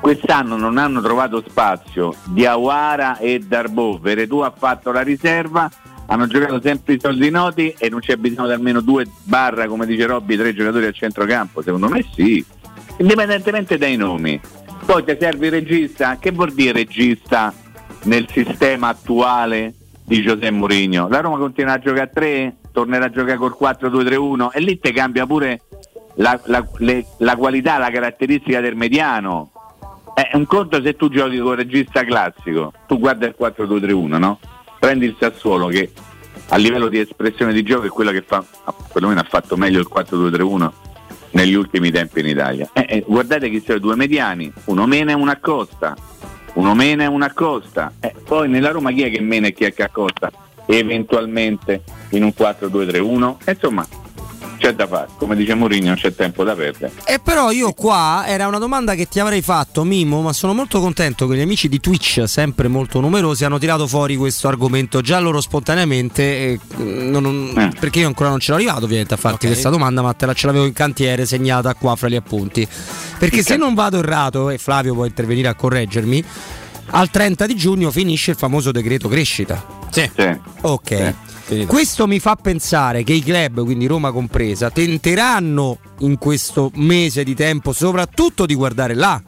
[0.00, 3.98] quest'anno non hanno trovato spazio Diawara e Darbo.
[3.98, 5.70] Veretù ha fatto la riserva,
[6.10, 9.86] hanno giocato sempre i soldi noti e non c'è bisogno di almeno due barra, come
[9.86, 11.62] dice Robby, tre giocatori a centrocampo.
[11.62, 12.44] Secondo me sì,
[12.98, 14.40] indipendentemente dai nomi.
[14.84, 17.54] Poi ti serve il regista, che vuol dire regista
[18.04, 19.72] nel sistema attuale
[20.04, 21.06] di Giuseppe Mourinho?
[21.08, 24.92] La Roma continua a giocare a 3, tornerà a giocare col 4-2-3-1 e lì ti
[24.92, 25.60] cambia pure
[26.16, 29.52] la, la- le- la qualità, la caratteristica del mediano.
[30.12, 34.38] È un conto se tu giochi con il regista classico, tu guarda il 4-2-3-1, no?
[34.80, 35.92] Prendi il Sassuolo che
[36.48, 38.42] a livello di espressione di gioco è quello che fa,
[38.90, 40.70] perlomeno ha fatto meglio il 4-2-3-1
[41.32, 42.70] negli ultimi tempi in Italia.
[42.72, 45.94] Eh, eh, guardate che sono due mediani, uno mena e uno accosta,
[46.54, 47.92] uno mena e uno accosta.
[48.00, 50.32] Eh, poi nella Roma chi è che mena e chi è che accosta?
[50.64, 53.36] Eventualmente in un 4-2-3-1.
[53.44, 53.86] Eh, insomma,
[54.60, 56.92] c'è da fare, come dice Mourinho, non c'è tempo da perdere.
[57.06, 60.80] E però io qua era una domanda che ti avrei fatto, Mimo, ma sono molto
[60.80, 65.18] contento che gli amici di Twitch, sempre molto numerosi, hanno tirato fuori questo argomento già
[65.18, 69.46] loro spontaneamente, eh, non- non- perché io ancora non ce l'ho arrivato ovviamente a farti
[69.46, 69.52] Ok.
[69.52, 72.68] questa domanda, ma te la ce l'avevo in cantiere segnata qua fra gli appunti.
[73.18, 76.22] Perché se non vado errato, e Flavio può intervenire a correggermi,
[76.92, 79.78] al 30 di giugno finisce il famoso decreto crescita.
[79.90, 80.10] Sì.
[80.62, 81.14] Ok.
[81.66, 87.34] Questo mi fa pensare che i club, quindi Roma compresa, tenteranno in questo mese di
[87.34, 89.20] tempo soprattutto di guardare là,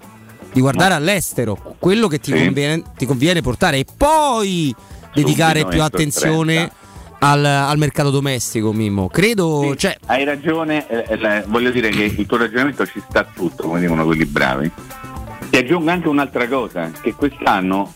[0.53, 2.45] di guardare all'estero, quello che ti, Sì.
[2.45, 4.73] conviene, ti conviene portare e poi
[5.13, 6.75] dedicare Subito più entro il attenzione 30.
[7.19, 9.09] al, al mercato domestico, Mimmo.
[9.09, 13.65] Credo, cioè, Hai ragione, eh, eh, voglio dire che il tuo ragionamento ci sta tutto,
[13.65, 14.71] come dicono quelli bravi.
[15.51, 17.93] Ti aggiungo anche un'altra cosa, che quest'anno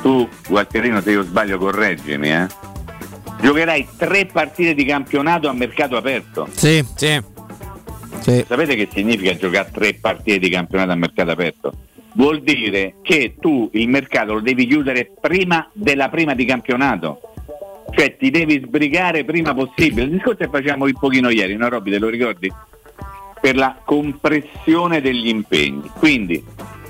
[0.00, 2.46] tu, Gualtierino, se io sbaglio correggimi, eh,
[3.40, 6.48] giocherai tre partite di campionato a mercato aperto.
[6.52, 6.84] Sì.
[6.94, 7.20] Sì.
[8.20, 11.72] Sapete che significa giocare tre partite di campionato a mercato aperto?
[12.14, 17.20] Vuol dire che tu il mercato lo devi chiudere prima della prima di campionato.
[17.94, 20.04] Cioè ti devi sbrigare prima possibile.
[20.04, 22.52] Il discorso che facciamo un pochino ieri, no Robby, te lo ricordi?
[23.40, 25.88] Per la compressione degli impegni.
[25.98, 26.42] Quindi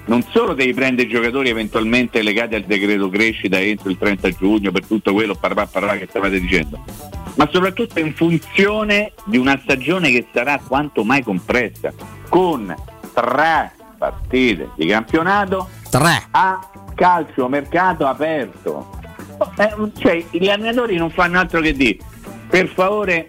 [0.06, 4.70] non solo devi prendere i giocatori eventualmente legati al decreto crescita entro il 30 giugno
[4.70, 6.82] per tutto quello parla, parla che stavate dicendo,
[7.34, 11.92] ma soprattutto in funzione di una stagione che sarà quanto mai compressa,
[12.28, 12.74] con
[13.12, 16.26] tre partite di campionato Tre.
[16.30, 18.94] a calcio mercato aperto.
[19.58, 21.98] Eh, cioè, gli allenatori non fanno altro che dire,
[22.48, 23.26] per favore,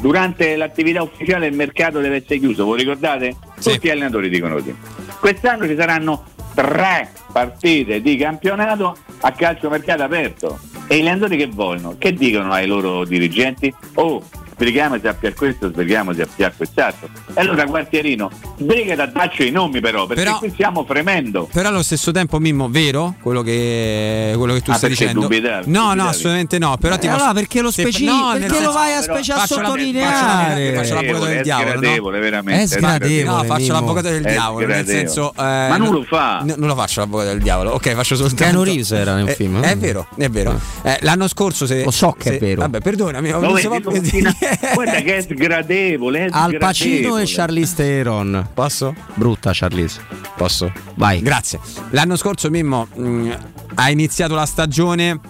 [0.00, 3.36] durante l'attività ufficiale il mercato deve essere chiuso, voi ricordate?
[3.54, 4.74] Tutti gli allenatori dicono così.
[5.20, 10.58] Quest'anno ci saranno tre partite di campionato a calcio mercato aperto.
[10.86, 11.96] E gli allenatori che vogliono?
[11.98, 13.74] Che dicono ai loro dirigenti?
[13.94, 14.22] Oh,
[14.54, 17.08] sbrighiamoci a piar questo, sbrighiamoci a piar quest'altro.
[17.34, 21.48] E allora Quartierino, sbrigati a darci i nomi però, perché Però- qui stiamo fremendo.
[21.52, 25.20] Però allo stesso tempo, Mimmo, vero quello che, quello che tu Ah, stai dicendo?
[25.20, 26.08] dubitavi, no, no, dubitavi.
[26.08, 26.76] assolutamente no.
[26.80, 29.00] Però ti Eh, posso- allora perché lo se- speci- no, perché lo senso- vai a
[29.00, 30.72] però specie a faccio la- sottolineare?
[30.74, 31.70] Faccio l'avvocato del È diavolo.
[31.70, 31.76] no?
[31.78, 32.62] sgradevole, veramente.
[32.62, 32.96] È sgradevole.
[33.04, 34.66] sgradevole, No, faccio l'avvocato del È diavolo.
[34.66, 36.40] Nel senso, eh, Ma non lo fa.
[36.42, 37.70] n- non lo faccio l'avvocato del diavolo.
[37.72, 38.42] Ok, faccio soltanto.
[38.44, 39.76] Keanu Reeves era nel Eh, film, È eh?
[39.76, 40.58] vero, è vero.
[40.82, 41.82] Eh, l'anno scorso se.
[41.84, 42.60] Lo so che è vero.
[42.62, 43.30] Vabbè, perdonami.
[43.30, 44.34] No, non so proprio dire.
[44.74, 48.48] Guarda che è sgradevole, è Al Pacino e Charlize Theron.
[48.54, 48.94] Posso?
[49.14, 50.00] Brutta Charlize.
[50.36, 50.72] Posso?
[50.94, 51.22] Vai.
[51.22, 51.60] Grazie.
[51.90, 53.30] L'anno scorso Mimmo mh,
[53.74, 55.20] ha iniziato la stagione.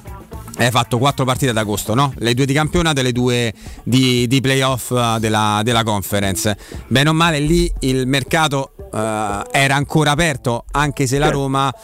[0.56, 2.12] Hai fatto quattro partite ad agosto, no?
[2.18, 3.52] Le due di campionato e le due
[3.82, 6.56] di, di playoff eh, della, della conference.
[6.86, 11.74] Bene o male, lì il mercato eh, era ancora aperto, anche se la Roma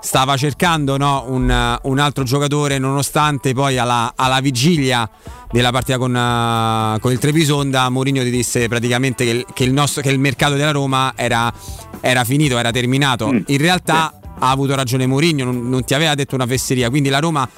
[0.00, 5.08] stava cercando no, un, un altro giocatore, nonostante poi alla, alla vigilia
[5.50, 9.72] della partita con, eh, con il Trevisonda, Mourinho ti disse praticamente che il, che il
[9.72, 11.52] nostro- che il mercato della Roma era,
[12.00, 13.28] era finito, era terminato.
[13.28, 17.18] In realtà ha avuto ragione Mourinho, non, non ti aveva detto una fesseria, quindi la
[17.18, 17.48] Roma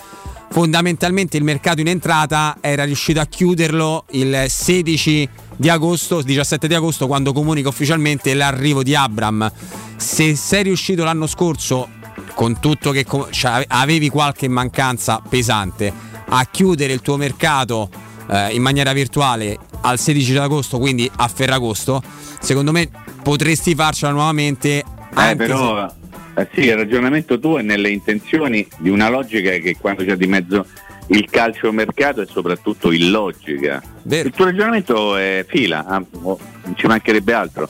[0.52, 6.74] fondamentalmente il mercato in entrata era riuscito a chiuderlo il 16 di agosto, 17 di
[6.74, 9.50] agosto quando comunica ufficialmente l'arrivo di Abram.
[9.96, 11.88] Se sei riuscito l'anno scorso
[12.34, 15.90] con tutto che cioè, avevi qualche mancanza pesante
[16.28, 17.88] a chiudere il tuo mercato
[18.28, 22.02] eh, in maniera virtuale al 16 di agosto, quindi a Ferragosto,
[22.40, 22.90] secondo me
[23.22, 24.84] potresti farcela nuovamente Eh,
[25.14, 26.00] anche però
[26.34, 30.26] eh, sì, il ragionamento tuo è nelle intenzioni di una logica che quando c'è di
[30.26, 30.66] mezzo
[31.08, 33.82] il calcio mercato è soprattutto illogica.
[34.04, 37.68] Il tuo ragionamento è fila, ah, oh, non ci mancherebbe altro.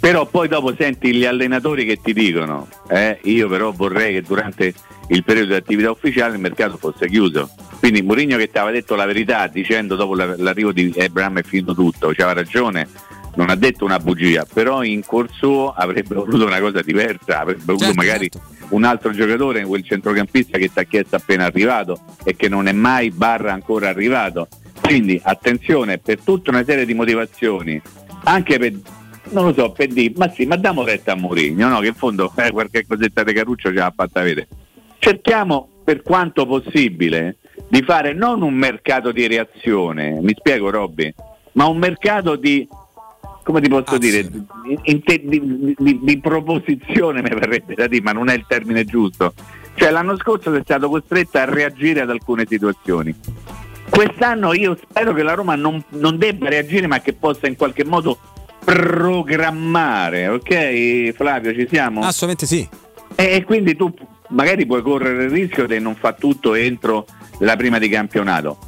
[0.00, 4.74] Però poi dopo senti gli allenatori che ti dicono, eh, io però vorrei che durante
[5.08, 7.50] il periodo di attività ufficiale il mercato fosse chiuso.
[7.78, 11.42] Quindi Mourinho che ti aveva detto la verità dicendo dopo la- l'arrivo di Abraham è
[11.42, 12.88] finito tutto, c'aveva ragione,
[13.34, 17.84] non ha detto una bugia, però in corso avrebbe voluto una cosa diversa, avrebbe voluto
[17.84, 18.30] Certo, magari
[18.70, 22.72] un altro giocatore, quel centrocampista che ti ha chiesto appena arrivato e che non è
[22.72, 24.48] mai barra ancora arrivato.
[24.80, 27.80] Quindi attenzione per tutta una serie di motivazioni,
[28.24, 28.72] anche per
[29.30, 31.78] non lo so, per dire, ma sì, ma diamo retta a Mourinho, no?
[31.80, 34.48] Che in fondo eh, qualche cosetta di Caruccio ce l'ha fatta vedere.
[34.98, 37.36] Cerchiamo per quanto possibile
[37.68, 41.12] di fare non un mercato di reazione, mi spiego Robby,
[41.52, 42.66] ma un mercato di
[43.42, 44.44] come ti posso dire, di,
[44.84, 48.84] in te- di- di- di proposizione mi verrebbe da dire, ma non è il termine
[48.84, 49.32] giusto.
[49.74, 53.14] Cioè l'anno scorso sei stato costretto a reagire ad alcune situazioni.
[53.88, 57.84] Quest'anno io spero che la Roma non, non debba reagire, ma che possa in qualche
[57.84, 58.18] modo
[58.64, 62.00] programmare, ok Flavio, ci siamo?
[62.00, 62.68] Assolutamente sì.
[63.14, 63.92] E, e quindi tu
[64.28, 67.06] magari puoi correre il rischio di non fare tutto entro
[67.40, 68.58] la prima di campionato.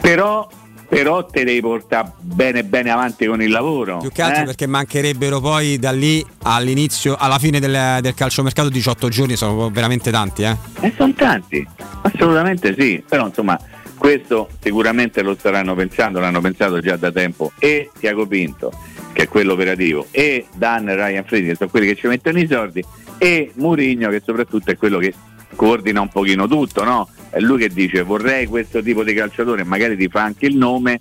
[0.00, 0.46] Però,
[0.94, 3.98] però te devi portare bene bene avanti con il lavoro.
[3.98, 4.44] Più che altro eh?
[4.44, 10.12] perché mancherebbero poi da lì all'inizio, alla fine del, del calciomercato 18 giorni, sono veramente
[10.12, 10.56] tanti, eh.
[10.78, 11.66] E sono tanti,
[12.02, 13.58] assolutamente sì, però insomma
[13.98, 18.70] questo sicuramente lo staranno pensando, l'hanno pensato già da tempo e Tiago Pinto,
[19.12, 22.38] che è quello operativo, e Dan e Ryan Friedrich, che sono quelli che ci mettono
[22.38, 22.84] i soldi,
[23.18, 25.12] e Murigno che soprattutto è quello che
[25.56, 27.08] coordina un pochino tutto, no?
[27.34, 31.00] È lui che dice vorrei questo tipo di calciatore, magari ti fa anche il nome,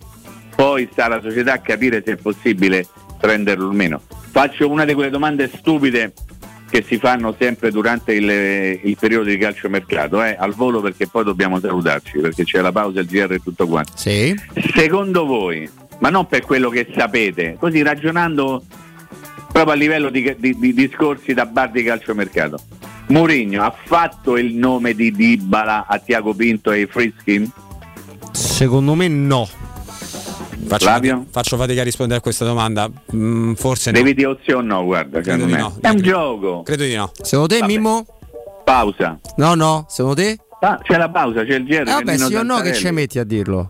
[0.55, 2.87] poi sta la società a capire se è possibile
[3.19, 4.01] prenderlo o meno.
[4.31, 6.11] Faccio una di quelle domande stupide
[6.71, 8.27] che si fanno sempre durante il,
[8.81, 12.99] il periodo di calciomercato, eh, al volo perché poi dobbiamo salutarci, perché c'è la pausa,
[13.01, 13.91] il GR e tutto quanto.
[13.93, 14.35] Sì.
[14.73, 15.69] Secondo voi,
[15.99, 18.63] ma non per quello che sapete, così ragionando
[19.51, 22.59] proprio a livello di, di- di discorsi da bar di calciomercato,
[23.07, 27.51] Mourinho ha fatto il nome di Dybala a Tiago Pinto e ai Friskin?
[28.31, 29.47] Secondo me no.
[30.65, 32.89] Faccio, fatica, faccio fatica a rispondere a questa domanda.
[33.13, 33.97] Mm, forse no.
[33.97, 35.57] Devi dire sì o no, guarda, Credo secondo di me.
[35.59, 35.77] no.
[35.81, 36.63] È un gioco.
[36.63, 37.11] Credo di no.
[37.21, 37.71] Secondo te, Vabbè.
[37.71, 38.05] Mimmo?
[38.63, 39.19] Pausa.
[39.35, 39.85] No, no.
[39.89, 40.37] Secondo te?
[40.59, 41.81] Pa- c'è la pausa, c'è il GR.
[41.81, 43.69] Eh, vabbè, sì o no che ci metti a dirlo?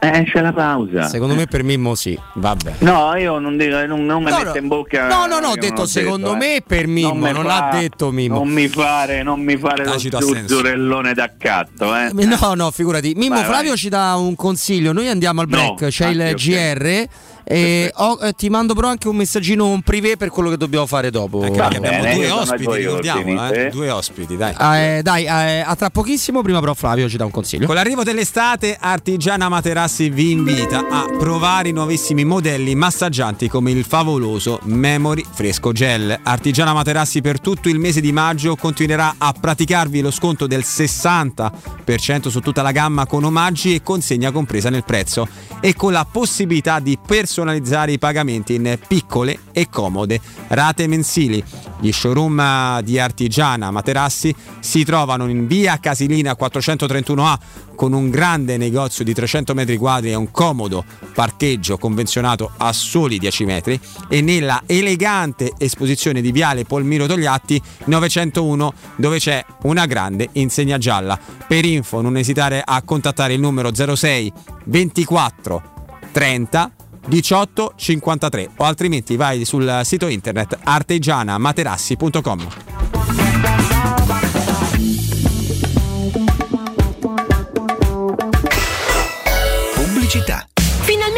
[0.00, 1.08] Eh, c'è la pausa.
[1.08, 2.74] Secondo me per Mimmo sì, vabbè.
[2.78, 4.56] No, io non dico, non, non mi No, mette no.
[4.56, 5.08] in bocca.
[5.08, 6.36] No, no, no, ho detto non secondo eh.
[6.36, 8.36] me per Mimmo, mi non fa- ha detto Mimmo.
[8.36, 12.10] Non mi fare, non mi fare Tacito lo zuzzurellone d'accatto, eh.
[12.12, 13.14] No, no, figurati.
[13.16, 14.92] Mimmo Vai, Flavio ci dà un consiglio.
[14.92, 17.08] Noi andiamo al break, No, c'è il anche, ok.
[17.48, 17.52] GR.
[17.52, 20.86] E ho- eh, ti mando però anche un messaggino un privé per quello che dobbiamo
[20.86, 21.42] fare dopo.
[21.42, 23.66] Anche perché abbiamo bene, due ospiti, ordini, eh.
[23.66, 23.70] eh.
[23.70, 24.54] Due ospiti, dai.
[24.60, 26.42] Eh, dai, eh, a tra pochissimo.
[26.42, 27.66] Prima, però, Flavio ci dà un consiglio.
[27.66, 33.84] Con l'arrivo dell'estate, Artigiana Materassi vi invita a provare i nuovissimi modelli massaggianti come il
[33.84, 36.18] favoloso Memory Fresco Gel.
[36.22, 42.28] Artigiana Materassi per tutto il mese di maggio continuerà a praticarvi lo sconto del 60%
[42.28, 45.26] su tutta la gamma con omaggi e consegna compresa nel prezzo
[45.60, 51.42] e con la possibilità di personalizzare i pagamenti in piccole e comode rate mensili.
[51.80, 57.38] Gli showroom eh, di Artigiana Materassi si trovano in via Casilina 431A
[57.76, 60.84] con un grande negozio di 300 metri quadri e un comodo
[61.14, 68.72] parcheggio convenzionato a soli 10 metri e nella elegante esposizione di Viale Polmiro Togliatti 901
[68.96, 71.18] dove c'è una grande insegna gialla.
[71.46, 74.32] Per info non esitare a contattare il numero 06
[74.64, 75.76] 24
[76.10, 76.72] 30
[77.08, 82.67] 18 53 o altrimenti vai sul sito internet artigianamaterassi.com.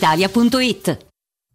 [0.00, 1.09] brispalitalia.it.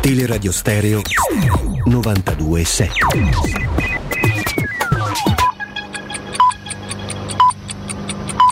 [0.00, 1.02] Teleradio Stereo
[1.84, 2.92] 927.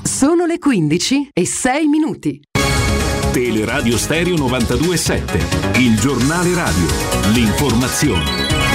[0.02, 2.40] Sono le 15 e 6 minuti.
[3.32, 6.86] Teleradio Stereo 927, il giornale radio,
[7.32, 8.65] l'informazione.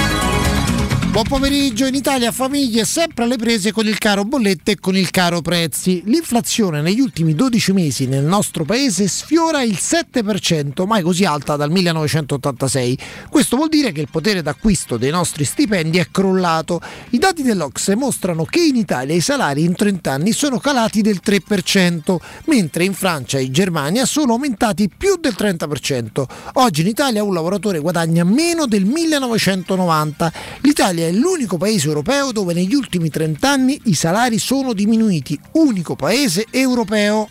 [1.12, 5.10] Buon pomeriggio, in Italia famiglie sempre alle prese con il caro bollette e con il
[5.10, 6.00] caro prezzi.
[6.06, 11.70] L'inflazione negli ultimi 12 mesi nel nostro paese sfiora il 7%, mai così alta dal
[11.70, 12.98] 1986.
[13.28, 16.80] Questo vuol dire che il potere d'acquisto dei nostri stipendi è crollato.
[17.10, 21.20] I dati dell'Ocse mostrano che in Italia i salari in 30 anni sono calati del
[21.22, 26.24] 3%, mentre in Francia e in Germania sono aumentati più del 30%.
[26.54, 30.32] Oggi in Italia un lavoratore guadagna meno del 1990.
[30.62, 35.96] L'Italia è l'unico paese europeo dove negli ultimi 30 anni i salari sono diminuiti, unico
[35.96, 37.28] paese europeo.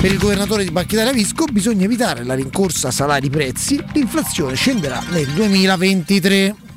[0.00, 5.28] Per il governatore di Banca Italia Visco bisogna evitare la rincorsa salari-prezzi, l'inflazione scenderà nel
[5.28, 6.68] 2023.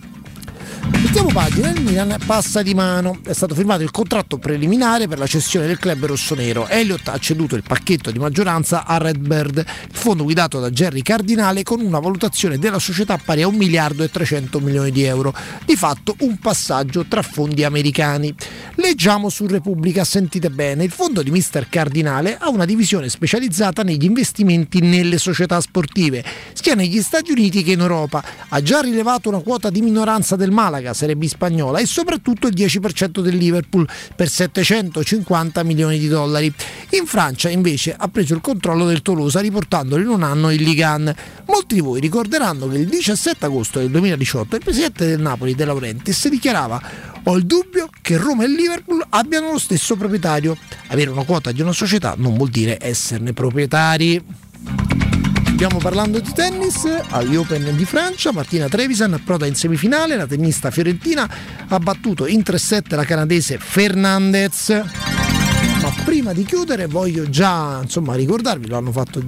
[0.91, 3.19] Mettiamo pagina, il Milan passa di mano.
[3.23, 6.67] È stato firmato il contratto preliminare per la cessione del club rossonero.
[6.67, 11.63] Elliott ha ceduto il pacchetto di maggioranza a Redbird, il fondo guidato da Jerry Cardinale
[11.63, 15.33] con una valutazione della società pari a 1 miliardo e 300 milioni di euro.
[15.65, 18.33] Di fatto un passaggio tra fondi americani.
[18.75, 24.05] Leggiamo su Repubblica, sentite bene, il fondo di Mister Cardinale ha una divisione specializzata negli
[24.05, 26.23] investimenti nelle società sportive,
[26.53, 28.23] sia negli Stati Uniti che in Europa.
[28.49, 32.53] Ha già rilevato una quota di minoranza del Malaga, Serie B spagnola, e soprattutto il
[32.53, 36.53] 10% del Liverpool per 750 milioni di dollari.
[36.91, 40.85] In Francia invece ha preso il controllo del Tolosa riportandolo in un anno in Ligue
[40.85, 41.15] 1.
[41.45, 45.65] Molti di voi ricorderanno che il 17 agosto del 2018 il presidente del Napoli, De
[45.65, 46.81] Laurentiis, dichiarava
[47.25, 50.57] ho il dubbio che Roma e Liverpool abbiano lo stesso proprietario.
[50.87, 55.01] Avere una quota di una società non vuol dire esserne proprietari.
[55.63, 58.33] Stiamo parlando di tennis agli Open di Francia.
[58.33, 60.17] Martina Trevisan approda in semifinale.
[60.17, 61.25] La tennista fiorentina
[61.69, 64.67] ha battuto in 3-7 la canadese Fernandez.
[64.67, 69.23] Ma prima di chiudere voglio già insomma, ricordarvi, lo hanno fatto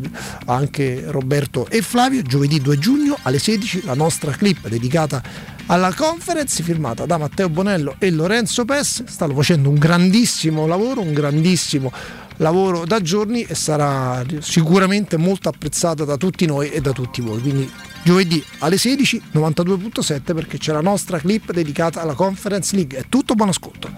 [0.47, 5.23] anche Roberto e Flavio, giovedì 2 giugno alle 16 la nostra clip dedicata
[5.67, 9.05] alla conference firmata da Matteo Bonello e Lorenzo Pes.
[9.05, 16.03] Stanno facendo un grandissimo lavoro, un grandissimo lavoro da giorni e sarà sicuramente molto apprezzata
[16.03, 17.39] da tutti noi e da tutti voi.
[17.39, 17.69] Quindi
[18.03, 22.99] giovedì alle 16 92.7 perché c'è la nostra clip dedicata alla Conference League.
[22.99, 23.89] È tutto buon ascolto.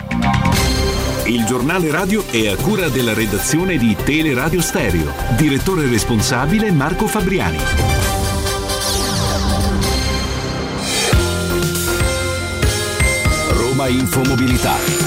[1.25, 5.11] Il giornale radio è a cura della redazione di Teleradio Stereo.
[5.35, 7.57] Direttore responsabile Marco Fabriani.
[13.49, 15.06] Roma Infomobilità.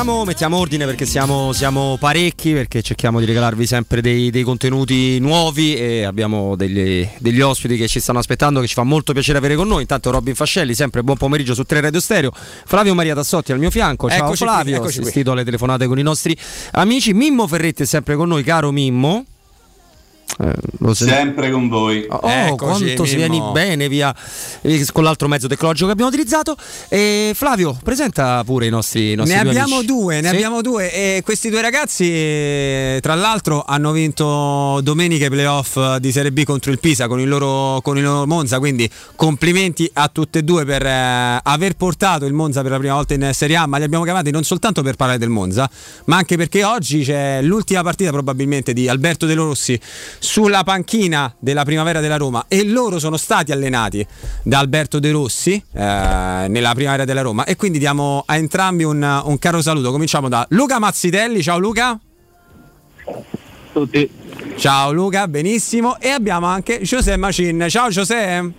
[0.00, 5.18] mettiamo, mettiamo ordine perché siamo, siamo parecchi, perché cerchiamo di regalarvi sempre dei, dei contenuti
[5.18, 9.36] nuovi e abbiamo degli, degli ospiti che ci stanno aspettando, che ci fa molto piacere
[9.36, 9.82] avere con noi.
[9.82, 12.32] Intanto Robin Fascelli, sempre buon pomeriggio su Tre Radio Stereo.
[12.32, 14.08] Flavio Maria Tassotti al mio fianco.
[14.08, 14.88] Ciao Eccoci qui, Flavio, qui.
[14.88, 16.34] assistito alle telefonate con i nostri
[16.72, 17.12] amici.
[17.12, 19.26] Mimmo Ferretti è sempre con noi, caro Mimmo.
[20.42, 22.06] Eh, lo sen- Sempre con voi.
[22.08, 24.14] Oh, quanto si vieni bene via
[24.62, 26.56] eh, con l'altro mezzo tecnologico che abbiamo utilizzato.
[26.88, 29.86] E Flavio, presenta pure i nostri, i nostri Ne due abbiamo amici.
[29.92, 30.34] due, ne Sì?
[30.34, 36.10] abbiamo due e questi due ragazzi eh, tra l'altro hanno vinto domenica i playoff di
[36.12, 40.08] Serie B contro il Pisa con il loro, con il loro Monza, quindi complimenti a
[40.08, 43.56] tutte e due per eh, aver portato il Monza per la prima volta in Serie
[43.56, 45.68] A, ma li abbiamo chiamati non soltanto per parlare del Monza,
[46.06, 49.78] ma anche perché oggi c'è l'ultima partita probabilmente di Alberto De Rossi
[50.30, 54.06] sulla panchina della primavera della Roma e loro sono stati allenati
[54.44, 59.22] da Alberto De Rossi eh, nella primavera della Roma e quindi diamo a entrambi un,
[59.24, 59.90] un caro saluto.
[59.90, 61.98] Cominciamo da Luca Mazzitelli, ciao Luca.
[63.72, 64.08] Tutti.
[64.54, 65.98] Ciao Luca, benissimo.
[65.98, 67.66] E abbiamo anche José Macin.
[67.68, 68.52] Ciao José.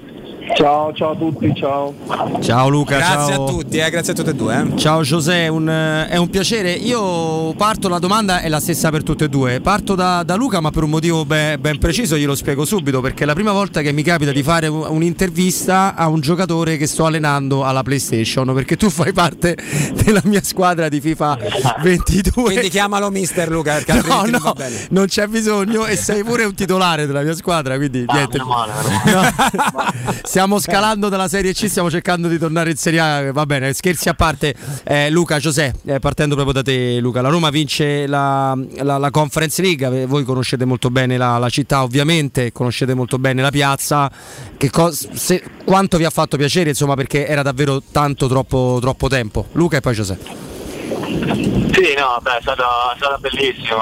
[0.56, 1.94] Ciao, ciao a tutti, ciao.
[2.41, 3.45] Ciao Luca, Grazie ciao.
[3.45, 4.56] a tutti, eh, grazie a tutte e due.
[4.73, 4.78] eh.
[4.78, 6.72] Ciao Giuseppe, un, eh, è un piacere.
[6.73, 9.60] Io parto, la domanda è la stessa per tutte e due.
[9.61, 13.23] Parto da, da Luca, ma per un motivo be- ben preciso, glielo spiego subito, perché
[13.23, 16.86] è la prima volta che mi capita di fare un- un'intervista a un giocatore che
[16.86, 19.56] sto allenando alla PlayStation, perché tu fai parte
[20.03, 21.38] della mia squadra di FIFA
[21.82, 22.44] 22.
[22.44, 24.53] Quindi chiamalo Mister Luca perché No, no,
[24.90, 28.38] non c'è bisogno e sei pure un titolare della mia squadra, quindi niente.
[28.38, 28.49] No.
[30.41, 33.31] Stiamo scalando dalla Serie C, stiamo cercando di tornare in Serie A.
[33.31, 34.55] Va bene, scherzi a parte.
[34.84, 37.22] Eh, Luca, Giuseppe, eh, partendo proprio da te, Luca.
[37.22, 40.07] La Roma vince la, la- la Conference League.
[40.07, 44.11] Voi conoscete molto bene la, la città, ovviamente, conoscete molto bene la piazza.
[44.57, 49.07] Che cos- se- quanto vi ha fatto piacere, insomma, perché era davvero tanto, troppo, troppo
[49.09, 49.45] tempo.
[49.51, 50.49] Luca e poi Giuseppe.
[50.88, 52.63] Sì, no, beh, è stata,
[52.93, 53.80] è stata bellissima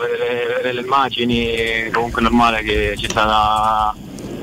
[0.00, 3.92] vedere, vedere le immagini, comunque è normale che ci sia stata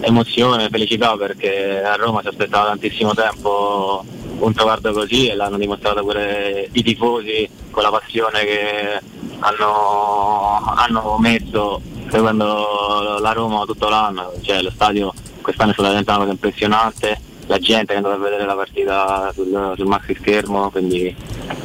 [0.04, 4.04] emozione, felicità perché a Roma si aspettava tantissimo tempo
[4.40, 9.00] un traguardo così e l'hanno dimostrato pure i tifosi con la passione che
[9.40, 16.26] hanno, hanno messo seguendo la Roma tutto l'anno, cioè lo stadio quest'anno è diventata una
[16.26, 21.16] cosa impressionante, la gente è andata a vedere la partita sul, sul maxi schermo, quindi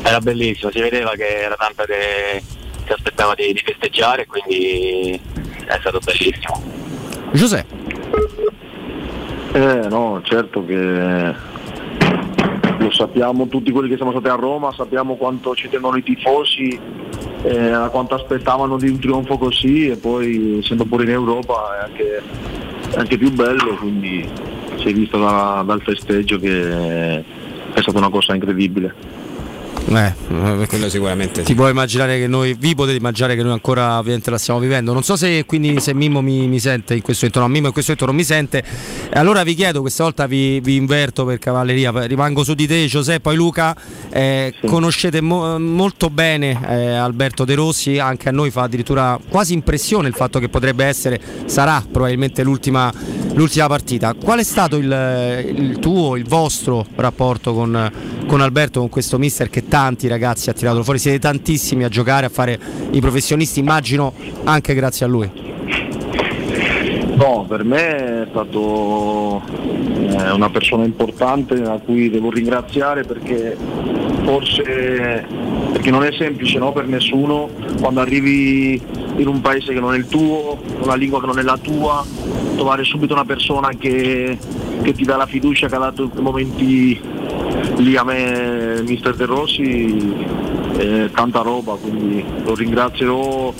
[0.03, 2.43] era bellissimo, si vedeva che era tanto che
[2.87, 5.21] si aspettava di, di festeggiare, quindi
[5.67, 6.63] è stato bellissimo.
[7.33, 7.98] Giuseppe.
[9.53, 11.35] Eh no, certo che
[12.79, 16.79] lo sappiamo tutti quelli che siamo stati a Roma, sappiamo quanto ci tengono i tifosi,
[17.43, 22.23] eh, quanto aspettavano di un trionfo così e poi essendo pure in Europa è anche,
[22.93, 24.29] è anche più bello, quindi
[24.77, 27.25] si è visto da- dal festeggio che
[27.73, 28.95] è stata una cosa incredibile.
[29.91, 34.31] Eh, quello sicuramente Ti puoi immaginare che noi, vi potete immaginare che noi ancora ovviamente
[34.31, 34.93] la stiamo vivendo.
[34.93, 37.73] Non so se quindi se Mimmo mi, mi sente in questo momento, no, Mimmo in
[37.73, 38.63] questo momento non mi sente.
[39.11, 42.87] E allora vi chiedo, questa volta vi, vi inverto per cavalleria, rimango su di te
[42.87, 43.75] Giuseppe, poi Luca,
[44.11, 49.55] eh, conoscete mo- molto bene eh, Alberto De Rossi, anche a noi fa addirittura quasi
[49.55, 52.93] impressione il fatto che potrebbe essere, sarà probabilmente l'ultima,
[53.33, 54.15] l'ultima partita.
[54.15, 57.91] Qual è stato il, il tuo, il vostro rapporto con,
[58.27, 60.99] con Alberto, con questo mister che tanti ragazzi ha tirato fuori?
[60.99, 62.59] Siete tantissimi a giocare, a fare
[62.91, 65.31] i professionisti, immagino anche grazie a lui.
[67.19, 73.57] No, per me è stato eh, una persona importante a cui devo ringraziare perché
[74.23, 75.27] forse
[75.73, 77.51] perché non è semplice no, per nessuno.
[77.81, 78.81] Quando arrivi
[79.17, 82.07] in un paese che non è il tuo, una lingua che non è la tua,
[82.55, 84.39] trovare subito una persona che,
[84.83, 87.01] che ti dà la fiducia che ha dato in momenti
[87.79, 90.15] lì a me mister De Rossi
[90.77, 93.53] è tanta roba, quindi lo ringrazierò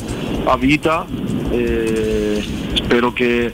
[0.45, 1.05] a vita
[1.51, 2.18] e
[2.89, 3.53] spero che,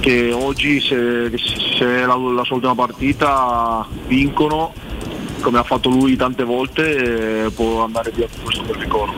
[0.00, 4.74] che oggi se, se è la, la sua ultima partita vincono
[5.40, 9.16] come ha fatto lui tante volte e può andare via con questo bel ricordo.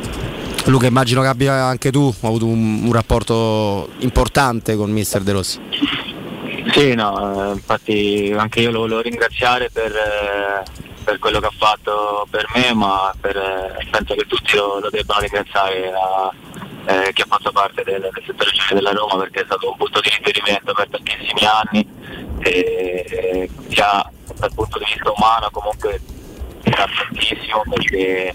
[0.67, 5.59] Luca, immagino che abbia anche tu avuto un, un rapporto importante con mister De Rossi.
[6.73, 10.63] Sì, no, infatti anche io lo volevo ringraziare per, eh,
[11.03, 14.91] per quello che ha fatto per me, ma per, eh, penso che tutti lo, lo
[14.91, 16.31] debbano ringraziare a,
[16.87, 19.77] eh, chi ha fatto parte del, del settore giovanile della Roma perché è stato un
[19.77, 21.89] punto di riferimento per tantissimi anni
[22.41, 26.01] e, sia dal punto di vista umano comunque
[26.65, 28.35] sa tantissimo perché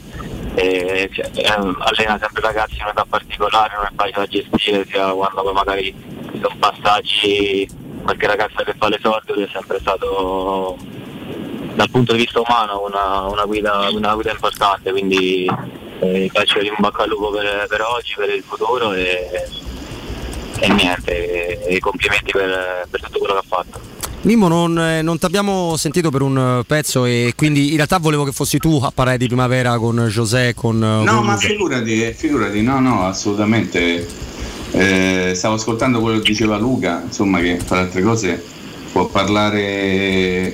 [0.55, 5.51] eh, cioè, allena sempre ragazzi in un'età particolare, non è facile da gestire sia quando
[5.51, 5.93] magari
[6.41, 7.67] sono passaggi
[8.03, 10.77] qualche ragazza che fa l'esordio lui è sempre stato
[11.73, 15.49] dal punto di vista umano una, una guida, una guida importante quindi
[15.99, 19.29] eh, faccio di un bocca al lupo per, per oggi, per il futuro e,
[20.59, 23.79] e niente, e, complimenti per, per tutto quello che ha fatto.
[24.21, 27.99] Mimmo, non, eh, non ti abbiamo sentito per un eh, pezzo e quindi in realtà
[27.99, 30.79] volevo che fossi tu a parlare di primavera con José, con...
[30.79, 34.33] No, con ma figurati, figurati, no, no, assolutamente.
[34.71, 38.43] Eh, stavo ascoltando quello che diceva Luca, insomma, che tra altre cose
[38.91, 40.53] può parlare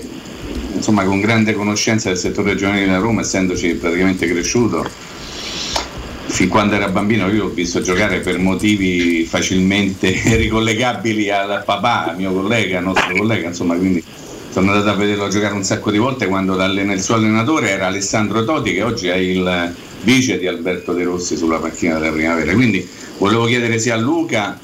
[0.74, 4.86] insomma, con grande conoscenza del settore giovanile della Roma, essendoci praticamente cresciuto.
[6.32, 12.32] Fin quando era bambino io l'ho visto giocare per motivi facilmente ricollegabili al papà, mio
[12.32, 14.04] collega, nostro collega, insomma, quindi
[14.50, 18.46] sono andato a vederlo giocare un sacco di volte quando il suo allenatore era Alessandro
[18.46, 22.54] Toti che oggi è il vice di Alberto De Rossi sulla panchina della primavera.
[22.54, 22.88] Quindi
[23.18, 24.58] volevo chiedere sia a Luca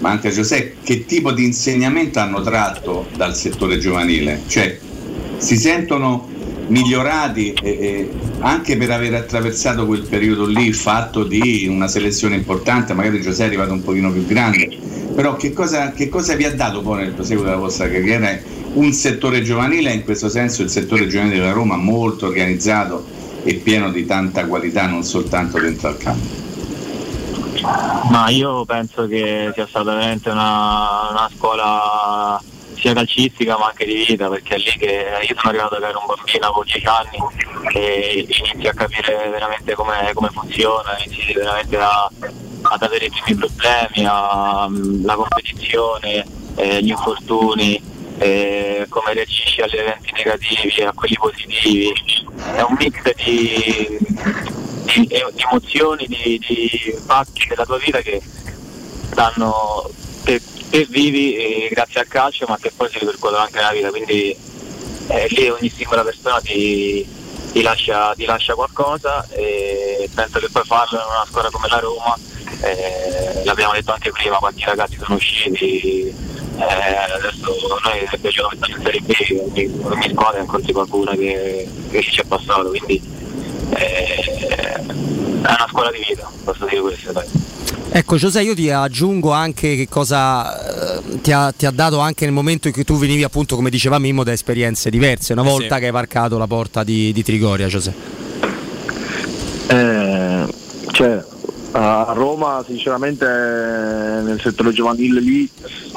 [0.00, 4.42] ma anche a Giuseppe che tipo di insegnamento hanno tratto dal settore giovanile?
[4.48, 4.78] Cioè
[5.38, 6.28] si sentono
[6.72, 12.94] migliorati e- e anche per aver attraversato quel periodo lì fatto di una selezione importante,
[12.94, 14.68] magari Giuseppe è arrivato un pochino più grande,
[15.14, 18.36] però che cosa, che cosa vi ha dato poi nel proseguo della vostra carriera
[18.74, 23.04] un settore giovanile, in questo senso il settore giovanile della Roma molto organizzato
[23.44, 26.40] e pieno di tanta qualità non soltanto dentro al campo?
[28.10, 32.40] Ma io penso che sia stata veramente una, una scuola
[32.82, 36.00] sia calcistica ma anche di vita perché è lì che io sono arrivato che ero
[36.00, 37.18] un bambino, avevo 10 anni
[37.74, 42.10] e inizi a capire veramente come, funziona, inizi veramente a,
[42.62, 44.68] ad avere i primi problemi, a,
[45.04, 46.26] la competizione,
[46.56, 47.80] eh, gli infortuni,
[48.18, 51.92] eh, come reagisci agli eventi negativi, a quelli positivi.
[52.56, 53.98] È un mix di,
[54.92, 58.20] di, di emozioni, di, di fatti della tua vita che
[59.14, 59.88] danno
[60.24, 60.40] che,
[60.72, 64.34] che vivi eh, grazie al calcio ma che poi si ripercuotono anche nella vita quindi
[65.08, 67.06] eh, lì ogni singola persona ti,
[67.52, 71.78] ti lascia, ti lascia qualcosa e penso che poi farlo in una squadra come la
[71.78, 72.16] Roma
[72.62, 76.64] eh, l'abbiamo detto anche prima quanti ragazzi sono usciti eh,
[77.16, 77.54] adesso
[77.84, 78.18] noi se
[78.56, 82.98] stare in Serie B ogni, squadra incontri qualcuno che, che ci è passato quindi
[83.76, 87.28] eh, è una scuola di vita posso dire questo dai.
[87.94, 92.24] Ecco Giuseppe, io ti aggiungo anche che cosa eh, ti, ha, ti ha dato anche
[92.24, 95.48] nel momento in cui tu venivi appunto, come diceva Mimmo, da esperienze diverse, una Eh,
[95.48, 95.80] volta sì.
[95.80, 98.20] che hai varcato la porta di, di Trigoria, Giuseppe.
[99.68, 100.46] Eh,
[100.92, 101.22] cioè,
[101.72, 105.48] a Roma sinceramente nel settore giovanile lì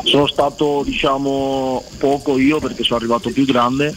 [0.04, 3.94] sono stato diciamo poco io perché sono arrivato più grande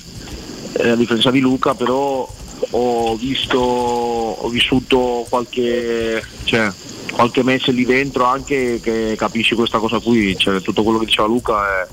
[0.72, 2.28] eh, a differenza di Luca però
[2.70, 6.68] ho visto ho vissuto qualche cioè,
[7.18, 11.26] qualche mese lì dentro anche che capisci questa cosa qui cioè, tutto quello che diceva
[11.26, 11.86] Luca è,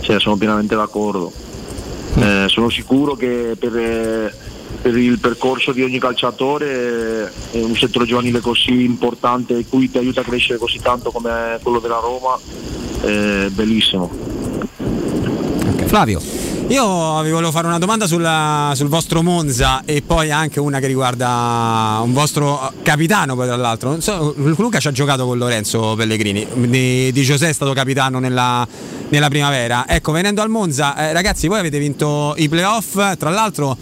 [0.00, 1.30] cioè, sono pienamente d'accordo
[2.14, 4.34] eh, sono sicuro che per, eh,
[4.80, 9.98] per il percorso di ogni calciatore eh, un settore giovanile così importante e cui ti
[9.98, 12.38] aiuta a crescere così tanto come quello della Roma
[13.02, 14.10] è bellissimo.
[15.84, 16.53] Flavio.
[16.68, 20.86] Io vi volevo fare una domanda sulla- sul vostro Monza e poi anche una che
[20.86, 24.00] riguarda un vostro capitano, poi tra l'altro.
[24.00, 28.66] So, Luca ci ha giocato con Lorenzo Pellegrini, di, di José è stato capitano nella,
[29.10, 29.84] nella primavera.
[29.86, 33.76] Ecco, venendo al Monza, eh, ragazzi, voi avete vinto i playoff, tra l'altro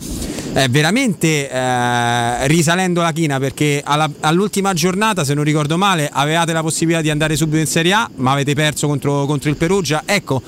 [0.54, 6.52] eh, veramente eh, risalendo la china perché alla- all'ultima giornata, se non ricordo male, avevate
[6.52, 10.02] la possibilità di andare subito in Serie A, ma avete perso contro, contro il Perugia.
[10.04, 10.42] Ecco,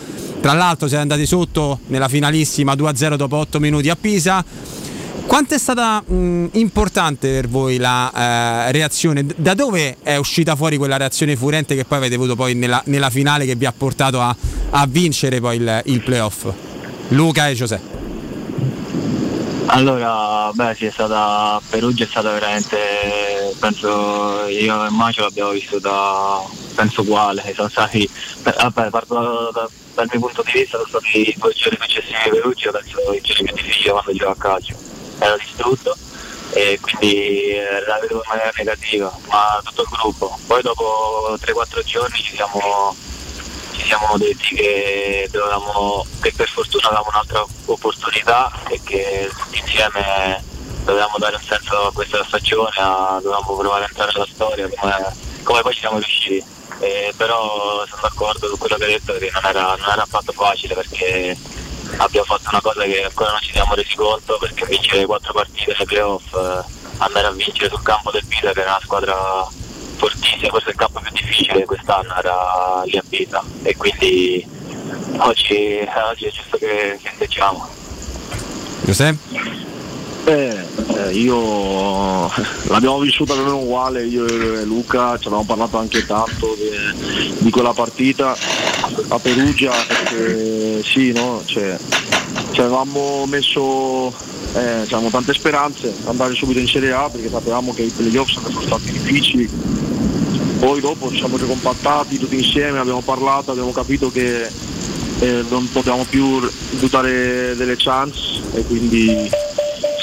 [0.44, 4.44] tra l'altro siete andati sotto nella finalissima 2-0 dopo 8 minuti a Pisa.
[5.26, 9.24] Quanto è stata mh, importante per voi la eh, reazione?
[9.36, 13.08] Da dove è uscita fuori quella reazione furente che poi avete avuto poi nella, nella
[13.08, 14.36] finale che vi ha portato a,
[14.68, 16.46] a vincere poi il, il playoff?
[17.08, 18.02] Luca e Giuseppe.
[19.68, 22.76] Allora, beh sì, è stata Perugia è stata veramente,
[23.58, 26.42] penso io e Macio l'abbiamo vissuta,
[26.74, 28.06] penso uguale, sono stati,
[28.42, 32.30] beh, vabbè, parto da- dal mio punto di vista, sono stati due giorni successivi a
[32.30, 34.74] Perugia, penso i giorni più difficili quando gioco a calcio,
[35.18, 35.96] ero distrutto
[36.52, 40.38] e quindi eh, la vedo in maniera negativa, ma tutto il gruppo.
[40.46, 42.94] Poi dopo 3-4 giorni ci siamo
[43.72, 50.42] ci siamo detti che, dovevamo, che per fortuna avevamo un'altra opportunità e che insieme
[50.84, 55.16] dovevamo dare un senso a questa stagione, a- dovevamo provare a entrare nella storia come,
[55.42, 56.44] come poi ci siamo riusciti.
[56.80, 60.32] Eh, però sono d'accordo con quello che hai detto che non era, non era affatto
[60.32, 61.36] facile perché
[61.98, 65.74] abbiamo fatto una cosa che ancora non ci siamo resi conto perché vincere quattro partite
[65.76, 66.64] nei playoff, eh,
[66.98, 69.48] andare a vincere sul campo del Pisa che era una squadra
[69.96, 74.46] fortissima, forse il campo più difficile di quest'anno era lì a Pisa e quindi
[75.18, 77.68] oggi, oggi è giusto che festeggiamo.
[78.84, 79.72] Giuseppe?
[80.26, 80.56] Eh,
[80.96, 82.30] eh, io
[82.68, 87.38] l'abbiamo vissuta più o meno uguale, io e Luca ci avevamo parlato anche tanto di,
[87.38, 88.34] di quella partita
[89.08, 91.42] a Perugia perché sì, no?
[91.44, 91.76] Cioè,
[92.52, 94.08] ci avevamo messo
[94.54, 98.30] eh, ci avevamo tante speranze andare subito in Serie A perché sapevamo che i playoff
[98.30, 99.50] sarebbero stati difficili.
[100.58, 104.48] Poi dopo ci siamo ricompattati tutti insieme, abbiamo parlato, abbiamo capito che
[105.18, 106.48] eh, non potevamo più
[106.78, 109.28] buttare delle chance e quindi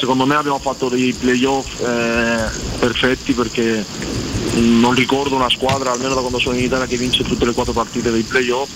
[0.01, 2.49] secondo me abbiamo fatto dei playoff eh,
[2.79, 3.85] perfetti perché
[4.55, 7.71] non ricordo una squadra, almeno da quando sono in Italia, che vince tutte le quattro
[7.71, 8.67] partite dei playoff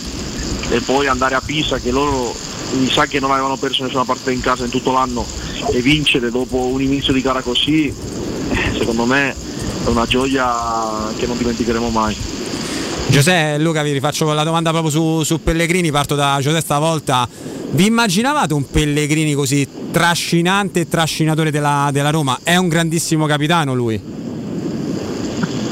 [0.69, 2.31] e poi andare a Pisa che loro
[2.73, 5.25] mi sa che non avevano perso nessuna partita in casa in tutto l'anno
[5.71, 9.31] e vincere dopo un inizio di gara così, eh, secondo me
[9.83, 12.15] è una gioia che non dimenticheremo mai.
[13.07, 17.27] Giuseppe, Luca, vi rifaccio la domanda proprio su, su Pellegrini, parto da Giuseppe stavolta.
[17.75, 22.39] Vi immaginavate un Pellegrini così trascinante e trascinatore della, della Roma?
[22.41, 23.99] È un grandissimo capitano lui.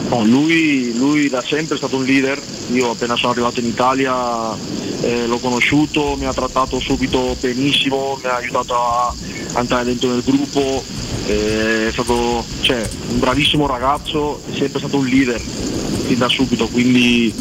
[0.10, 2.38] No, lui, lui da sempre è stato un leader,
[2.74, 4.54] io appena sono arrivato in Italia
[5.00, 9.14] eh, l'ho conosciuto, mi ha trattato subito benissimo, mi ha aiutato a
[9.60, 10.84] entrare dentro nel gruppo,
[11.28, 16.68] eh, è stato cioè, un bravissimo ragazzo, è sempre stato un leader fin da subito,
[16.68, 17.34] quindi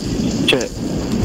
[0.44, 0.68] cioè,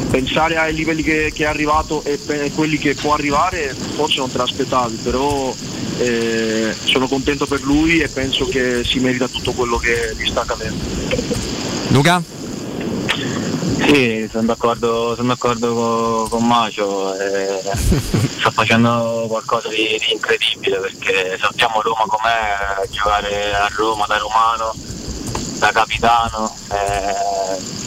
[0.09, 4.31] pensare ai livelli che, che è arrivato e pe- quelli che può arrivare forse non
[4.31, 5.53] te l'aspettavi, però
[5.97, 10.41] eh, sono contento per lui e penso che si merita tutto quello che gli sta
[10.41, 10.83] accadendo.
[11.89, 12.21] Luca?
[13.87, 17.61] Sì, sono d'accordo, sono d'accordo con, con Macio, eh,
[18.37, 24.75] sta facendo qualcosa di, di incredibile perché sappiamo Roma com'è, giocare a Roma da romano,
[25.59, 27.86] da capitano, eh,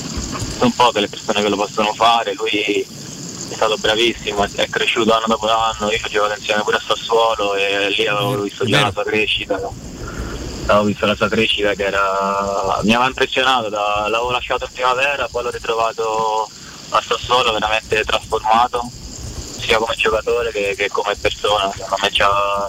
[0.60, 5.24] sono poche le persone che lo possono fare, lui è stato bravissimo, è cresciuto anno
[5.26, 9.02] dopo anno, io giocato insieme pure a Sassuolo e lì avevo visto già la sua
[9.04, 9.58] crescita.
[10.66, 15.28] Avevo visto la sua crescita che era, mi aveva impressionato, da- l'avevo lasciato in primavera,
[15.30, 16.48] poi l'ho ritrovato
[16.90, 18.82] a Sassuolo veramente trasformato,
[19.58, 22.68] sia come giocatore che, che come persona, secondo me c'ha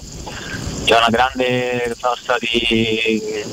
[0.98, 3.44] una grande forza di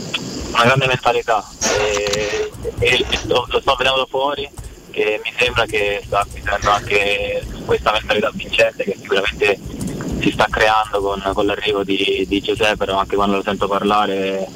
[0.51, 1.45] una grande mentalità
[1.79, 4.49] e, e lo, lo sto vedendo fuori
[4.91, 9.59] che mi sembra che sta acquisendo anche questa mentalità vincente che sicuramente
[10.21, 14.47] si sta creando con, con l'arrivo di, di Giuseppe, però anche quando lo sento parlare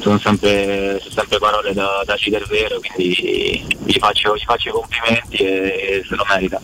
[0.00, 4.72] sono sempre, sono sempre parole da, da cider vero, quindi gli faccio, gli faccio i
[4.72, 6.60] complimenti e, e se lo merita.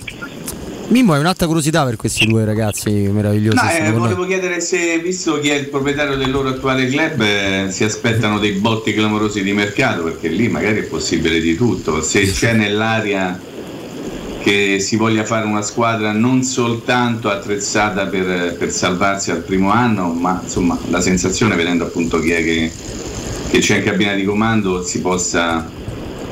[0.89, 3.56] Mimmo, hai un'altra curiosità per questi due ragazzi meravigliosi.
[3.56, 3.98] No, eh, con noi.
[4.01, 8.39] volevo chiedere se, visto chi è il proprietario del loro attuale club, eh, si aspettano
[8.39, 12.02] dei botti clamorosi di mercato, perché lì magari è possibile di tutto.
[12.02, 13.40] Se c'è nell'aria
[14.43, 20.12] che si voglia fare una squadra non soltanto attrezzata per, per salvarsi al primo anno,
[20.12, 22.70] ma insomma la sensazione, vedendo appunto chi è che,
[23.48, 25.66] che c'è in cabina di comando, si possa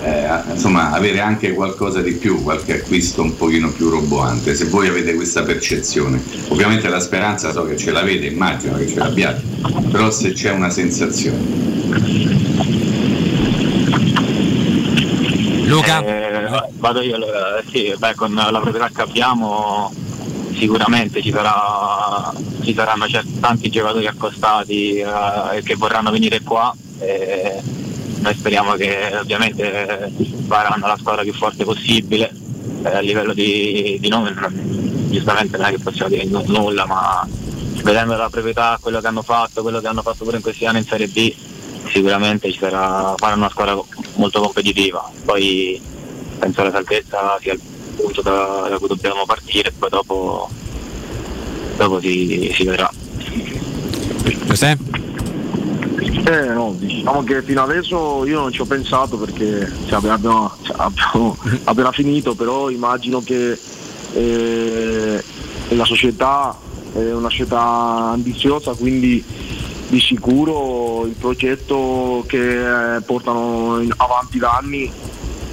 [0.03, 4.89] eh, insomma, avere anche qualcosa di più, qualche acquisto un pochino più roboante, se voi
[4.89, 6.20] avete questa percezione.
[6.49, 9.43] Ovviamente la speranza so che ce l'avete, immagino che ce l'abbiate,
[9.91, 11.61] però se c'è una sensazione.
[15.66, 16.05] Luca?
[16.05, 19.93] Eh, vado io allora, sì, beh, con la proprietà che abbiamo
[20.55, 23.07] sicuramente ci, sarà, ci saranno
[23.41, 27.61] tanti giocatori accostati eh, che vorranno venire qua e
[28.23, 30.11] noi speriamo che ovviamente
[30.47, 32.32] faranno la squadra più forte possibile.
[32.85, 34.35] Eh, a livello di, di nome
[35.11, 37.27] giustamente non è che possiamo dire nu- nulla ma
[37.82, 40.78] vedendo la proprietà quello che hanno fatto quello che hanno fatto pure in questi anni
[40.78, 41.35] in Serie B
[41.90, 43.78] sicuramente sarà, faranno una squadra
[44.15, 45.11] molto competitiva.
[45.24, 45.81] Poi
[46.39, 47.61] penso la salvezza sia il
[47.97, 50.49] punto da, da cui dobbiamo partire poi dopo,
[51.77, 52.90] dopo si, si vedrà.
[54.47, 55.12] Giuseppe?
[56.24, 60.77] Eh no, diciamo che fino adesso io non ci ho pensato perché cioè, abbiamo, cioè,
[60.78, 63.59] abbiamo appena finito, però immagino che
[64.15, 65.24] eh,
[65.70, 66.57] la società
[66.93, 69.24] è una società ambiziosa, quindi
[69.89, 74.90] di sicuro il progetto che eh, portano in- avanti da anni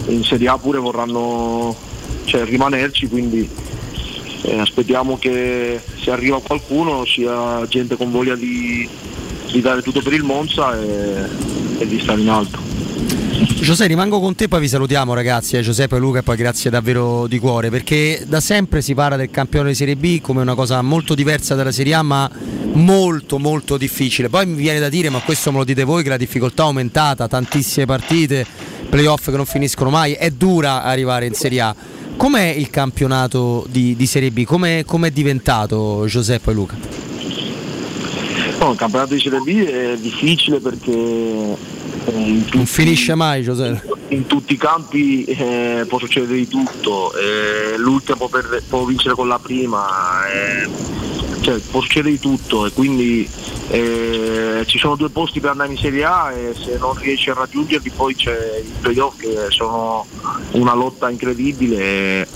[0.05, 1.75] in Serie A pure vorranno
[2.25, 3.49] cioè, rimanerci, quindi
[4.43, 8.87] eh, aspettiamo che se arriva qualcuno sia gente con voglia di,
[9.51, 11.27] di dare tutto per il Monza e,
[11.79, 12.67] e di stare in alto.
[13.61, 16.69] Giuseppe, rimango con te, poi vi salutiamo ragazzi, eh, Giuseppe e Luca, e poi grazie
[16.69, 20.55] davvero di cuore, perché da sempre si parla del campione di Serie B come una
[20.55, 22.29] cosa molto diversa dalla Serie A, ma
[22.73, 24.29] molto molto difficile.
[24.29, 26.65] Poi mi viene da dire, ma questo me lo dite voi, che la difficoltà è
[26.65, 28.45] aumentata, tantissime partite,
[28.89, 31.75] playoff che non finiscono mai, è dura arrivare in Serie A.
[32.17, 34.43] Com'è il campionato di, di Serie B?
[34.43, 37.08] Com'è, com'è diventato Giuseppe e Luca?
[38.59, 41.55] No, il campionato di Serie B è difficile perché eh,
[42.05, 43.87] tutti, Non finisce mai Giuseppe.
[44.09, 49.15] in tutti i campi eh, può succedere di tutto, eh, l'ultima può, perde- può vincere
[49.15, 49.87] con la prima,
[50.29, 50.67] eh,
[51.41, 53.29] cioè, può succedere di tutto e quindi
[53.69, 57.35] eh, ci sono due posti per andare in Serie A e se non riesci a
[57.35, 60.05] raggiungerli poi c'è i playoff che sono
[60.51, 62.27] una lotta incredibile.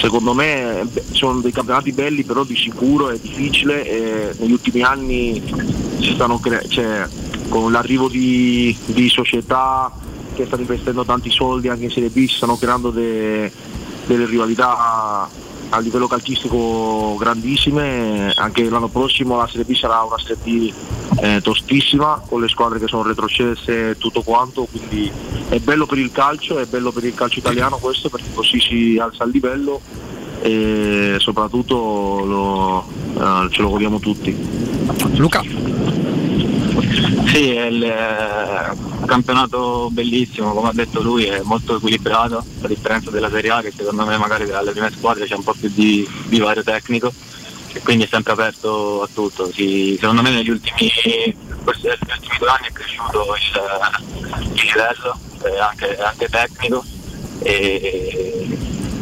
[0.00, 5.42] Secondo me sono dei campionati belli però di sicuro è difficile e negli ultimi anni
[6.00, 7.06] si stanno cre- cioè,
[7.50, 9.92] con l'arrivo di, di società
[10.34, 13.52] che stanno investendo tanti soldi anche in Serie B stanno creando de-
[14.06, 15.28] delle rivalità
[15.72, 20.72] a livello calcistico grandissime, anche l'anno prossimo la Serie B sarà una Serie B
[21.20, 25.12] eh, tostissima con le squadre che sono retrocesse e tutto quanto, quindi
[25.50, 28.98] è bello per il calcio, è bello per il calcio italiano questo perché così si
[29.00, 29.80] alza il livello
[30.42, 32.86] e soprattutto lo-
[33.18, 34.34] eh, ce lo godiamo tutti.
[35.16, 35.42] Luca.
[37.26, 43.10] Sì, è il eh, campionato bellissimo, come ha detto lui, è molto equilibrato, a differenza
[43.10, 46.08] della Serie A che secondo me magari alle prime squadre c'è un po' più di,
[46.28, 47.12] di vario tecnico
[47.72, 49.50] e quindi è sempre aperto a tutto.
[49.52, 50.90] Sì, secondo me negli ultimi,
[51.62, 56.84] forse negli ultimi due anni è cresciuto il, il livello, eh, anche, anche tecnico
[57.42, 58.58] e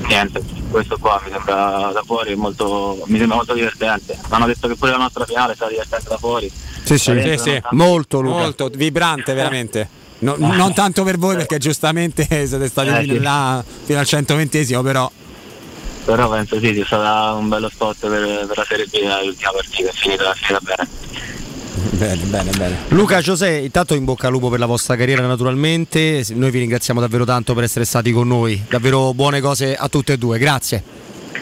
[0.07, 4.17] niente, questo qua mi sembra da fuori molto, mi sembra molto divertente.
[4.17, 6.51] Mi hanno detto che pure la nostra finale sarà divertente da fuori.
[6.85, 7.63] Sì, sì, Sì, sì.
[7.71, 8.39] Molto Luca.
[8.39, 9.89] Molto vibrante, veramente.
[10.21, 15.09] No- non tanto per voi perché giustamente siete stati Eh, là, fino al 120esimo, però
[16.09, 18.95] Però penso sì, sia stato un bello spot per, per la Serie B
[19.25, 20.89] l'ultima partita, è finita, è finita bene.
[21.91, 22.77] bene, bene, bene.
[22.89, 26.99] Luca, Giuseppe, intanto in bocca al lupo per la vostra carriera naturalmente, noi vi ringraziamo
[26.99, 30.83] davvero tanto per essere stati con noi, davvero buone cose a tutte e due, grazie.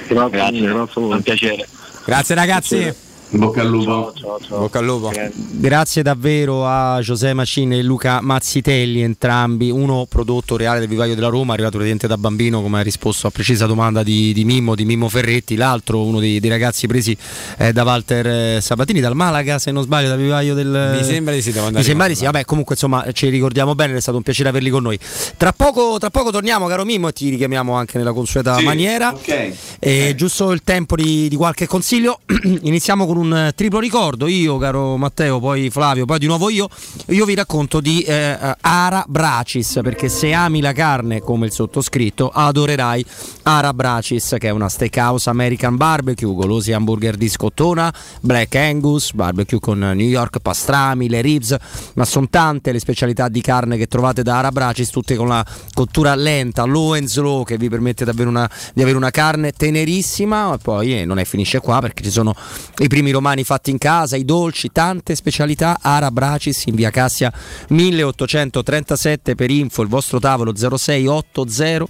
[0.09, 1.69] Grazie, grazie, un piacere.
[2.05, 3.06] Grazie ragazzi.
[3.29, 4.13] Bocca al lupo.
[4.49, 5.13] Bocca al lupo.
[5.35, 11.29] Grazie davvero a José Macine e Luca Mazzitelli, entrambi, uno prodotto reale del vivaio della
[11.29, 14.85] Roma, arrivato praticamente da bambino, come ha risposto a precisa domanda di, di Mimmo, di
[14.85, 17.17] Mimmo Ferretti, l'altro uno dei, dei ragazzi presi
[17.59, 20.95] eh, da Walter eh, Sabatini, dal Malaga se non sbaglio, dal vivaio del...
[20.99, 23.29] Mi sembra di sì, devo Mi andare sembra in di sì, vabbè comunque insomma ci
[23.29, 24.99] ricordiamo bene, è stato un piacere averli con noi.
[25.37, 29.13] Tra poco, tra poco torniamo caro Mimmo e ti richiamiamo anche nella consueta Sì, maniera.
[29.13, 29.53] ok.
[29.81, 32.21] E giusto il tempo di, di qualche consiglio.
[32.63, 34.27] Iniziamo con un eh, triplo ricordo.
[34.27, 36.69] Io, caro Matteo, poi Flavio, poi di nuovo io.
[37.09, 39.81] Io vi racconto di eh, Ara Bracis.
[39.83, 43.05] Perché se ami la carne come il sottoscritto, adorerai
[43.43, 49.59] Ara Bracis, che è una steakhouse American barbecue, golosi hamburger di scottona, black angus, barbecue
[49.61, 51.57] con New York pastrami, le ribs.
[51.95, 55.45] Ma sono tante le specialità di carne che trovate da Ara Bracis, tutte con la
[55.73, 59.53] cottura lenta, low and slow, che vi permette di avere una, di avere una carne
[59.53, 60.55] tenerissima.
[60.55, 62.35] E poi eh, non è finisce qua perché ci sono
[62.79, 65.79] i primi romani fatti in casa, i dolci, tante specialità.
[65.81, 67.33] Ara Bracis in via Cassia
[67.69, 71.87] 1837 per info il vostro tavolo 0680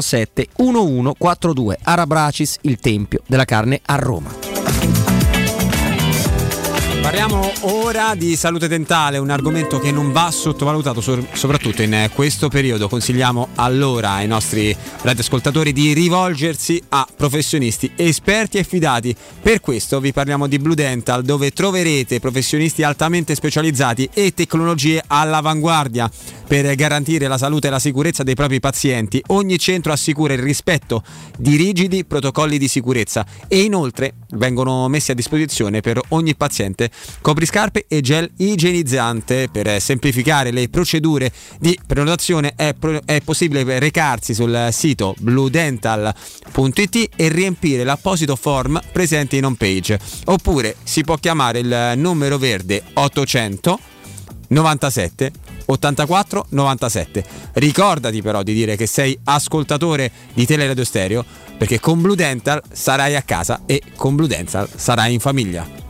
[0.00, 1.78] 07 1142.
[1.82, 5.03] Ara Bracis, il tempio della carne a Roma.
[7.04, 12.10] Parliamo ora di salute dentale, un argomento che non va sottovalutato, so- soprattutto in eh,
[12.14, 12.88] questo periodo.
[12.88, 19.14] Consigliamo allora ai nostri radioascoltatori di rivolgersi a professionisti esperti e fidati.
[19.42, 26.10] Per questo vi parliamo di Blue Dental, dove troverete professionisti altamente specializzati e tecnologie all'avanguardia.
[26.46, 31.02] Per garantire la salute e la sicurezza dei propri pazienti, ogni centro assicura il rispetto
[31.38, 36.90] di rigidi protocolli di sicurezza e inoltre vengono messi a disposizione per ogni paziente
[37.20, 39.48] copriscarpe e gel igienizzante.
[39.50, 47.28] Per semplificare le procedure di prenotazione è, pro- è possibile recarsi sul sito bluedental.it e
[47.28, 49.98] riempire l'apposito form presente in home page.
[50.26, 53.78] Oppure si può chiamare il numero verde 800
[54.48, 55.32] 97
[55.66, 57.24] 84 97.
[57.54, 61.24] Ricordati però di dire che sei ascoltatore di Teleradio Stereo
[61.56, 65.83] perché con Blue Dental sarai a casa e con Blue Dental sarai in famiglia.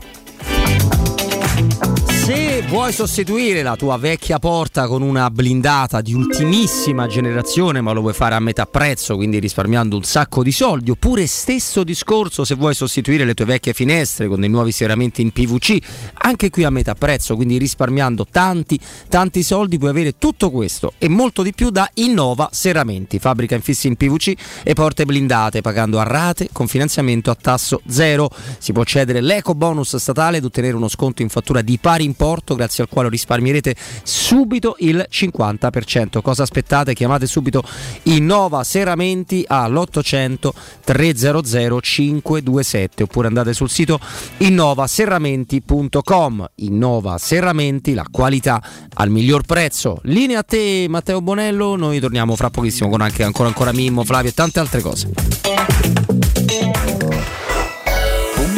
[2.25, 8.01] Se vuoi sostituire la tua vecchia porta con una blindata di ultimissima generazione, ma lo
[8.01, 12.55] vuoi fare a metà prezzo, quindi risparmiando un sacco di soldi, oppure stesso discorso se
[12.55, 15.77] vuoi sostituire le tue vecchie finestre con dei nuovi serramenti in PVC,
[16.15, 18.81] anche qui a metà prezzo, quindi risparmiando tanti,
[19.11, 23.87] tanti soldi, puoi avere tutto questo e molto di più da Innova Serramenti, fabbrica infissi
[23.87, 24.33] in PVC
[24.63, 28.31] e porte blindate, pagando a rate con finanziamento a tasso zero.
[28.57, 32.55] Si può cedere l'eco bonus statale ed ottenere uno sconto in fattura di pari importo
[32.55, 33.75] grazie al quale risparmierete
[34.05, 36.23] subito il 50%.
[36.23, 36.95] Cosa aspettate?
[36.95, 37.65] Chiamate subito
[38.05, 40.51] Innova Serramenti all'800
[40.85, 43.99] 300 527 oppure andate sul sito
[44.39, 46.51] innovaserramenti.com.
[46.57, 48.63] Innova Serramenti, la qualità
[48.95, 49.99] al miglior prezzo.
[50.05, 54.31] Linea a te Matteo Bonello, noi torniamo fra pochissimo con anche ancora ancora Mimmo, Flavio
[54.31, 55.11] e tante altre cose.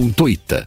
[0.00, 0.66] www.itaú.ita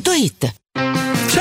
[0.00, 0.65] www.it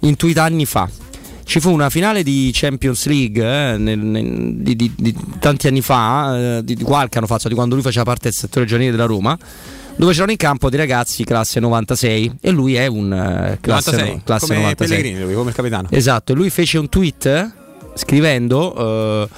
[0.00, 1.09] intuita anni fa.
[1.50, 5.80] Ci fu una finale di Champions League eh, nel- nel- di, di- di tanti anni
[5.80, 8.66] fa, eh, di, di qualche anno fa, cioè di quando lui faceva parte del settore
[8.66, 9.36] giovanile della Roma,
[9.96, 14.14] dove c'erano in campo dei ragazzi classe 96 e lui è un eh, classe, 96,
[14.14, 14.86] no- classe come 96.
[14.86, 15.88] Pellegrini, lui, come il capitano.
[15.90, 17.50] Esatto, e lui fece un tweet eh,
[17.94, 19.28] scrivendo eh,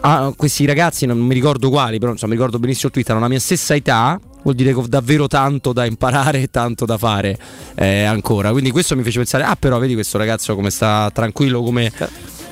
[0.00, 3.20] ah, questi ragazzi, non mi ricordo quali, però insomma, mi ricordo benissimo il tweet, hanno
[3.20, 6.96] la mia stessa età, vuol dire che ho davvero tanto da imparare e tanto da
[6.98, 7.36] fare
[7.74, 8.50] eh, ancora.
[8.50, 11.92] Quindi questo mi fece pensare, ah però vedi questo ragazzo come sta tranquillo, come...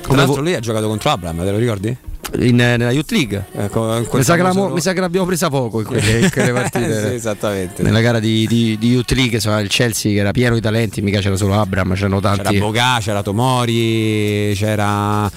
[0.01, 1.95] Come vo- lui ha giocato contro Abram, te lo ricordi?
[2.37, 3.45] in- nella Youth League.
[3.53, 7.07] Ecco, Mi sa, l'amo- mi sa che l'abbiamo presa poco in quelle, in quelle partite.
[7.09, 7.81] Sì, esattamente.
[7.83, 11.01] Nella gara di, di, di Youth League, insomma, il Chelsea che era pieno di talenti,
[11.01, 12.43] mica c'era solo Abram, c'erano tanti.
[12.43, 15.29] C'era Bogà, c'era Tomori, c'era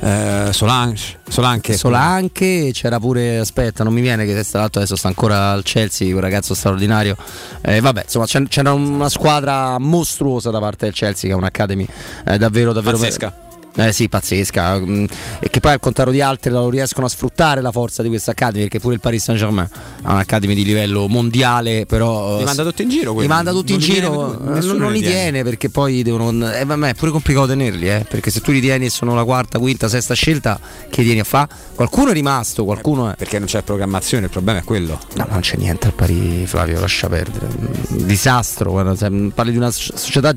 [0.00, 1.76] eh, Solange, Solanche.
[1.76, 6.10] Solanche, c'era pure, aspetta, non mi viene che tra l'altro adesso sta ancora al Chelsea,
[6.10, 7.16] quel ragazzo straordinario.
[7.60, 11.86] Eh, vabbè, insomma, c'era una squadra mostruosa da parte del Chelsea, che è un'academy
[12.26, 13.48] eh, davvero, davvero Pazzesca.
[13.76, 14.78] Eh sì, pazzesca.
[14.80, 15.04] mm,
[15.38, 18.32] E che poi al contrario di altre non riescono a sfruttare la forza di questa
[18.32, 19.68] Academy, perché pure il Paris Saint Germain
[20.02, 22.38] ha un'Academy di livello mondiale, però.
[22.38, 23.28] Li manda tutti in giro, Li quelli.
[23.28, 25.20] manda tutti Non in li giro, tiene- eh, nessuno non, non li li tiene.
[25.22, 26.52] tiene perché poi devono.
[26.52, 29.24] Eh, vabbè, è pure complicato tenerli, eh, perché se tu li tieni e sono la
[29.24, 30.58] quarta, quinta, sesta scelta,
[30.90, 31.48] che tieni a fa?
[31.74, 33.14] Qualcuno è rimasto, qualcuno è.
[33.14, 34.98] Perché non c'è programmazione, il problema è quello.
[35.14, 37.46] No, non c'è niente al pari, Flavio, lascia perdere.
[37.56, 38.72] Un disastro.
[38.72, 40.34] guarda, se parli di una so- società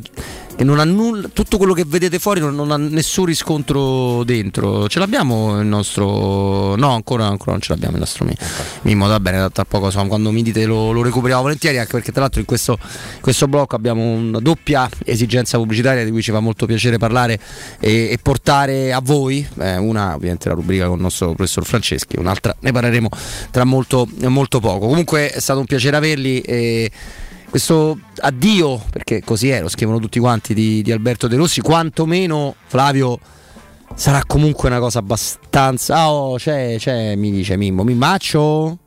[0.63, 4.87] che non ha nulla, tutto quello che vedete fuori non, non ha nessun riscontro dentro.
[4.87, 6.75] Ce l'abbiamo il nostro.
[6.75, 8.35] No, ancora, ancora non ce l'abbiamo il nostro Mi-
[8.83, 9.07] Mimmo.
[9.07, 12.21] Va bene, tra poco insomma, quando mi dite lo, lo recuperiamo volentieri, anche perché tra
[12.21, 12.79] l'altro in questo,
[13.21, 17.39] questo blocco abbiamo una doppia esigenza pubblicitaria di cui ci fa molto piacere parlare
[17.79, 19.45] e, e portare a voi.
[19.59, 23.09] eh, una ovviamente la rubrica con il nostro professor Franceschi, un'altra ne parleremo
[23.51, 24.87] tra molto, molto poco.
[24.87, 26.39] Comunque è stato un piacere averli.
[26.39, 26.91] E,
[27.53, 32.55] questo addio, perché così è, lo scrivono tutti quanti di, di Alberto De Rossi, quantomeno
[32.65, 33.19] Flavio
[33.93, 36.09] sarà comunque una cosa abbastanza...
[36.09, 38.79] Oh, c'è, c'è, mi dice Mimmo, Mimmaccio?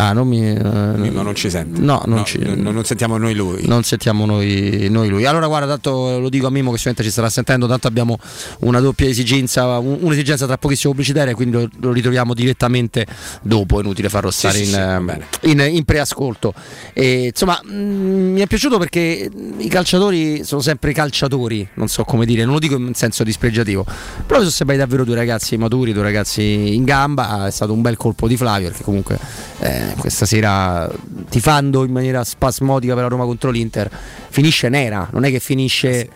[0.00, 0.48] Ah, non mi...
[0.48, 1.80] eh, Mimmo non ci sente.
[1.80, 3.66] No, non, No, ci, non- non sentiamo noi lui.
[3.66, 5.24] Non sentiamo noi, noi lui.
[5.26, 7.66] Allora, guarda, tanto lo dico a Mimmo che sicuramente ci starà sentendo.
[7.66, 8.16] Tanto abbiamo
[8.60, 13.06] una doppia esigenza, un- un'esigenza tra pochissimo pubblicitaria, quindi lo, lo ritroviamo direttamente
[13.42, 13.78] dopo.
[13.80, 15.18] È inutile farlo stare sì, in, sì, ehm,
[15.50, 16.54] in, in preascolto.
[16.92, 22.24] E, insomma, mh, mi è piaciuto perché i calciatori sono sempre calciatori, non so come
[22.24, 23.84] dire, non lo dico in senso dispregiativo.
[24.26, 27.48] Però sono sembrati davvero due ragazzi maturi, due ragazzi in gamba.
[27.48, 29.18] È stato un bel colpo di Flavio perché comunque
[29.58, 30.90] eh, questa sera
[31.28, 33.90] tifando in maniera spasmodica per la Roma contro l'Inter
[34.28, 36.08] finisce nera, non è che finisce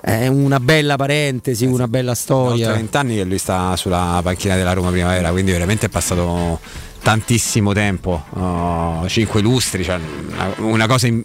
[0.00, 2.68] è una bella parentesi, una bella storia.
[2.68, 6.58] Oltre 20 anni che lui sta sulla panchina della Roma Primavera, quindi veramente è passato
[7.02, 9.98] tantissimo tempo, oh, cinque lustri, cioè
[10.30, 11.22] una, una cosa in-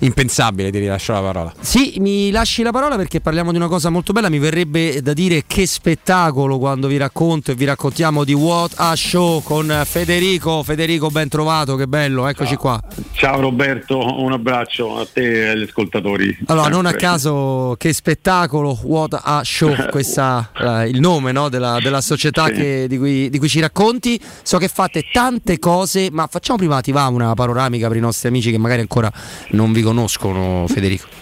[0.00, 1.52] impensabile, ti rilascio la parola.
[1.60, 4.28] Sì, mi lasci la parola perché parliamo di una cosa molto bella.
[4.28, 8.94] Mi verrebbe da dire che spettacolo quando vi racconto e vi raccontiamo di What a
[8.96, 10.62] Show con Federico.
[10.62, 12.80] Federico, ben trovato, che bello, eccoci qua.
[13.12, 16.38] Ciao Roberto, un abbraccio a te e agli ascoltatori.
[16.46, 21.78] Allora, non a caso, che spettacolo, What a Show, questa eh, il nome no, della,
[21.80, 22.52] della società Sì.
[22.52, 24.18] che- di, cui, di cui ci racconti.
[24.42, 28.28] So che fate tante cose, ma facciamo prima, ti va una panoramica per i nostri
[28.28, 29.10] amici che magari ancora
[29.50, 29.88] non vi conoscono,
[30.68, 31.20] Federico.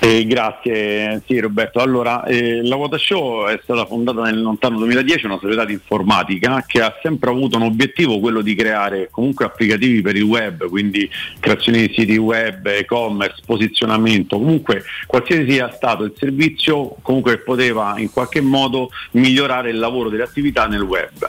[0.00, 1.80] Eh, grazie, sì Roberto.
[1.80, 6.62] Allora, eh, la Quota Show è stata fondata nel lontano 2010, una società di informatica
[6.64, 11.10] che ha sempre avuto un obiettivo, quello di creare comunque applicativi per il web, quindi
[11.40, 18.12] creazione di siti web, e-commerce, posizionamento, comunque qualsiasi sia stato il servizio, comunque poteva in
[18.12, 21.28] qualche modo migliorare il lavoro delle attività nel web.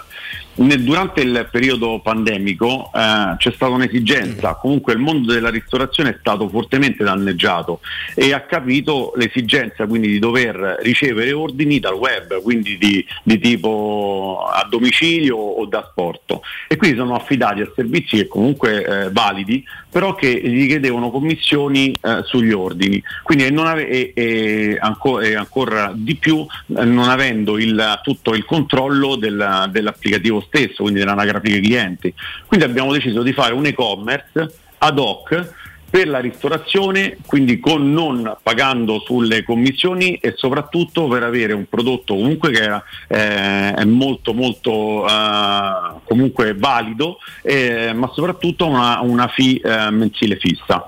[0.60, 6.50] Durante il periodo pandemico eh, c'è stata un'esigenza, comunque il mondo della ristorazione è stato
[6.50, 7.80] fortemente danneggiato
[8.14, 14.50] e ha capito l'esigenza quindi di dover ricevere ordini dal web, quindi di, di tipo
[14.52, 19.64] a domicilio o da sporto e quindi sono affidati a servizi che comunque eh, validi
[19.90, 23.02] però che gli chiedevano commissioni eh, sugli ordini.
[23.24, 28.36] Quindi non ave- e, e anco- e ancora di più eh, non avendo il, tutto
[28.36, 32.14] il controllo del- dell'applicativo stesso quindi dell'anagrafica clienti
[32.46, 35.58] quindi abbiamo deciso di fare un e-commerce ad hoc
[35.90, 42.14] per la ristorazione, quindi con non pagando sulle commissioni e soprattutto per avere un prodotto
[42.14, 49.28] comunque che è, eh, è molto molto eh, comunque valido, eh, ma soprattutto una, una
[49.28, 50.88] fee eh, mensile fissa.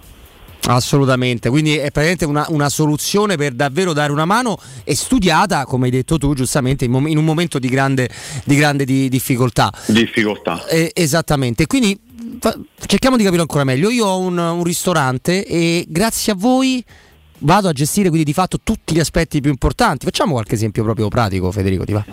[0.67, 5.85] Assolutamente, quindi è praticamente una, una, soluzione per davvero dare una mano e studiata, come
[5.85, 8.09] hai detto tu giustamente, in, mom- in un momento di grande,
[8.43, 9.73] di grande di difficoltà.
[9.88, 10.65] Difficoltà.
[10.67, 11.99] Eh, esattamente, quindi
[12.39, 13.89] fa- cerchiamo di capire ancora meglio.
[13.89, 16.83] Io ho un, un ristorante e grazie a voi
[17.39, 20.05] vado a gestire quindi di fatto tutti gli aspetti più importanti.
[20.05, 22.05] Facciamo qualche esempio proprio pratico, Federico, ti va?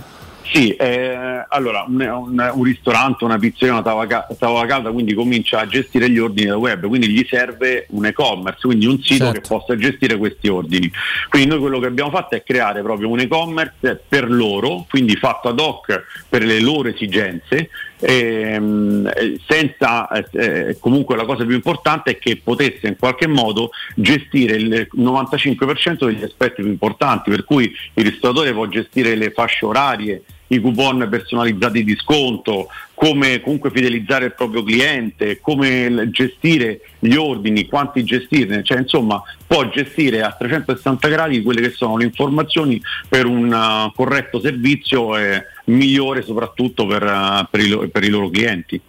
[0.50, 5.60] Sì, eh, allora un, un, un, ristorante, una pizzeria, una tavola, tavola calda, quindi comincia
[5.60, 9.40] a gestire gli ordini da web, quindi gli serve un e-commerce, quindi un sito certo.
[9.40, 10.90] che possa gestire questi ordini.
[11.28, 15.48] Quindi noi quello che abbiamo fatto è creare proprio un e-commerce per loro, quindi fatto
[15.48, 17.68] ad hoc per le loro esigenze,
[18.00, 19.10] ehm,
[19.46, 24.88] senza eh, comunque la cosa più importante è che potesse in qualche modo gestire il
[24.96, 30.60] 95% degli aspetti più importanti, per cui il ristoratore può gestire le fasce orarie, i
[30.60, 38.02] coupon personalizzati di sconto, come comunque fidelizzare il proprio cliente, come gestire gli ordini, quanti
[38.02, 43.52] gestirne, cioè insomma può gestire a 360 gradi quelle che sono le informazioni per un
[43.52, 48.80] uh, corretto servizio e migliore soprattutto per, uh, per, i, per i loro clienti.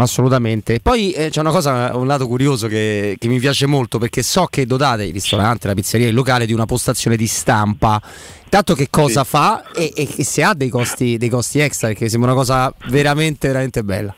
[0.00, 0.80] Assolutamente.
[0.80, 4.46] Poi eh, c'è una cosa, un lato curioso che, che, mi piace molto perché so
[4.46, 8.00] che dotate il ristorante, la pizzeria, il locale di una postazione di stampa.
[8.48, 9.30] Tanto che cosa sì.
[9.30, 13.48] fa e, e, se ha dei costi, dei costi extra, perché sembra una cosa veramente,
[13.48, 14.14] veramente bella.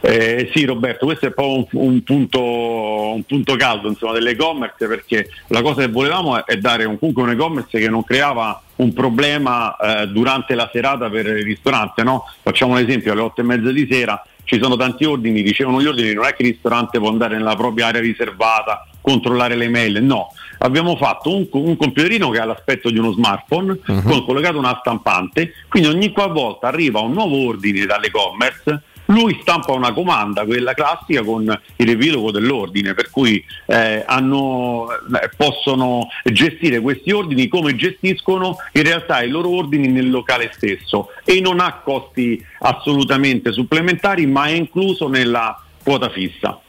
[0.00, 5.28] Eh, sì Roberto, questo è proprio un, un, punto, un punto, caldo insomma, dell'e-commerce perché
[5.48, 9.76] la cosa che volevamo è dare un, comunque un e-commerce che non creava un problema
[9.76, 12.02] eh, durante la serata per il ristorante.
[12.02, 12.24] No?
[12.42, 15.86] Facciamo un esempio, alle otto e mezza di sera ci sono tanti ordini, ricevono gli
[15.86, 20.02] ordini, non è che il ristorante può andare nella propria area riservata, controllare le mail,
[20.02, 20.32] no.
[20.60, 24.02] Abbiamo fatto un, un computerino che ha l'aspetto di uno smartphone, uh-huh.
[24.02, 29.92] con collegato una stampante, quindi ogni qualvolta arriva un nuovo ordine dall'e-commerce, lui stampa una
[29.92, 31.42] comanda, quella classica con
[31.76, 38.82] il riepilogo dell'ordine, per cui eh, hanno, eh, possono gestire questi ordini come gestiscono in
[38.82, 44.52] realtà i loro ordini nel locale stesso e non ha costi assolutamente supplementari, ma è
[44.52, 46.60] incluso nella quota fissa.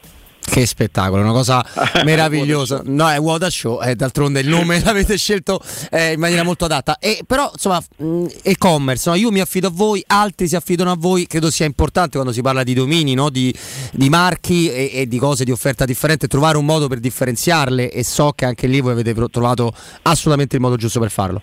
[0.50, 1.64] Che spettacolo, una cosa
[2.04, 2.82] meravigliosa.
[2.84, 5.60] No, è Water Show, eh, d'altronde il nome l'avete scelto
[5.90, 6.98] eh, in maniera molto adatta.
[6.98, 9.14] E, però, insomma, mh, e-commerce, no?
[9.14, 12.42] io mi affido a voi, altri si affidano a voi, credo sia importante quando si
[12.42, 13.30] parla di domini, no?
[13.30, 13.54] di,
[13.92, 18.02] di, marchi e, e, di cose di offerta differente, trovare un modo per differenziarle e
[18.02, 19.72] so che anche lì voi avete trovato
[20.02, 21.40] assolutamente il modo giusto per farlo.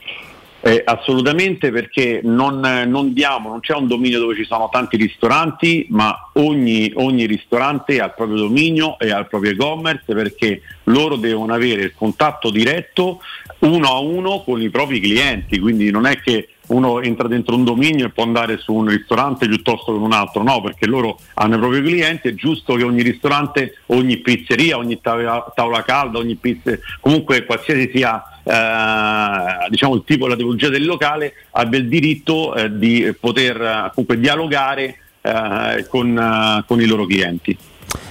[0.67, 5.87] Eh, assolutamente perché non, non, diamo, non c'è un dominio dove ci sono tanti ristoranti,
[5.91, 11.15] ma ogni, ogni ristorante ha il proprio dominio e ha il proprio e-commerce perché loro
[11.15, 13.21] devono avere il contatto diretto
[13.59, 17.63] uno a uno con i propri clienti, quindi non è che uno entra dentro un
[17.63, 21.55] dominio e può andare su un ristorante piuttosto che un altro, no, perché loro hanno
[21.55, 26.77] i propri clienti, è giusto che ogni ristorante, ogni pizzeria, ogni tavola, calda, ogni pizza,
[26.99, 32.75] comunque qualsiasi sia eh, diciamo il tipo, la tipologia del locale, abbia il diritto eh,
[32.75, 37.57] di poter eh, comunque dialogare eh, con, eh, con i loro clienti.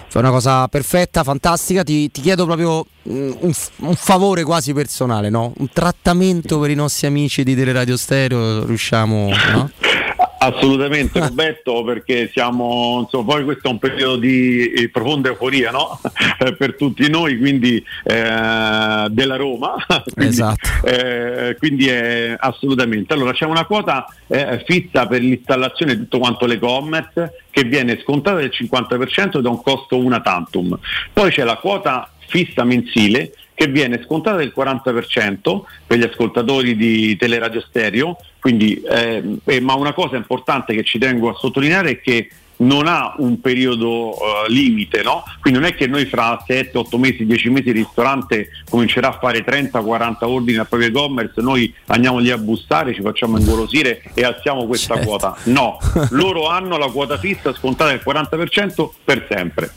[0.08, 1.82] Fai una cosa perfetta, fantastica.
[1.82, 5.52] Ti, ti chiedo proprio mm, un, un, favore quasi personale, no?
[5.56, 8.64] Un trattamento per i nostri amici di Teleradio Stereo.
[8.64, 9.70] Riusciamo, no?
[10.38, 15.98] Assolutamente Roberto, perché siamo, insomma, poi questo è un periodo di eh, profonda euforia no?
[16.56, 19.74] per tutti noi, quindi eh, della Roma,
[20.12, 20.68] quindi, esatto.
[20.84, 23.14] eh, quindi è assolutamente.
[23.14, 28.38] Allora c'è una quota eh, fissa per l'installazione di tutto quanto l'e-commerce che viene scontata
[28.38, 30.78] del 50% ed ha un costo una tantum.
[31.12, 37.16] Poi c'è la quota fissa mensile che viene scontata del 40% per gli ascoltatori di
[37.16, 42.00] Teleradio Stereo, quindi, eh, eh, ma una cosa importante che ci tengo a sottolineare è
[42.00, 42.28] che
[42.58, 45.24] non ha un periodo uh, limite, no?
[45.40, 49.18] quindi non è che noi fra 7, 8 mesi, 10 mesi il ristorante comincerà a
[49.18, 54.00] fare 30, 40 ordini al proprio e-commerce, noi andiamo lì a bussare, ci facciamo ingolosire
[54.14, 55.08] e alziamo questa certo.
[55.08, 55.36] quota.
[55.46, 55.78] No,
[56.10, 59.72] loro hanno la quota fissa scontata del 40% per sempre.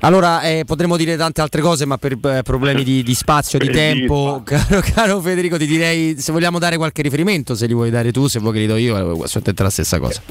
[0.00, 3.68] Allora eh, potremmo dire tante altre cose, ma per eh, problemi di, di, spazio, di
[3.72, 8.12] tempo, caro, caro, Federico, ti direi se vogliamo dare qualche riferimento, se li vuoi dare
[8.12, 10.22] tu, se vuoi che li do io, eh, sono la stessa cosa.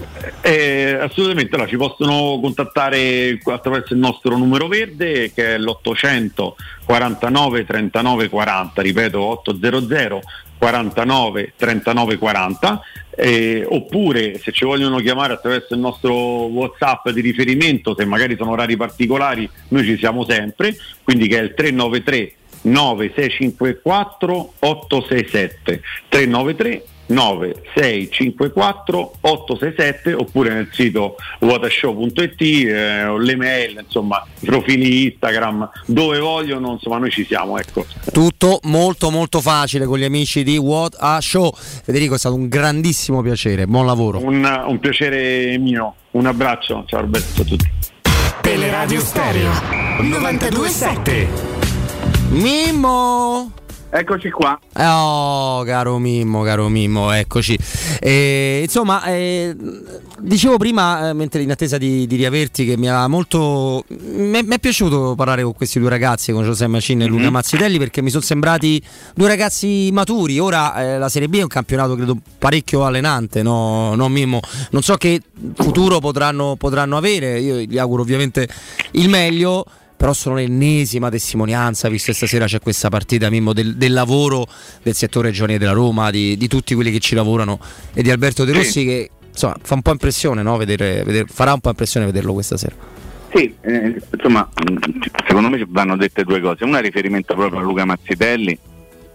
[0.41, 6.53] Eh, assolutamente, allora, ci possono contattare attraverso il nostro numero verde che è l'800
[6.85, 10.21] 49 39 40, ripeto 800
[10.57, 12.81] 49 39 40
[13.15, 18.51] eh, oppure se ci vogliono chiamare attraverso il nostro whatsapp di riferimento se magari sono
[18.51, 29.13] orari particolari noi ci siamo sempre quindi che è il 393 9654 867 393 9654
[29.21, 36.73] 867 oppure nel sito watershow.it eh, o le mail insomma i profili Instagram dove vogliono
[36.73, 37.85] insomma noi ci siamo ecco.
[38.11, 41.51] Tutto molto molto facile con gli amici di What a Show.
[41.55, 44.23] Federico è stato un grandissimo piacere, buon lavoro.
[44.23, 45.95] un, un piacere mio.
[46.11, 46.83] Un abbraccio.
[46.87, 47.69] Ciao Roberto a tutti.
[48.41, 49.51] Teleradio Stereo
[49.99, 51.27] 927
[52.29, 53.51] Mimmo!
[53.89, 54.59] Eccoci qua.
[54.73, 57.57] Oh, caro Mimmo, caro Mimmo, eccoci.
[57.99, 59.55] Eh, insomma, eh,
[60.19, 63.85] dicevo prima, eh, mentre in attesa di, di riaverti, che mi ha molto.
[63.87, 67.31] Mi è, piaciuto parlare con questi due ragazzi, con Giuseppe Macin e Luca Mhm.
[67.31, 68.81] Mazzitelli, perché mi sono sembrati
[69.15, 70.37] due ragazzi maturi.
[70.37, 74.41] Ora eh, la Serie B è un campionato, credo, parecchio allenante, no, no, Mimmo?
[74.71, 75.21] Non so che
[75.55, 77.39] futuro potranno, potranno avere.
[77.39, 78.47] Io gli auguro ovviamente
[78.91, 79.65] il meglio.
[79.97, 84.45] Però sono l'ennesima testimonianza, visto che stasera c'è questa partita Mimmo, del, del lavoro
[84.83, 87.59] del settore giovanile della Roma, di, di tutti quelli che ci lavorano
[87.93, 90.55] e di Alberto De Rossi che insomma fa un po' impressione, no?
[90.55, 92.75] Vedere- vedere- farà un po' impressione vederlo questa sera.
[93.33, 94.47] Sì, eh, insomma,
[95.27, 96.63] secondo me vanno dette due cose.
[96.63, 98.57] Una è riferimento proprio a Luca Mazzitelli,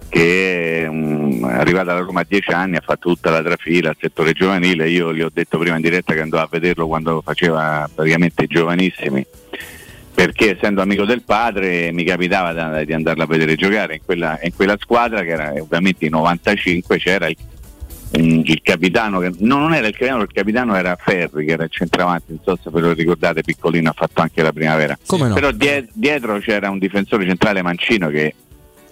[0.08, 3.96] che è um, arrivato alla Roma a dieci anni, ha fatto tutta la trafila al
[3.98, 4.90] settore giovanile.
[4.90, 8.46] Io gli ho detto prima in diretta che andavo a vederlo quando faceva praticamente i
[8.48, 9.24] giovanissimi,
[10.14, 14.54] perché essendo amico del padre mi capitava di andarla a vedere giocare in quella, in
[14.54, 17.36] quella squadra che era ovviamente in 95 c'era il
[18.14, 21.70] il capitano che no, non era il capitano, il capitano era Ferri che era il
[21.70, 24.98] centravanti, non so se ve lo ricordate, piccolino, ha fatto anche la primavera.
[25.06, 25.34] Come no?
[25.34, 28.34] Però die- dietro c'era un difensore centrale mancino che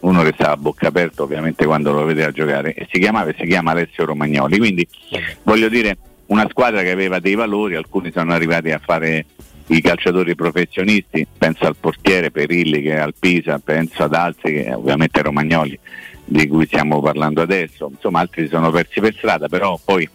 [0.00, 3.46] uno restava a bocca aperta ovviamente quando lo vedeva giocare e si chiamava e si
[3.46, 4.56] chiama Alessio Romagnoli.
[4.56, 4.88] Quindi
[5.42, 9.26] voglio dire una squadra che aveva dei valori, alcuni sono arrivati a fare
[9.70, 14.72] i calciatori professionisti, penso al portiere Perilli che è al Pisa, penso ad altri che
[14.72, 15.78] ovviamente Romagnoli
[16.24, 20.08] di cui stiamo parlando adesso, insomma altri si sono persi per strada, però poi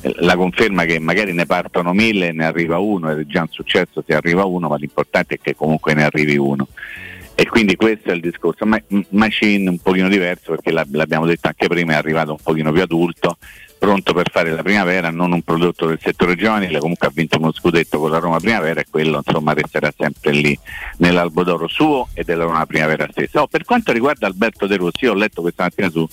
[0.00, 3.42] eh, la conferma che magari ne partono mille e ne arriva uno, ed è già
[3.42, 6.68] un successo se arriva uno, ma l'importante è che comunque ne arrivi uno.
[7.34, 8.66] E quindi questo è il discorso.
[8.66, 12.38] Ma- M- Machin un pochino diverso perché l'ab- l'abbiamo detto anche prima, è arrivato un
[12.42, 13.38] pochino più adulto,
[13.78, 17.52] pronto per fare la primavera, non un prodotto del settore giovanile, comunque ha vinto uno
[17.52, 20.58] scudetto con la Roma Primavera e quello insomma resterà sempre lì
[20.98, 23.42] nell'albo d'oro suo e della Roma Primavera stessa.
[23.42, 26.06] Oh, per quanto riguarda Alberto De Rossi, io ho letto questa mattina su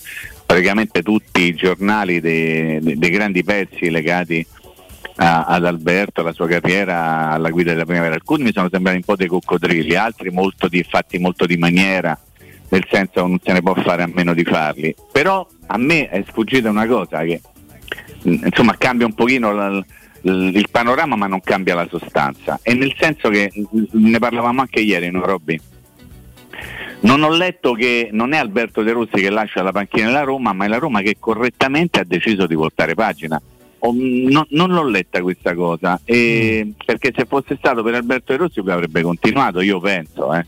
[0.46, 4.46] praticamente tutti i giornali dei, dei- grandi pezzi legati
[5.16, 8.14] a- ad Alberto, alla sua carriera alla guida della primavera.
[8.14, 12.18] Alcuni mi sono sembrati un po' dei coccodrilli, altri molto di, fatti molto di maniera,
[12.70, 14.94] nel senso non se ne può fare a meno di farli.
[15.12, 17.42] Però a me è sfuggita una cosa che
[18.26, 19.84] insomma cambia un pochino la- l-
[20.54, 22.60] il panorama ma non cambia la sostanza.
[22.62, 23.52] E nel senso che
[23.92, 25.60] ne parlavamo anche ieri, no Robby?
[27.02, 30.54] Non ho letto che non è Alberto De Rossi che lascia la panchina della Roma,
[30.54, 33.40] ma è la Roma che correttamente ha deciso di voltare pagina.
[33.80, 38.38] Ho- non, non l'ho letta questa cosa, e- perché se fosse stato per Alberto De
[38.40, 40.46] Rossi avrebbe continuato, io penso, eh,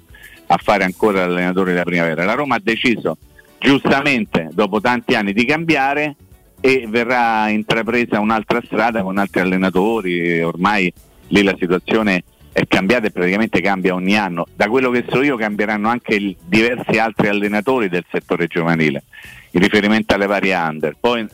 [0.47, 2.23] a fare ancora l'allenatore della primavera.
[2.23, 3.17] La Roma ha deciso
[3.59, 6.15] giustamente, dopo tanti anni, di cambiare
[6.59, 10.91] e verrà intrapresa un'altra strada con altri allenatori, ormai
[11.27, 14.47] lì la situazione è cambiata e praticamente cambia ogni anno.
[14.55, 19.03] Da quello che so io cambieranno anche il- diversi altri allenatori del settore giovanile,
[19.51, 21.25] in riferimento alle varie under, poi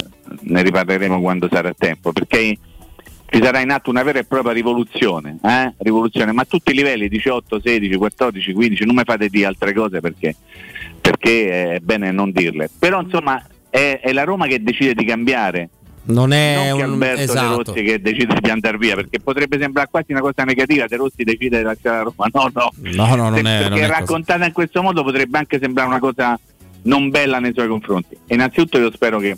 [0.42, 2.58] ne riparleremo quando sarà tempo, perché
[3.34, 5.74] ci sarà in atto una vera e propria rivoluzione, eh?
[5.78, 9.74] rivoluzione, ma a tutti i livelli, 18, 16, 14, 15, non mi fate di altre
[9.74, 10.36] cose perché,
[11.02, 12.70] perché è bene non dirle.
[12.78, 13.42] Però insomma
[13.74, 15.70] è, è la Roma che decide di cambiare,
[16.06, 17.58] Non è non un Alberto esatto.
[17.64, 20.96] De Rossi che decide di andare via, perché potrebbe sembrare quasi una cosa negativa, De
[20.96, 23.86] Rossi decide di lasciare la Roma, no no, No, no, non Se- è, non perché
[23.86, 24.00] è così.
[24.00, 26.40] raccontata in questo modo potrebbe anche sembrare una cosa
[26.84, 28.16] non bella nei suoi confronti.
[28.28, 29.36] Innanzitutto io spero che,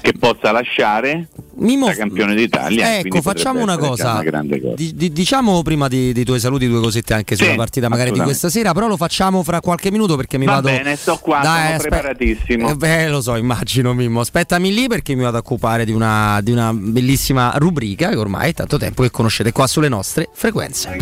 [0.00, 2.98] che possa lasciare da campione d'Italia.
[2.98, 4.12] Ecco, facciamo una cosa.
[4.12, 4.74] Una grande cosa.
[4.76, 8.12] Di- di- diciamo prima di- dei tuoi saluti due cosette anche sulla Sì, partita magari
[8.12, 11.16] di questa sera, però lo facciamo fra qualche minuto perché mi Va vado bene, sto
[11.16, 12.70] qua, Dai, sono aspe- preparatissimo.
[12.70, 14.20] Eh, beh, lo so, immagino Mimmo.
[14.20, 18.50] Aspettami lì perché mi vado a occupare di una, di una bellissima rubrica che ormai
[18.50, 20.96] è tanto tempo che conoscete qua sulle nostre frequenze.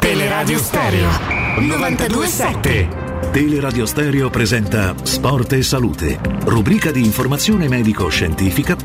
[0.00, 1.08] Teleradio Stereo
[1.58, 8.23] 927 Teleradio Stereo presenta Sport e Salute, rubrica di informazione medico-scientifica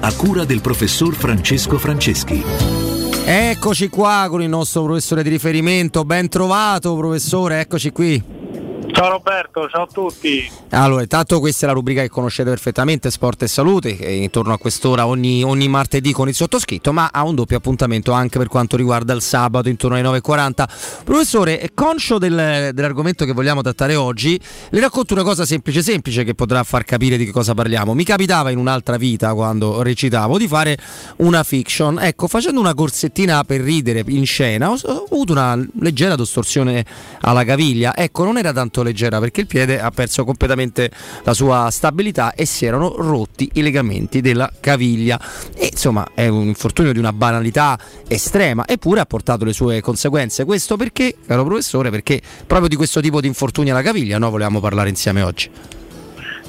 [0.01, 2.43] a cura del professor Francesco Franceschi.
[3.25, 8.38] Eccoci qua con il nostro professore di riferimento, ben trovato professore, eccoci qui.
[8.99, 10.51] Ciao Roberto, ciao a tutti.
[10.71, 14.57] Allora, intanto questa è la rubrica che conoscete perfettamente, Sport e Salute, che intorno a
[14.57, 18.75] quest'ora ogni, ogni martedì con il sottoscritto, ma ha un doppio appuntamento anche per quanto
[18.75, 20.67] riguarda il sabato intorno alle 9.40.
[21.05, 24.37] Professore, conscio del- dell'argomento che vogliamo trattare oggi,
[24.69, 27.93] le racconto una cosa semplice semplice che potrà far capire di che cosa parliamo.
[27.93, 30.77] Mi capitava in un'altra vita, quando recitavo, di fare
[31.19, 31.99] una fiction.
[32.01, 36.85] Ecco, facendo una corsettina per ridere in scena, ho, ho avuto una leggera distorsione
[37.21, 37.95] alla caviglia.
[37.95, 38.87] Ecco, non era tanto leggera
[39.19, 40.89] perché il piede ha perso completamente
[41.23, 45.19] la sua stabilità e si erano rotti i legamenti della caviglia.
[45.55, 50.45] E insomma, è un infortunio di una banalità estrema, eppure ha portato le sue conseguenze.
[50.45, 54.59] Questo perché, caro professore, perché proprio di questo tipo di infortuni alla caviglia noi volevamo
[54.59, 55.49] parlare insieme oggi.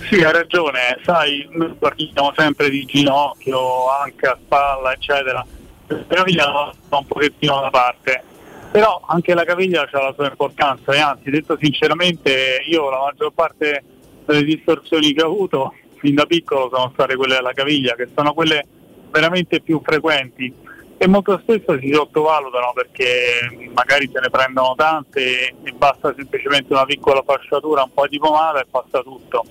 [0.09, 5.47] Sì, hai ragione, sai, noi parliamo sempre di ginocchio, anche a spalla, eccetera.
[5.87, 8.23] La fa un pochettino da parte.
[8.71, 13.33] Però anche la caviglia ha la sua importanza e anzi, detto sinceramente, io la maggior
[13.33, 13.83] parte
[14.25, 18.33] delle distorsioni che ho avuto fin da piccolo sono state quelle della caviglia, che sono
[18.33, 18.67] quelle
[19.11, 20.55] veramente più frequenti
[21.03, 26.85] e molto spesso si sottovalutano perché magari se ne prendono tante e basta semplicemente una
[26.85, 29.45] piccola fasciatura, un po' di pomata e passa tutto.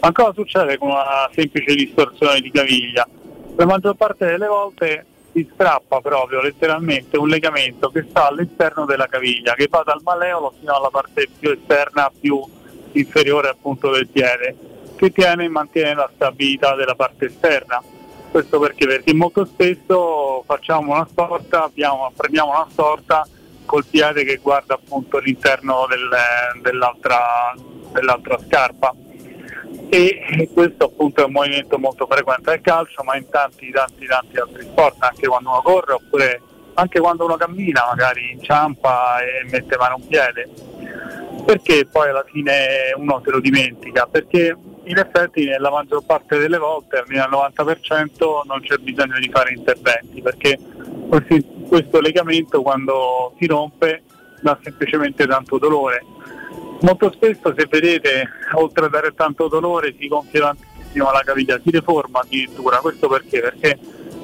[0.00, 3.06] Ma cosa succede con una semplice distorsione di caviglia?
[3.56, 5.06] La maggior parte delle volte
[5.38, 10.52] si strappa proprio letteralmente un legamento che sta all'esterno della caviglia, che va dal maleolo
[10.58, 12.42] fino alla parte più esterna, più
[12.92, 14.56] inferiore appunto del piede,
[14.96, 17.82] che tiene e mantiene la stabilità della parte esterna.
[18.30, 18.86] Questo perché?
[18.86, 23.26] Perché molto spesso facciamo una storta, abbiamo- prendiamo una storta
[23.64, 27.54] col piede che guarda appunto l'interno del- dell'altra,
[27.92, 28.94] dell'altra scarpa
[29.88, 34.36] e questo appunto è un movimento molto frequente al calcio ma in tanti tanti tanti
[34.36, 36.42] altri sport anche quando uno corre oppure
[36.74, 40.48] anche quando uno cammina magari inciampa e mette mano un piede.
[41.44, 44.06] Perché poi alla fine uno se lo dimentica?
[44.06, 49.28] Perché in effetti nella maggior parte delle volte almeno al 90% non c'è bisogno di
[49.28, 50.58] fare interventi perché
[51.68, 54.02] questo legamento quando si rompe
[54.40, 56.04] dà semplicemente tanto dolore
[56.80, 61.70] Molto spesso se vedete, oltre a dare tanto dolore, si gonfia tantissimo la caviglia, si
[61.70, 62.78] deforma addirittura.
[62.78, 63.40] Questo perché?
[63.40, 63.78] Perché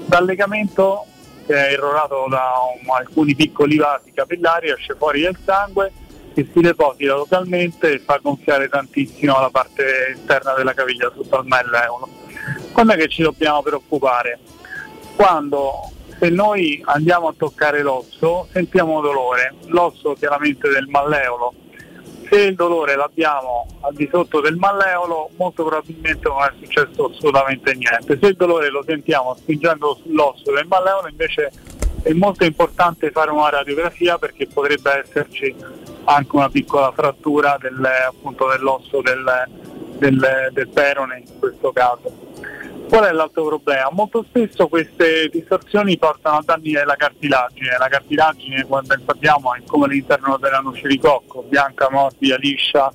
[0.06, 1.04] dal legamento
[1.46, 5.92] che è irrorato da un- alcuni piccoli vasi capillari esce fuori del sangue
[6.32, 11.46] che si deposita localmente e fa gonfiare tantissimo la parte esterna della caviglia sotto al
[11.46, 12.08] malleolo.
[12.72, 14.38] Quando è che ci dobbiamo preoccupare?
[15.16, 21.54] Quando se noi andiamo a toccare l'osso sentiamo dolore, l'osso chiaramente del malleolo
[22.28, 27.74] se il dolore l'abbiamo al di sotto del malleolo, molto probabilmente non è successo assolutamente
[27.74, 28.18] niente.
[28.20, 31.50] Se il dolore lo sentiamo spingendo sull'osso del malleolo, invece
[32.02, 35.54] è molto importante fare una radiografia perché potrebbe esserci
[36.04, 39.24] anche una piccola frattura del- appunto dell'osso del,
[39.98, 42.32] del- del perone in questo caso.
[42.94, 43.88] Qual è l'altro problema?
[43.90, 47.76] Molto spesso queste distorsioni portano a danni della cartilagine.
[47.76, 52.92] La cartilagine, quando sappiamo, è come all'interno della noce di cocco, bianca, morbida, liscia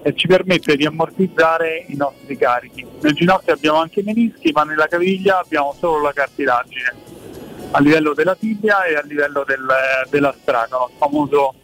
[0.00, 2.86] e ci permette di ammortizzare i nostri carichi.
[3.02, 6.94] Nel ginocchio abbiamo anche i menischi, ma nella caviglia abbiamo solo la cartilagine,
[7.72, 9.66] a livello della tibia e a livello del,
[10.08, 11.54] dell'astracolo, il famoso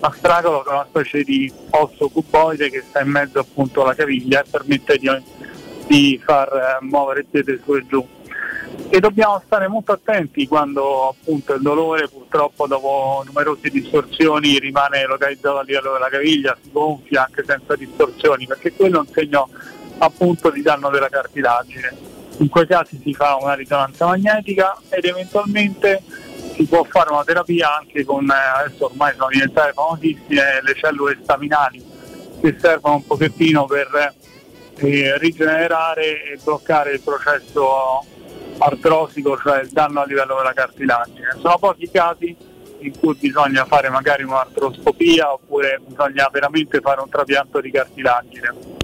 [0.00, 4.40] astracolo che è una specie di osso cuboide che sta in mezzo appunto alla caviglia
[4.40, 5.10] e permette di,
[5.86, 8.06] di far eh, muovere il piede su e giù.
[8.88, 15.58] E dobbiamo stare molto attenti quando appunto il dolore purtroppo dopo numerose distorsioni rimane localizzato
[15.58, 19.48] a livello della caviglia, si gonfia anche senza distorsioni, perché quello è un segno
[19.98, 22.12] appunto di danno della cartilagine.
[22.38, 26.02] In quei casi si fa una risonanza magnetica ed eventualmente
[26.54, 31.18] si può fare una terapia anche con, eh, adesso ormai sono diventate famosissime le cellule
[31.22, 31.84] staminali
[32.40, 34.14] che servono un pochettino per
[34.76, 38.04] eh, rigenerare e bloccare il processo
[38.58, 41.36] artrosico, cioè il danno a livello della cartilagine.
[41.40, 42.36] Sono pochi casi
[42.78, 48.82] in cui bisogna fare magari un'artroscopia oppure bisogna veramente fare un trapianto di cartilagine.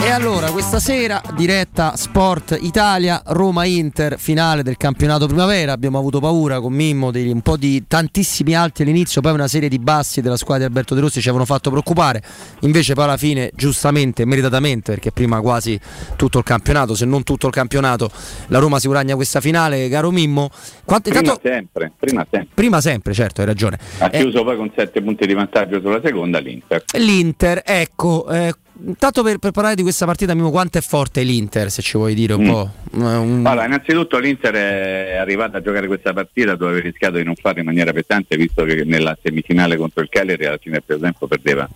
[0.00, 5.72] E allora, questa sera, diretta Sport Italia, Roma-Inter, finale del campionato primavera.
[5.72, 9.68] Abbiamo avuto paura con Mimmo di un po' di tantissimi alti all'inizio, poi una serie
[9.68, 12.22] di bassi della squadra di Alberto De Rossi ci avevano fatto preoccupare.
[12.60, 15.78] Invece, poi alla fine, giustamente, meritatamente, perché prima quasi
[16.16, 18.10] tutto il campionato, se non tutto il campionato,
[18.46, 19.88] la Roma si guadagna questa finale.
[19.88, 20.48] Caro Mimmo,
[20.84, 22.48] quanto, Prima intanto- sempre, prima sempre.
[22.54, 23.78] prima sempre, certo, hai ragione.
[23.98, 26.82] Ha Eh, chiuso poi con 7 punti di vantaggio sulla seconda l'Inter.
[26.94, 28.54] L'Inter, ecco, eh,
[28.84, 32.14] intanto per, per parlare di questa partita, Mimo, quanto è forte l'Inter, se ci vuoi
[32.14, 32.48] dire un Mm.
[32.50, 32.70] po'.
[32.94, 37.24] Eh, un- Allora, innanzitutto l'Inter è arrivata a giocare questa partita dove aveva rischiato di
[37.24, 40.82] non farlo in maniera pesante, visto che nella semifinale contro il Cagliari alla fine del
[40.84, 41.68] primo tempo perdeva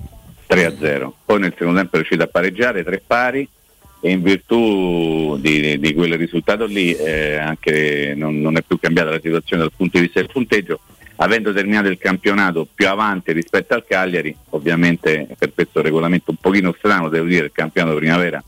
[0.47, 1.13] 3-0.
[1.25, 3.49] Poi nel secondo tempo è riuscito a pareggiare tre pari
[4.05, 9.11] e in virtù di, di quel risultato lì eh, anche non, non è più cambiata
[9.11, 10.81] la situazione dal punto di vista del punteggio.
[11.23, 16.75] Avendo terminato il campionato più avanti rispetto al Cagliari, ovviamente per questo regolamento un pochino
[16.77, 18.43] strano, devo dire, il campionato primavera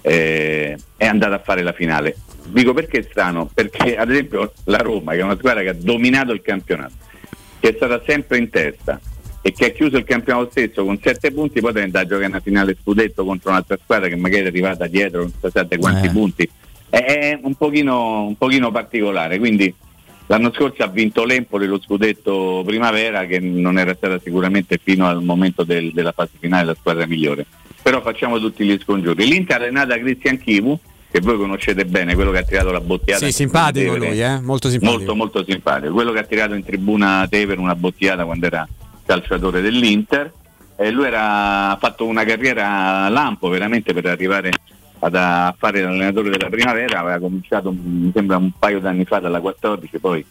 [0.00, 2.16] eh, è andata a fare la finale.
[2.46, 3.50] Dico perché è strano?
[3.52, 6.94] Perché ad esempio la Roma, che è una squadra che ha dominato il campionato,
[7.60, 8.98] che è stata sempre in testa
[9.42, 12.28] e che ha chiuso il campionato stesso con 7 punti, poi deve andare a giocare
[12.28, 16.10] una finale scudetto contro un'altra squadra che magari è arrivata dietro, non so quanti Eh.
[16.10, 16.50] punti.
[16.88, 19.74] È, è un, pochino, un pochino particolare, quindi
[20.28, 25.22] l'anno scorso ha vinto l'Empoli lo scudetto primavera che non era stata sicuramente fino al
[25.22, 27.44] momento del- della fase finale la squadra migliore.
[27.82, 29.26] Però facciamo tutti gli scongiuri.
[29.26, 30.78] L'Inter è nata Cristian Chivu,
[31.10, 33.24] che voi conoscete bene, quello che ha tirato la bottigliata.
[33.24, 34.10] Sì, simpatico Tevere.
[34.10, 34.40] lui, eh?
[34.40, 34.98] molto simpatico.
[34.98, 38.68] Molto molto simpatico, quello che ha tirato in tribuna Tevere una bottigliata quando era
[39.06, 40.30] calciatore dell'Inter
[40.76, 44.50] e lui era, ha fatto una carriera lampo veramente per arrivare
[45.00, 49.98] a fare l'allenatore della primavera, aveva cominciato mi sembra un paio d'anni fa dalla 14,
[49.98, 50.24] poi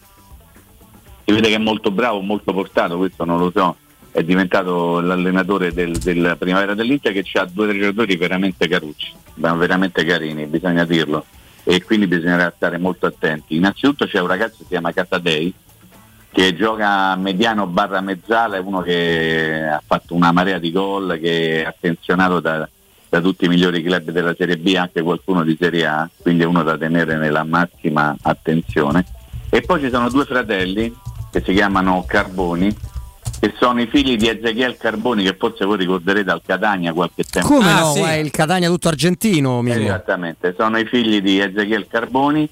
[1.24, 3.76] si vede che è molto bravo, molto portato, questo non lo so,
[4.10, 10.04] è diventato l'allenatore del- della primavera dell'Inter che ha due tre giocatori veramente carucci, veramente
[10.04, 11.24] carini, bisogna dirlo,
[11.64, 13.56] e quindi bisognerà stare molto attenti.
[13.56, 15.52] Innanzitutto c'è un ragazzo che si chiama Casadei,
[16.30, 21.62] che gioca mediano barra mezzala, è uno che ha fatto una marea di gol, che
[21.62, 22.68] è attenzionato da,
[23.08, 26.46] da tutti i migliori club della Serie B, anche qualcuno di Serie A, quindi è
[26.46, 29.04] uno da tenere nella massima attenzione.
[29.50, 30.94] E poi ci sono due fratelli
[31.30, 32.74] che si chiamano Carboni,
[33.40, 37.48] che sono i figli di Ezechiel Carboni, che forse voi ricorderete al Catania qualche tempo
[37.48, 37.80] Come fa.
[37.80, 37.94] no?
[37.94, 39.82] È il Catania tutto argentino, Mimmo.
[39.82, 42.48] Esattamente, sono i figli di Ezechiel Carboni,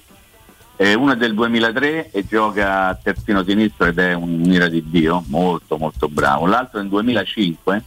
[0.79, 5.23] eh, uno è del 2003 e gioca a terzino sinistro ed è un'ira di Dio,
[5.27, 6.45] molto molto bravo.
[6.45, 7.83] L'altro è nel 2005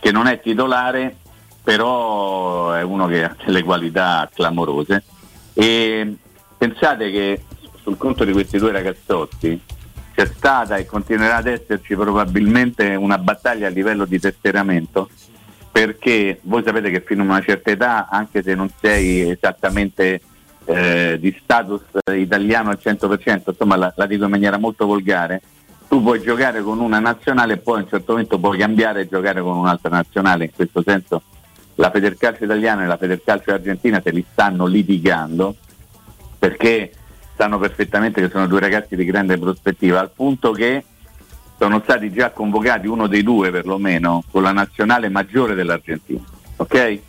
[0.00, 1.16] che non è titolare,
[1.68, 5.04] però è uno che ha delle qualità clamorose.
[5.52, 6.16] E
[6.56, 7.44] pensate che
[7.82, 9.60] sul conto di questi due ragazzotti
[10.14, 15.10] c'è stata e continuerà ad esserci probabilmente una battaglia a livello di tesseramento
[15.70, 20.22] perché voi sapete che fino a una certa età, anche se non sei esattamente
[20.64, 21.82] eh, di status
[22.14, 25.42] italiano al 100%, insomma la, la dico in maniera molto volgare,
[25.86, 29.08] tu puoi giocare con una nazionale e poi a un certo momento puoi cambiare e
[29.08, 31.22] giocare con un'altra nazionale, in questo senso
[31.78, 35.54] la Federcalcio italiana e la Federcalcio argentina se li stanno litigando
[36.38, 36.92] perché
[37.36, 40.84] sanno perfettamente che sono due ragazzi di grande prospettiva, al punto che
[41.56, 46.20] sono stati già convocati uno dei due perlomeno con la nazionale maggiore dell'Argentina.
[46.56, 47.00] Ok?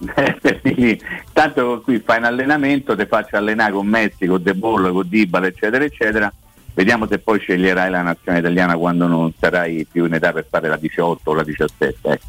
[1.32, 5.46] Tanto qui fai un allenamento, ti faccio allenare con Messi, con De Boll, con Dybala,
[5.46, 6.32] eccetera, eccetera.
[6.74, 10.68] Vediamo se poi sceglierai la nazionale italiana quando non sarai più in età per fare
[10.68, 12.08] la 18 o la 17.
[12.08, 12.26] ecco.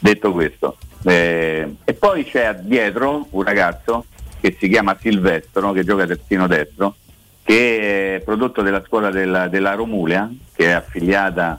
[0.00, 4.06] Detto questo, eh, e poi c'è dietro un ragazzo
[4.40, 6.96] che si chiama Silvestro, che gioca terzino destro,
[7.42, 11.58] che è prodotto della scuola della, della Romulia, che è affiliata,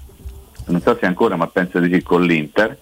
[0.68, 2.78] non so se ancora, ma penso di sì, con l'Inter,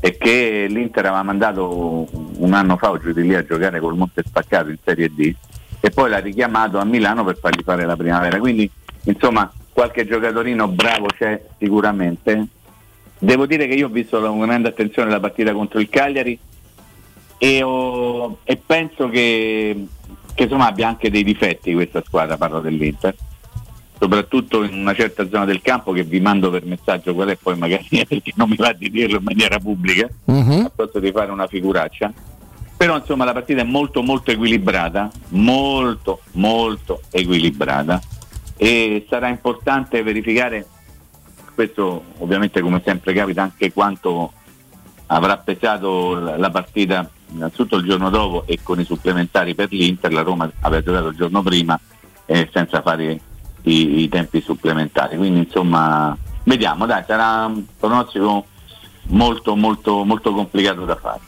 [0.00, 3.96] e che l'Inter aveva mandato un anno fa o giù di lì a giocare col
[3.96, 5.34] Monte Spaccato in Serie D
[5.80, 8.38] e poi l'ha richiamato a Milano per fargli fare la primavera.
[8.38, 8.70] Quindi,
[9.04, 12.46] insomma, qualche giocatorino bravo c'è sicuramente.
[13.18, 16.38] Devo dire che io ho visto con grande attenzione la partita contro il Cagliari
[17.38, 19.86] e, ho- e penso che,
[20.34, 23.14] che, insomma abbia anche dei difetti questa squadra, parlo dell'Inter.
[23.98, 27.56] soprattutto in una certa zona del campo che vi mando per messaggio qual è poi
[27.56, 31.46] magari perché non mi va di dirlo in maniera pubblica, a posto di fare una
[31.46, 32.12] figuraccia.
[32.76, 37.98] Però insomma la partita è molto molto equilibrata, molto molto equilibrata
[38.58, 40.66] e sarà importante verificare
[41.56, 44.32] questo ovviamente come sempre capita anche quanto
[45.06, 50.22] avrà pesato la partita innanzitutto il giorno dopo e con i supplementari per l'Inter, la
[50.22, 51.78] Roma aveva giocato il giorno prima
[52.26, 53.20] eh, senza fare
[53.62, 55.16] i, i tempi supplementari.
[55.16, 58.46] Quindi insomma vediamo, dai, sarà un pronostico
[59.08, 61.20] molto molto molto complicato da fare.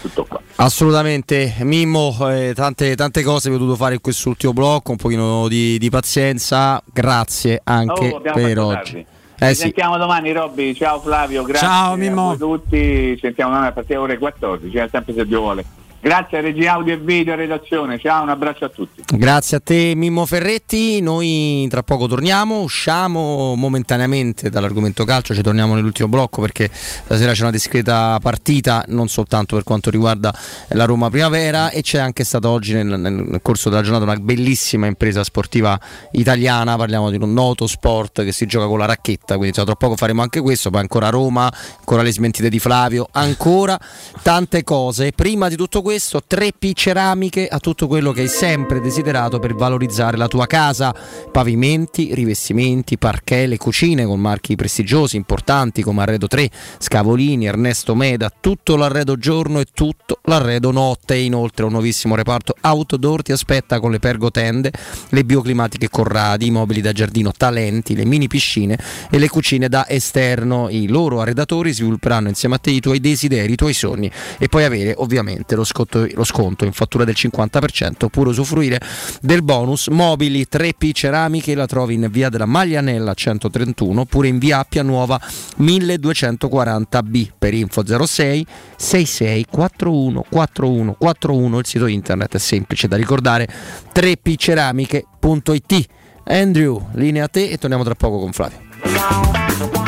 [0.00, 0.40] Tutto qua.
[0.56, 5.78] Assolutamente, Mimmo, eh, tante, tante cose ho dovuto fare in quest'ultimo blocco, un pochino di,
[5.78, 8.92] di pazienza, grazie anche Oh, abbiamo per oggi.
[8.92, 9.06] tardi.
[9.38, 9.60] Eh Ci sì.
[9.62, 12.34] sentiamo domani Robby, ciao Flavio, grazie Ciao, a Mimmo.
[12.34, 15.64] voi tutti, ci sentiamo domani a partire ore 14, eh, sempre se Dio vuole.
[16.06, 19.02] Grazie a Regia Audio e Video Redazione, ciao, un abbraccio a tutti.
[19.16, 25.74] Grazie a te Mimmo Ferretti, noi tra poco torniamo, usciamo momentaneamente dall'argomento calcio, ci torniamo
[25.74, 30.32] nell'ultimo blocco perché stasera c'è una discreta partita, non soltanto per quanto riguarda
[30.68, 34.86] la Roma Primavera e c'è anche stata oggi nel, nel- corso della giornata una bellissima
[34.86, 35.76] impresa sportiva
[36.12, 39.96] italiana, parliamo di un noto sport che si gioca con la racchetta, quindi tra poco
[39.96, 43.76] faremo anche questo, poi ancora Roma, ancora le smentite di Flavio, ancora
[44.22, 45.10] tante cose.
[45.10, 50.16] Prima di tutto questo, 3P ceramiche a tutto quello che hai sempre desiderato per valorizzare
[50.16, 50.94] la tua casa,
[51.32, 58.30] pavimenti, rivestimenti, parquet, le cucine con marchi prestigiosi, importanti come Arredo 3, Scavolini, Ernesto Meda,
[58.40, 61.16] tutto l'arredo giorno e tutto l'arredo notte.
[61.16, 64.72] Inoltre un nuovissimo reparto outdoor ti aspetta con le pergotende,
[65.10, 68.78] le bioclimatiche Corradi, i mobili da giardino Talenti, le mini piscine
[69.10, 70.68] e le cucine da esterno.
[70.68, 74.64] I loro arredatori svilupperanno insieme a te i tuoi desideri, i tuoi sogni e puoi
[74.64, 78.80] avere ovviamente lo, scotto- lo sconto in fattura del 50% oppure usufruire
[79.20, 84.60] del bonus mobili 3P ceramiche la trovi in via della Maglianella 131 oppure in via
[84.60, 85.20] Appia Nuova
[85.60, 88.46] 1240B per info 06
[88.76, 93.46] 66 41 41 41 il sito internet è semplice da ricordare
[93.94, 95.84] 3pceramiche.it
[96.28, 99.85] Andrew, linea a te e torniamo tra poco con Flavio.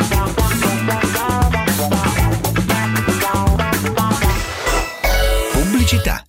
[5.89, 6.28] Pubblicità.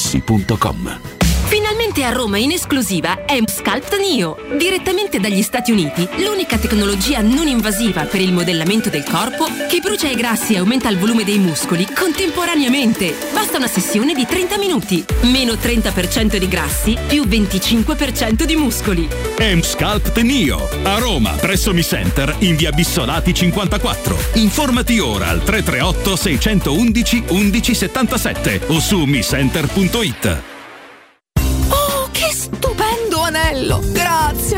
[0.01, 1.20] artigianamaterassi.com.
[1.45, 4.37] Finalmente a Roma in esclusiva è Sculpt Neo.
[4.57, 10.07] Direttamente dagli Stati Uniti, l'unica tecnologia non invasiva per il modellamento del corpo che brucia
[10.07, 13.15] i grassi e aumenta il volume dei muscoli contemporaneamente.
[13.33, 15.03] Basta una sessione di 30 minuti.
[15.23, 19.07] Meno 30% di grassi più 25% di muscoli.
[19.39, 24.17] M-Sculpt Neo a Roma presso Mi Center in via Bissolati 54.
[24.33, 30.50] Informati ora al 338 611 1177 o su micenter.it.
[33.61, 33.79] bello!
[33.91, 34.50] Grazie,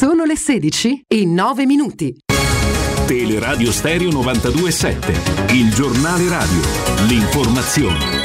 [0.00, 2.16] Sono le 16 e 9 minuti.
[3.06, 6.60] Teleradio Stereo 92.7, il giornale radio,
[7.06, 8.19] l'informazione.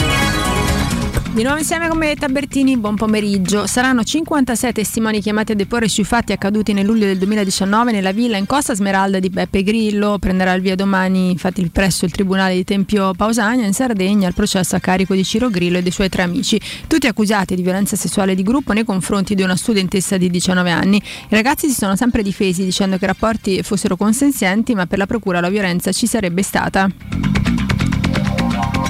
[1.35, 3.67] Di nuovo insieme con me Tabertini, buon pomeriggio.
[3.67, 8.37] Saranno 56 testimoni chiamati a deporre sui fatti accaduti nel luglio del 2019 nella villa
[8.37, 10.17] in Costa Smeralda di Beppe Grillo.
[10.17, 14.77] Prenderà il via domani infatti presso il Tribunale di Tempio Pausania in Sardegna il processo
[14.77, 16.57] a carico di Ciro Grillo e dei suoi tre amici,
[16.87, 20.95] tutti accusati di violenza sessuale di gruppo nei confronti di una studentessa di 19 anni.
[20.95, 25.05] I ragazzi si sono sempre difesi dicendo che i rapporti fossero consenzienti ma per la
[25.05, 27.64] procura la violenza ci sarebbe stata.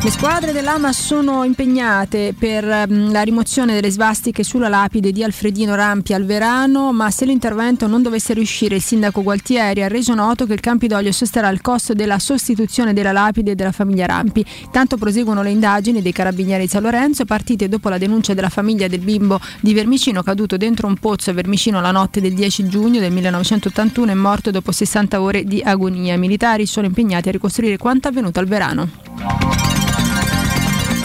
[0.02, 5.74] Le squadre dell'AMA sono impegnate per mm, la rimozione delle svastiche sulla lapide di Alfredino
[5.74, 10.46] Rampi al Verano, ma se l'intervento non dovesse riuscire il sindaco Gualtieri ha reso noto
[10.46, 14.46] che il Campidoglio sosterrà il costo della sostituzione della lapide della famiglia Rampi.
[14.70, 18.88] Tanto proseguono le indagini dei carabinieri di San Lorenzo partite dopo la denuncia della famiglia
[18.88, 23.00] del bimbo di Vermicino caduto dentro un pozzo a Vermicino la notte del 10 giugno
[23.00, 26.14] del 1981 e morto dopo 60 ore di agonia.
[26.14, 29.65] I militari sono impegnati a ricostruire quanto avvenuto al Verano.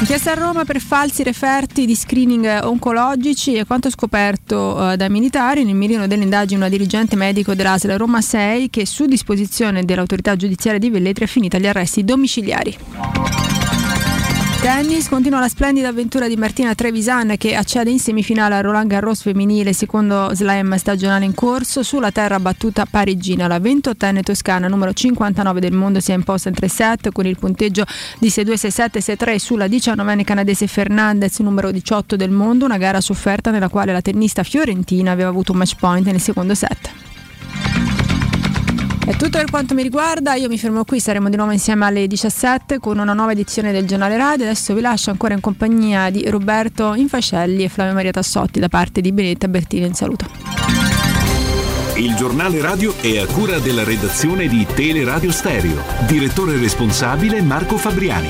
[0.01, 5.63] Inchiesta a Roma per falsi referti di screening oncologici e quanto scoperto eh, dai militari
[5.63, 10.81] nel mirino delle indagini una dirigente medico dell'ASL Roma 6 che su disposizione dell'autorità giudiziaria
[10.81, 12.79] di Velletri ha finito agli arresti domiciliari.
[14.61, 19.23] Tennis continua la splendida avventura di Martina Trevisan che accede in semifinale a Roland Garros
[19.23, 23.47] femminile secondo slam stagionale in corso sulla terra battuta parigina.
[23.47, 27.39] La 28enne toscana numero 59 del mondo si è imposta in 3 set con il
[27.39, 27.87] punteggio
[28.19, 33.51] di 6-2, 6-7, 6-3 sulla 19enne canadese Fernandez numero 18 del mondo, una gara sofferta
[33.51, 36.91] nella quale la tennista fiorentina aveva avuto un match point nel secondo set.
[39.11, 42.07] È tutto per quanto mi riguarda, io mi fermo qui, saremo di nuovo insieme alle
[42.07, 44.45] 17 con una nuova edizione del giornale radio.
[44.45, 49.01] Adesso vi lascio ancora in compagnia di Roberto Infascelli e Flavio Maria Tassotti da parte
[49.01, 49.87] di Benedetta Bertini.
[49.87, 50.27] Un saluto.
[51.97, 55.83] Il giornale radio è a cura della redazione di Teleradio Stereo.
[56.07, 58.29] Direttore responsabile Marco Fabriani.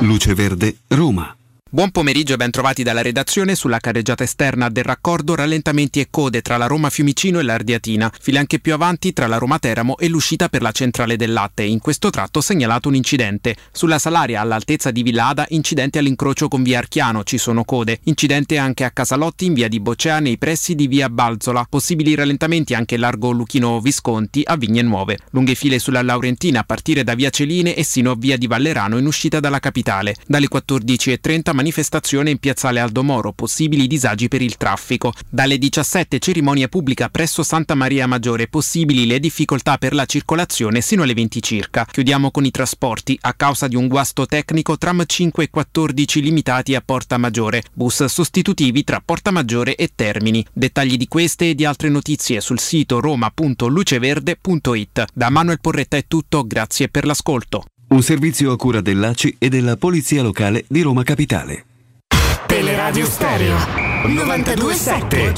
[0.00, 1.37] Luce Verde, Roma.
[1.70, 6.40] Buon pomeriggio e ben trovati dalla redazione sulla carreggiata esterna del raccordo rallentamenti e code
[6.40, 10.08] tra la Roma Fiumicino e l'Ardiatina, file anche più avanti tra la Roma Teramo e
[10.08, 11.64] l'uscita per la centrale del latte.
[11.64, 13.54] In questo tratto segnalato un incidente.
[13.70, 18.00] Sulla Salaria all'altezza di Villada, incidente all'incrocio con via Archiano, ci sono code.
[18.04, 21.66] Incidente anche a Casalotti in via di Boccea nei pressi di via Balzola.
[21.68, 25.18] Possibili rallentamenti anche largo Luchino Visconti a Vigne Nuove.
[25.32, 28.96] Lunghe file sulla Laurentina a partire da via Celine e sino a via di Vallerano
[28.96, 30.16] in uscita dalla capitale.
[30.26, 35.12] Dalle 14.30 manifestazione in piazzale Aldomoro, possibili disagi per il traffico.
[35.28, 41.02] Dalle 17 cerimonia pubblica presso Santa Maria Maggiore, possibili le difficoltà per la circolazione sino
[41.02, 41.84] alle 20 circa.
[41.90, 43.18] Chiudiamo con i trasporti.
[43.22, 48.04] A causa di un guasto tecnico, tram 5 e 14 limitati a Porta Maggiore, bus
[48.04, 50.46] sostitutivi tra Porta Maggiore e Termini.
[50.52, 55.06] Dettagli di queste e di altre notizie sul sito roma.luceverde.it.
[55.12, 57.64] Da Manuel Porretta è tutto, grazie per l'ascolto.
[57.88, 61.64] Un servizio a cura dell'ACI e della Polizia Locale di Roma Capitale.
[62.46, 63.56] Teleradio Stereo
[64.04, 65.32] 927.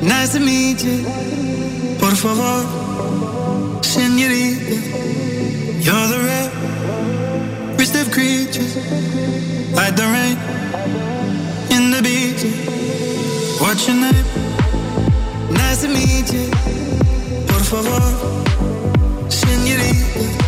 [0.00, 1.04] Nice to meet you.
[1.98, 2.64] Por favor,
[3.80, 4.74] señorita.
[5.78, 6.18] You're the
[7.76, 8.74] rarest of creatures.
[9.72, 10.36] Like the rain
[11.70, 12.44] in the beach.
[13.60, 14.24] What's your name?
[15.50, 16.50] Nice to meet you.
[17.46, 18.02] Por favor,
[19.28, 20.41] señorita.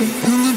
[0.00, 0.49] The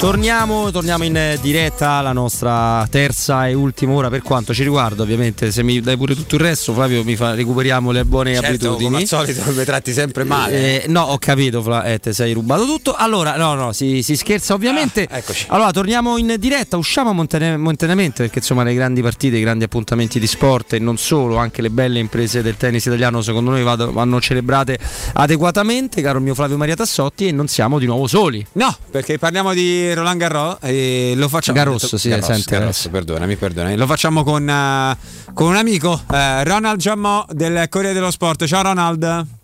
[0.00, 5.52] Torniamo, torniamo in diretta alla nostra terza e ultima ora per quanto ci riguarda ovviamente
[5.52, 8.84] se mi dai pure tutto il resto Flavio mi fa, recuperiamo le buone Certo, abitudini
[8.84, 10.84] come al solito mi tratti sempre male.
[10.84, 14.16] Eh, no ho capito Fla, eh, te sei rubato tutto allora no no si, si
[14.16, 15.44] scherza ovviamente Ah, eccoci.
[15.50, 20.18] allora torniamo in diretta usciamo montane- momentaneamente perché insomma le grandi partite i grandi appuntamenti
[20.18, 23.92] di sport e non solo anche le belle imprese del tennis italiano secondo noi vado-
[23.92, 24.78] vanno celebrate
[25.12, 29.52] adeguatamente caro mio Flavio Maria Tassotti e non siamo di nuovo soli No, perché parliamo
[29.52, 31.58] di Roland Garros e lo facciamo.
[31.58, 33.76] Garros, sì, Garros, sente Garros, perdonami, perdonami.
[33.76, 34.96] Lo facciamo con, eh,
[35.32, 38.44] con un amico, eh, Ronald Giammò del Corriere dello Sport.
[38.46, 39.39] Ciao Ronald.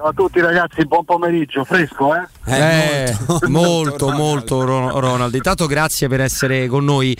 [0.00, 2.26] Ciao a tutti ragazzi, buon pomeriggio, fresco eh?
[2.46, 3.14] Eh,
[3.48, 5.34] molto, molto, Ron- Ronald.
[5.34, 7.14] Intanto grazie per essere con noi.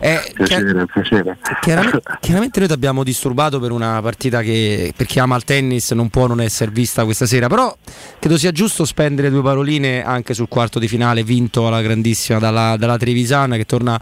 [0.00, 1.38] Eh, Piacere, piacere.
[1.62, 5.92] chiaramente, chiaramente noi ti abbiamo disturbato per una partita che per chi ama il tennis
[5.92, 7.74] non può non essere vista questa sera, però
[8.18, 12.76] credo sia giusto spendere due paroline anche sul quarto di finale vinto alla grandissima dalla,
[12.78, 13.98] dalla Trevisana che, torna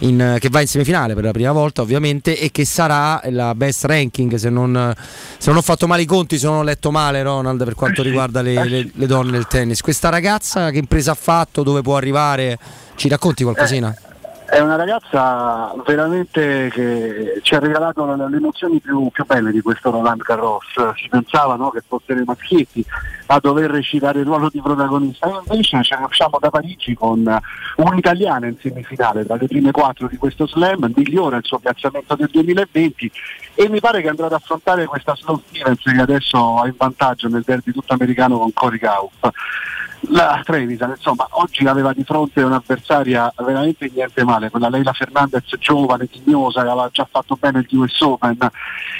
[0.00, 3.86] in, che va in semifinale per la prima volta ovviamente e che sarà la best
[3.86, 4.94] ranking se non,
[5.38, 8.02] se non ho fatto male i conti, se non ho letto male Ronald per quanto
[8.02, 9.80] riguarda le, le- le donne del tennis.
[9.80, 12.58] Questa ragazza che impresa ha fatto, dove può arrivare?
[12.96, 13.94] Ci racconti qualcosina?
[14.50, 19.60] È una ragazza veramente che ci ha regalato le, le emozioni più, più belle di
[19.60, 20.64] questo Roland Garros.
[20.96, 22.82] Si pensava no, che fossero i maschietti
[23.26, 25.26] a dover recitare il ruolo di protagonista.
[25.26, 26.06] E invece ce ne
[26.40, 27.40] da Parigi con
[27.76, 32.28] un'italiana in semifinale tra le prime quattro di questo slam, migliora il suo piazzamento del
[32.32, 33.12] 2020
[33.54, 37.28] e mi pare che andrà ad affrontare questa Slow Stevens che adesso ha in vantaggio
[37.28, 39.28] nel derby tutto americano con Cory Gauff.
[40.10, 46.08] La Trevisan, insomma, oggi aveva di fronte un'avversaria veramente niente male, quella Leila Fernandez giovane,
[46.08, 48.38] tignosa, che aveva già fatto bene il US Open.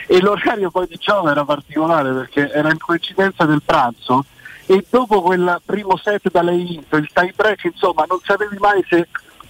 [0.06, 4.24] E l'orario poi di gioco era particolare perché era in coincidenza del pranzo
[4.66, 8.84] e dopo quel primo set da lei vinto, il tie break, insomma, non sapevi mai
[8.86, 9.08] se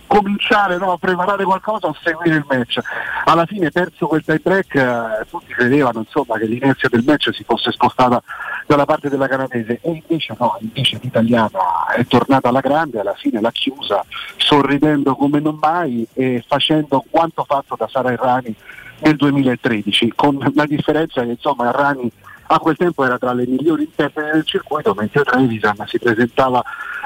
[0.09, 2.81] cominciare no, a preparare qualcosa o seguire il match.
[3.27, 7.45] Alla fine perso quel tie break, eh, tutti credevano insomma, che l'inizio del match si
[7.45, 8.21] fosse spostata
[8.67, 13.41] dalla parte della canadese e invece no, invece l'italiana è tornata alla grande, alla fine
[13.41, 14.05] l'ha chiusa
[14.37, 18.55] sorridendo come non mai e facendo quanto fatto da Sara Errani
[19.01, 22.11] nel 2013, con la differenza che insomma Errani
[22.51, 26.63] a quel tempo era tra le migliori interpreti del circuito, mentre Trevisan si presentava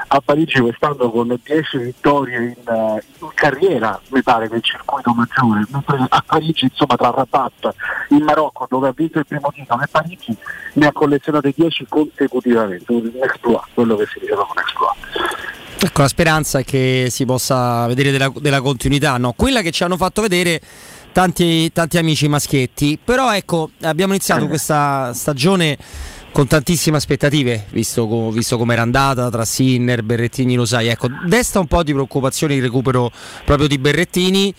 [0.07, 5.65] a Parigi quest'anno con 10 vittorie in, eh, in carriera, mi pare, nel circuito maggiore,
[6.09, 7.75] a Parigi, insomma, tra Rabat,
[8.09, 10.35] in Marocco, dove ha vinto il primo titolo, e Parigi
[10.73, 15.41] ne ha collezionate 10 consecutivamente, un exploit, quello che si diceva un exploit.
[15.83, 19.33] Ecco, la speranza è che si possa vedere della, della continuità, no?
[19.33, 20.61] Quella che ci hanno fatto vedere
[21.13, 25.77] tanti, tanti amici maschietti, però ecco, abbiamo iniziato questa stagione
[26.33, 31.59] con tantissime aspettative, visto, visto come era andata tra Sinner, Berrettini, lo sai, ecco, desta
[31.59, 33.11] un po' di preoccupazione il recupero
[33.45, 34.53] proprio di Berrettini.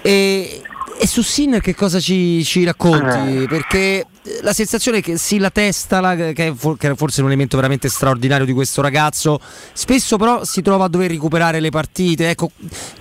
[0.00, 0.62] E,
[0.98, 3.46] e su Sinner che cosa ci, ci racconti?
[3.48, 4.06] Perché
[4.42, 8.52] la sensazione che sì, la testa, la- che, è forse un elemento veramente straordinario di
[8.52, 9.40] questo ragazzo,
[9.72, 12.30] spesso però si trova a dover recuperare le partite.
[12.30, 12.50] Ecco,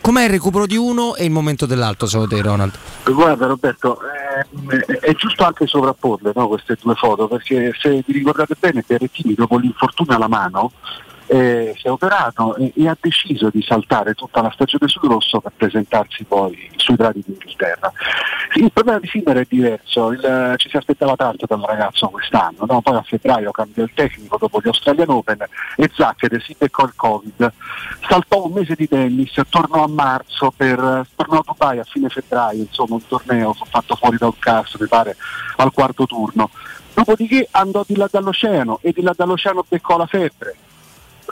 [0.01, 2.73] com'è il recupero di uno e il momento dell'altro, secondo te, Ronald?
[3.03, 8.55] Guarda Roberto, ehm, è giusto anche sovrapporle no, queste due foto, perché se vi ricordate
[8.59, 10.71] bene Berrettini dopo l'infortunio alla mano
[11.31, 15.39] eh, si è operato e, e ha deciso di saltare tutta la stagione sul rosso
[15.39, 17.89] per presentarsi poi sui dradi d'Inghilterra.
[18.55, 22.81] Il problema di Sinner è diverso, il- ci si aspettava tanto dal ragazzo quest'anno, no?
[22.81, 25.37] poi a febbraio cambiò il tecnico dopo gli Australian Open
[25.77, 27.53] e Zacchede si beccò il Covid,
[28.09, 32.63] saltò un mese di tennis, tornò a marzo, per, tornò a Dubai a fine febbraio,
[32.63, 35.15] insomma un torneo fatto fuori dal cast, mi pare,
[35.55, 36.49] al quarto turno.
[36.93, 40.55] Dopodiché andò di là dall'oceano e di là dall'oceano beccò la febbre,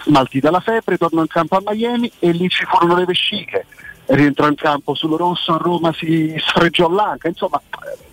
[0.04, 3.66] smaltita la febbre, tornò in campo a Miami e lì ci furono le vesciche.
[4.06, 7.62] Rientrò in campo sul rosso, a Roma si sfregiò l'anca, insomma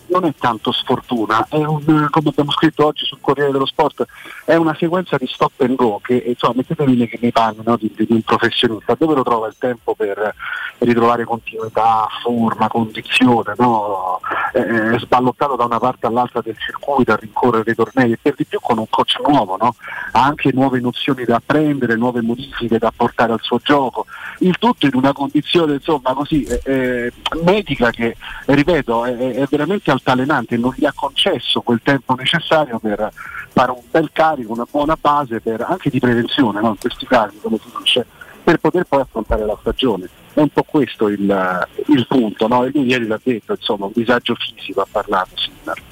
[0.09, 4.05] non è tanto sfortuna, è un, eh, come abbiamo scritto oggi sul Corriere dello Sport,
[4.45, 7.93] è una sequenza di stop and go che insomma mettetevi nei, nei panni no, di,
[7.97, 10.35] di un professionista, dove lo trova il tempo per
[10.79, 14.21] ritrovare continuità, forma, condizione, no?
[14.53, 18.35] Eh, è sballottato da una parte all'altra del circuito a rincorrere i tornei e per
[18.37, 19.75] di più con un coach nuovo, no?
[20.13, 24.07] ha anche nuove nozioni da apprendere, nuove modifiche da portare al suo gioco,
[24.41, 27.13] il tutto in una condizione insomma così eh, eh,
[27.43, 33.13] medica che ripeto è, è veramente altalenante, non gli ha concesso quel tempo necessario per
[33.53, 36.69] fare un bel carico, una buona base per, anche di prevenzione no?
[36.69, 38.07] in questi casi come si dice,
[38.45, 40.09] per poter poi affrontare la stagione.
[40.33, 42.65] È un po' questo il, il punto, no?
[42.65, 45.83] e lui ieri l'ha detto, insomma, un disagio fisico ha parlato Sinner.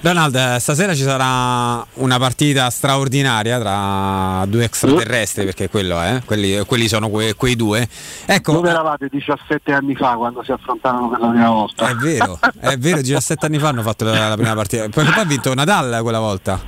[0.00, 6.62] Donald, eh, stasera ci sarà una partita straordinaria tra due extraterrestri, perché quello è, quelli,
[6.66, 7.88] quelli sono que- quei due.
[8.26, 11.88] Ecco, Dove eravate 17 anni fa quando si affrontavano per la prima volta?
[11.88, 14.88] È vero, è vero, 17 anni fa hanno fatto la, la prima partita.
[14.90, 16.60] Poi, poi ha vinto Nadal quella volta.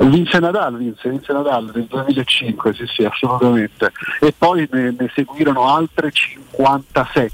[0.00, 3.92] Vince Nadal, vince, vince Nadal nel 2005, sì sì, assolutamente.
[4.20, 7.30] E poi ne, ne seguirono altre 57,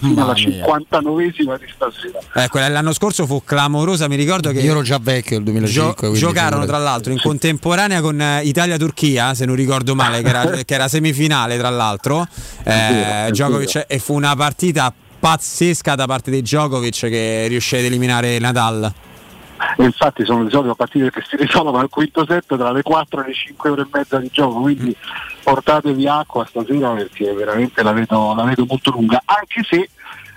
[0.00, 2.18] fino alla 59esima di stasera.
[2.34, 5.94] Eh, quella dell'anno scorso fu clamorosa, mi ricordo che Io ero già vecchio nel 2005.
[5.94, 10.44] quindi giocarono tra l'altro in contemporanea con eh, Italia-Turchia, se non ricordo male, che era,
[10.64, 12.26] che era semifinale tra l'altro.
[12.64, 18.38] Eh, Djokovic- e fu una partita pazzesca da parte di Djokovic che riuscì ad eliminare
[18.38, 18.92] Nadal.
[19.76, 23.22] E infatti sono di solito partite che si risolvono al quinto set tra le 4
[23.22, 24.96] e le 5 ore e mezza di gioco, quindi
[25.42, 29.88] portatevi acqua stasera perché veramente la vedo, la vedo molto lunga, anche se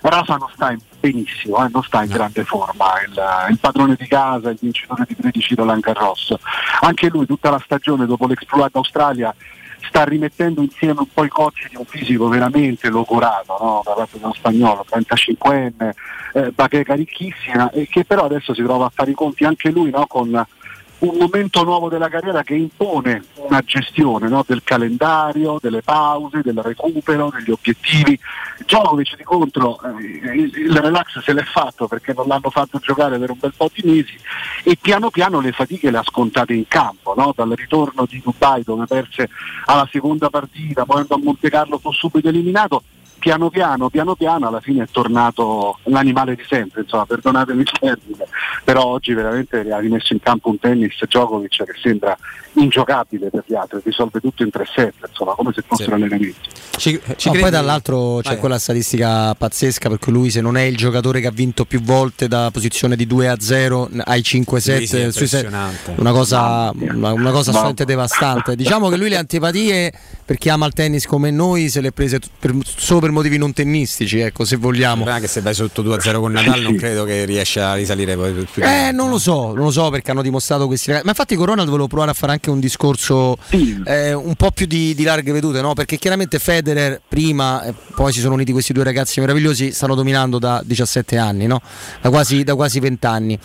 [0.01, 4.07] Rafa non sta in- benissimo, eh, non sta in grande forma, il, il padrone di
[4.07, 6.33] casa, il vincitore di 13 Roland Garros.
[6.81, 9.33] Anche lui tutta la stagione dopo l'exploit d'Australia
[9.87, 13.81] sta rimettendo insieme un po' i cocci di un fisico veramente logorato no?
[13.83, 15.91] da parte dello spagnolo, 35enne,
[16.33, 19.89] eh, bacheca ricchissima e che però adesso si trova a fare i conti anche lui
[19.89, 20.05] no?
[20.07, 20.45] con
[21.05, 24.43] un momento nuovo della carriera che impone una gestione no?
[24.47, 28.17] del calendario, delle pause, del recupero, degli obiettivi.
[28.65, 33.31] Djokovic di contro eh, il, relax se l'è fatto perché non l'hanno fatto giocare per
[33.31, 34.17] un bel po' di mesi
[34.63, 37.33] e piano piano le fatiche le ha scontate in campo, no?
[37.35, 39.29] dal ritorno di Dubai dove perse
[39.65, 42.83] alla seconda partita, poi andò a Monte Carlo fu subito eliminato,
[43.23, 48.25] piano piano, piano piano alla fine è tornato l'animale di sempre, insomma, perdonatemi il termine,
[48.65, 52.17] però oggi veramente ha rimesso in campo un tennis Djokovic che sembra
[52.55, 56.49] ingiocabile per gli altri, risolve tutto in 3 set, insomma, come se fosse un allenamento.
[56.75, 58.39] Ci, No, poi dall'altro c'è Vai.
[58.39, 61.81] quella statistica pazzesca per cui lui se non è il giocatore che ha vinto più
[61.81, 65.93] volte da posizione di 2 a 0 ai 5 set Sì, sì, set, impressionante.
[65.97, 69.93] una cosa, una, una cosa assolutamente devastante diciamo che lui le antipatie
[70.25, 73.53] per chi ama il tennis come noi se le prese per- solo per motivi non
[73.53, 77.69] tennistici ecco se vogliamo Anche se vai sotto 2-0 con Nadal non credo che riesca
[77.69, 80.87] a risalire poi più eh, non lo so, non lo so perché hanno dimostrato questi
[80.87, 81.05] ragazzi.
[81.05, 83.37] Ma infatti con Ronald volevo provare a fare anche un discorso
[83.85, 85.73] eh, un po' più di, di larghe vedute, no?
[85.73, 89.95] Perché chiaramente Federer Federer prima, e poi si sono uniti questi due ragazzi meravigliosi, stanno
[89.95, 91.61] dominando da 17 anni, no?
[92.01, 93.39] da, quasi, da quasi 20 anni.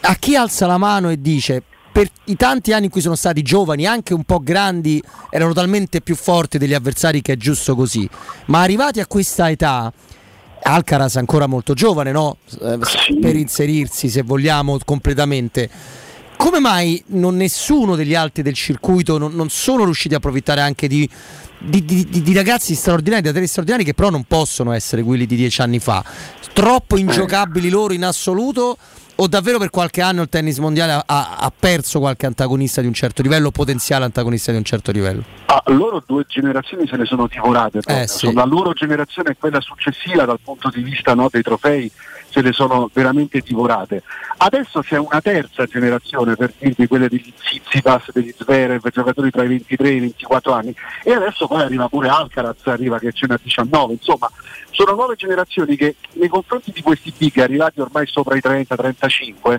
[0.00, 1.62] A chi alza la mano e dice
[1.98, 6.00] per i tanti anni in cui sono stati giovani, anche un po' grandi, erano talmente
[6.00, 8.08] più forti degli avversari che è giusto così,
[8.46, 9.92] ma arrivati a questa età...
[10.60, 12.36] Alcaraz è ancora molto giovane, no?
[12.60, 12.78] Eh,
[13.20, 15.68] Per inserirsi, se vogliamo, completamente.
[16.36, 20.86] Come mai non nessuno degli altri del circuito non, non sono riusciti a approfittare anche
[20.88, 21.08] di,
[21.58, 25.26] di- di- di- di ragazzi straordinari, di atleti straordinari che però non possono essere quelli
[25.26, 26.04] di dieci anni fa?
[26.52, 28.76] Troppo ingiocabili loro in assoluto?
[29.20, 32.92] O davvero per qualche anno il tennis mondiale ha- ha, perso qualche antagonista di un
[32.92, 35.24] certo livello, potenziale antagonista di un certo livello?
[35.46, 37.80] Ah, loro due generazioni se ne sono divorate.
[37.84, 38.32] Eh, sì.
[38.32, 41.90] La loro generazione e quella successiva dal punto di vista no, dei trofei
[42.30, 44.02] se ne sono veramente divorate.
[44.38, 49.48] Adesso c'è una terza generazione, per dirvi quelle degli Tsitsipas, degli Zverev, giocatori tra i
[49.48, 53.38] 23 e i 24 anni, e adesso poi arriva pure Alcaraz, arriva che ce n'ha
[53.42, 54.30] 19, insomma
[54.70, 59.56] sono nuove generazioni che nei confronti di questi big arrivati ormai sopra i 30-35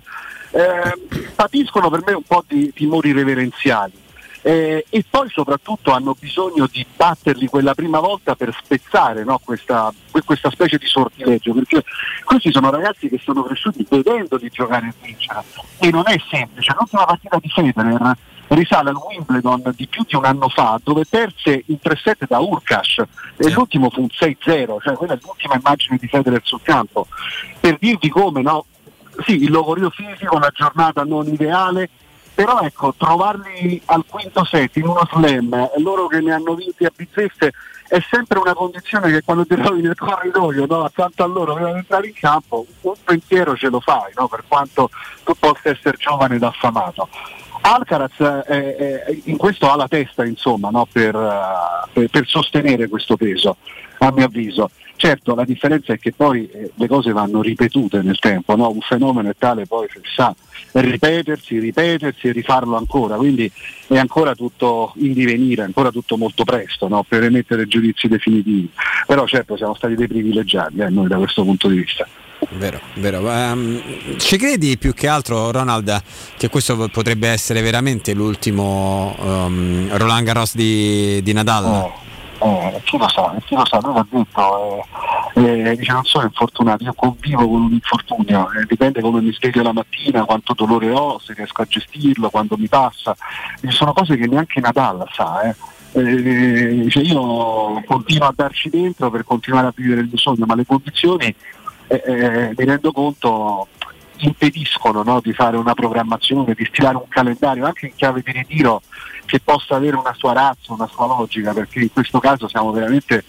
[0.51, 4.07] ehm, patiscono per me un po' di timori reverenziali.
[4.41, 9.93] Eh, e poi soprattutto hanno bisogno di batterli quella prima volta per spezzare no, questa,
[10.09, 11.83] que- questa specie di sortileggio, perché
[12.23, 15.43] questi sono ragazzi che sono cresciuti vedendo di giocare e vincere
[15.79, 16.73] e non è semplice.
[16.77, 18.17] L'ultima partita di Federer
[18.49, 23.03] risale al Wimbledon di più di un anno fa dove perse in 3-7 da Urkash
[23.37, 27.07] e l'ultimo fu un 6-0, cioè quella è l'ultima immagine di Federer sul campo.
[27.59, 28.65] Per dirvi come, no?
[29.25, 31.89] Sì, il logorio fisico, una giornata non ideale,
[32.39, 36.91] però ecco, trovarli al quinto set in uno slam, loro che ne hanno vinti a
[36.95, 37.51] bizzeffe,
[37.89, 41.73] è sempre una condizione che quando ti trovi nel corridoio, no, accanto a loro, prima
[41.73, 44.89] di entrare in campo, un pensiero ce lo fai, no, per quanto
[45.25, 47.09] tu possa essere giovane ed affamato.
[47.59, 52.87] Alcaraz eh, eh, in questo ha la testa insomma, no, per, eh, per- per sostenere
[52.87, 53.57] questo peso,
[53.97, 54.69] a mio avviso.
[55.01, 58.69] Certo, la differenza è che poi eh, le cose vanno ripetute nel tempo, no?
[58.69, 60.35] un fenomeno è tale poi si sa
[60.73, 63.49] ripetersi, ripetersi e rifarlo ancora, quindi
[63.87, 67.05] è ancora tutto in divenire, è ancora tutto molto presto no?
[67.07, 68.69] per emettere giudizi definitivi.
[69.07, 72.05] Però certo siamo stati dei privilegiati eh, noi da questo punto di vista.
[72.57, 73.31] Vero, vero.
[73.31, 76.03] Ehm, ci credi più che altro, Ronald,
[76.37, 82.07] che questo potrebbe essere veramente l'ultimo ehm, Roland Garros di, di Nadal?
[82.41, 84.85] Eh, chi lo sa, chi lo sa, lui l'ha detto,
[85.35, 89.33] eh, eh, dice non sono infortunato, io convivo con un infortunio, eh, dipende come mi
[89.33, 93.13] sveglio la mattina, quanto dolore ho, se riesco a gestirlo, quando mi passa,
[93.59, 95.41] ci sono cose che neanche Nadal sa.
[95.41, 95.55] Eh.
[95.91, 100.55] Eh, dice, io continuo a darci dentro per continuare a vivere il mio sogno, ma
[100.55, 101.35] le condizioni
[101.89, 103.67] mi rendo conto
[104.19, 108.81] impediscono no, di fare una programmazione, di stilare un calendario anche in chiave di ritiro
[109.29, 113.23] che possa avere una sua razza, una sua logica, perché in questo caso siamo veramente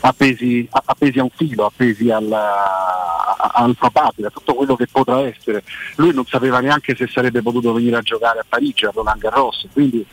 [0.00, 4.86] appesi, a- appesi a un filo, appesi al, a- al probabile, a tutto quello che
[4.86, 5.62] potrà essere.
[5.96, 9.66] Lui non sapeva neanche se sarebbe potuto venire a giocare a Parigi, a Roland Garros,
[9.72, 10.04] quindi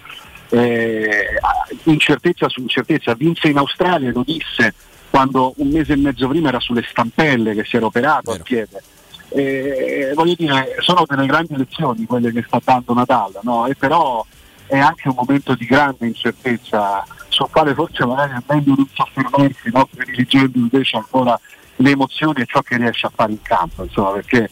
[0.49, 1.37] eh,
[1.83, 3.13] incertezza su incertezza.
[3.15, 4.73] Vinse in Australia, lo disse
[5.09, 8.81] quando un mese e mezzo prima era sulle stampelle che si era operato al piede.
[9.35, 13.65] Eh, voglio dire, sono delle grandi lezioni quelle che sta dando Nadal, no?
[13.65, 14.23] e però
[14.73, 19.69] è anche un momento di grande incertezza sul quale forse magari è meglio non soffermarsi,
[19.71, 19.87] no?
[19.93, 21.39] privilegiando invece ancora
[21.75, 24.49] le emozioni e ciò che riesce a fare in campo, insomma, perché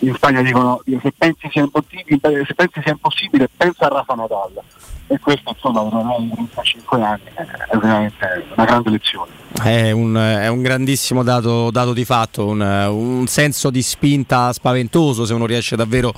[0.00, 4.62] in Spagna dicono se pensi sia impossibile, se pensi sia impossibile pensa a Rafa Nadal
[5.06, 9.40] e questo insomma uomo di 35 anni è veramente una grande lezione.
[9.62, 15.26] È un, è un grandissimo dato, dato di fatto, un, un senso di spinta spaventoso
[15.26, 16.12] se uno riesce davvero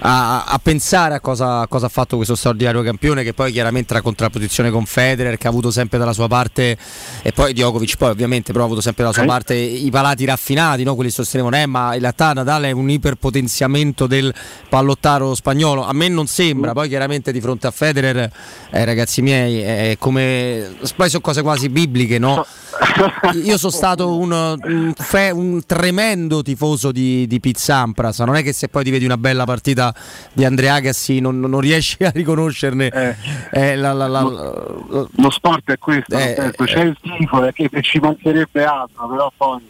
[0.00, 3.92] a, a pensare a cosa, a cosa ha fatto questo straordinario campione che poi chiaramente
[3.92, 6.78] la contrapposizione con Federer che ha avuto sempre dalla sua parte
[7.22, 10.84] e poi Djokovic poi ovviamente però ha avuto sempre dalla sua parte i palati raffinati,
[10.84, 10.94] no?
[10.94, 14.32] quelli sostenevano eh, ma in realtà Nadal è un iperpotenziamento del
[14.68, 18.25] pallottaro spagnolo, a me non sembra, poi chiaramente di fronte a Federer
[18.70, 22.44] eh, ragazzi miei è come poi sono cose quasi bibliche no?
[23.42, 28.18] io sono stato un, un fe- un tremendo tifoso di, di Pete Sampras.
[28.20, 29.94] Non è che se poi ti vedi una bella partita
[30.32, 33.16] di Andrea Agassi non, non riesci a riconoscerne
[33.50, 37.68] eh, la- la- la- la- Lo sport è questo, Eh, certo, c'è il tifo, perché
[37.82, 39.60] ci mancherebbe altro, però poi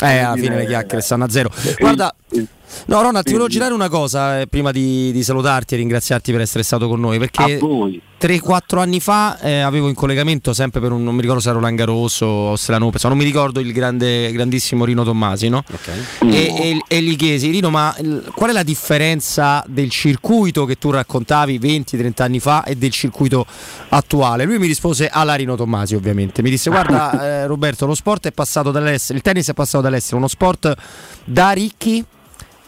[0.00, 1.50] Eh, alla fine le chiacchiere stanno a zero.
[1.78, 2.14] Guarda,
[2.86, 6.40] No, Ronald, ti volevo girare una cosa eh, prima di, di salutarti e ringraziarti per
[6.40, 7.18] essere stato con noi.
[7.18, 8.00] Perché A voi.
[8.18, 11.04] 3-4 anni fa eh, avevo in collegamento sempre per un.
[11.04, 14.86] non mi ricordo se era Roland Garros o Open, non mi ricordo il grande, grandissimo
[14.86, 15.62] Rino Tommasi, no?
[16.20, 20.76] E, e, e gli chiesi, Rino, ma il- qual è la differenza del circuito che
[20.76, 23.44] tu raccontavi 20-30 anni fa e del circuito
[23.90, 24.44] attuale?
[24.44, 26.40] Lui mi rispose alla Rino Tommasi, ovviamente.
[26.40, 30.16] Mi disse: Guarda, eh, Roberto, lo sport è passato dall'essere, il tennis è passato dall'essere
[30.16, 30.74] uno sport
[31.24, 32.02] da ricchi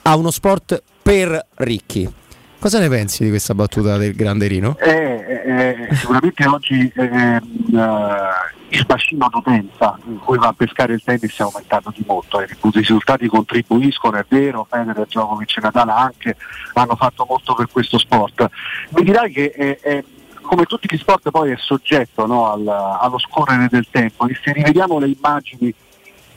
[0.08, 2.10] a uno sport per ricchi.
[2.58, 4.76] Cosa ne pensi di questa battuta del grande Rino?
[4.78, 7.40] Eh, eh, sicuramente oggi ehm,
[7.76, 12.40] eh, il bacino d'utenza in cui va a pescare il tennis è aumentato di molto,
[12.40, 16.36] eh, i risultati contribuiscono, è vero, Federer, Djokovic e Nadal anche
[16.72, 18.48] hanno fatto molto per questo sport.
[18.90, 20.04] Mi dirai che eh, eh,
[20.40, 24.52] come tutti gli sport poi è soggetto no, al- allo scorrere del tempo e se
[24.54, 25.72] rivediamo le immagini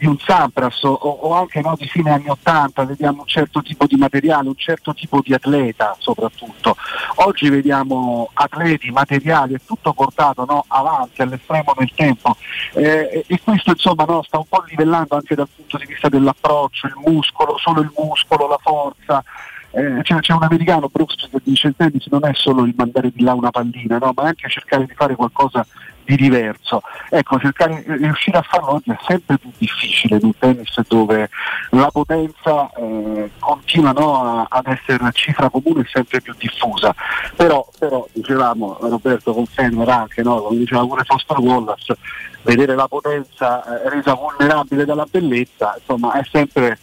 [0.01, 3.85] di un Sampras o, o anche no, di fine anni 80 vediamo un certo tipo
[3.85, 6.75] di materiale, un certo tipo di atleta soprattutto.
[7.17, 12.35] Oggi vediamo atleti, materiali, è tutto portato no, avanti all'estremo nel tempo
[12.73, 16.87] Eh, e questo insomma no, sta un po' livellando anche dal punto di vista dell'approccio,
[16.87, 19.23] il muscolo, solo il muscolo, la forza.
[19.69, 23.11] Eh, c'è, c'è un americano, Brooks, che dice il tennis non è solo il mandare
[23.13, 25.63] di là una pallina, no, ma è anche cercare di fare qualcosa
[26.03, 26.81] di diverso.
[27.09, 31.29] Ecco, cercare di riuscire a farlo oggi è sempre più difficile in un tennis dove
[31.71, 36.93] la potenza eh, continua no, a- ad essere una cifra comune sempre più diffusa.
[37.35, 41.97] Però, però dicevamo Roberto con Fenner anche, no, come diceva pure Foster Wallace,
[42.43, 46.77] vedere la potenza eh, resa vulnerabile dalla bellezza, insomma è sempre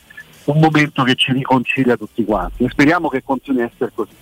[0.45, 4.15] un momento che ci riconcilia tutti quanti e speriamo che continui a essere così.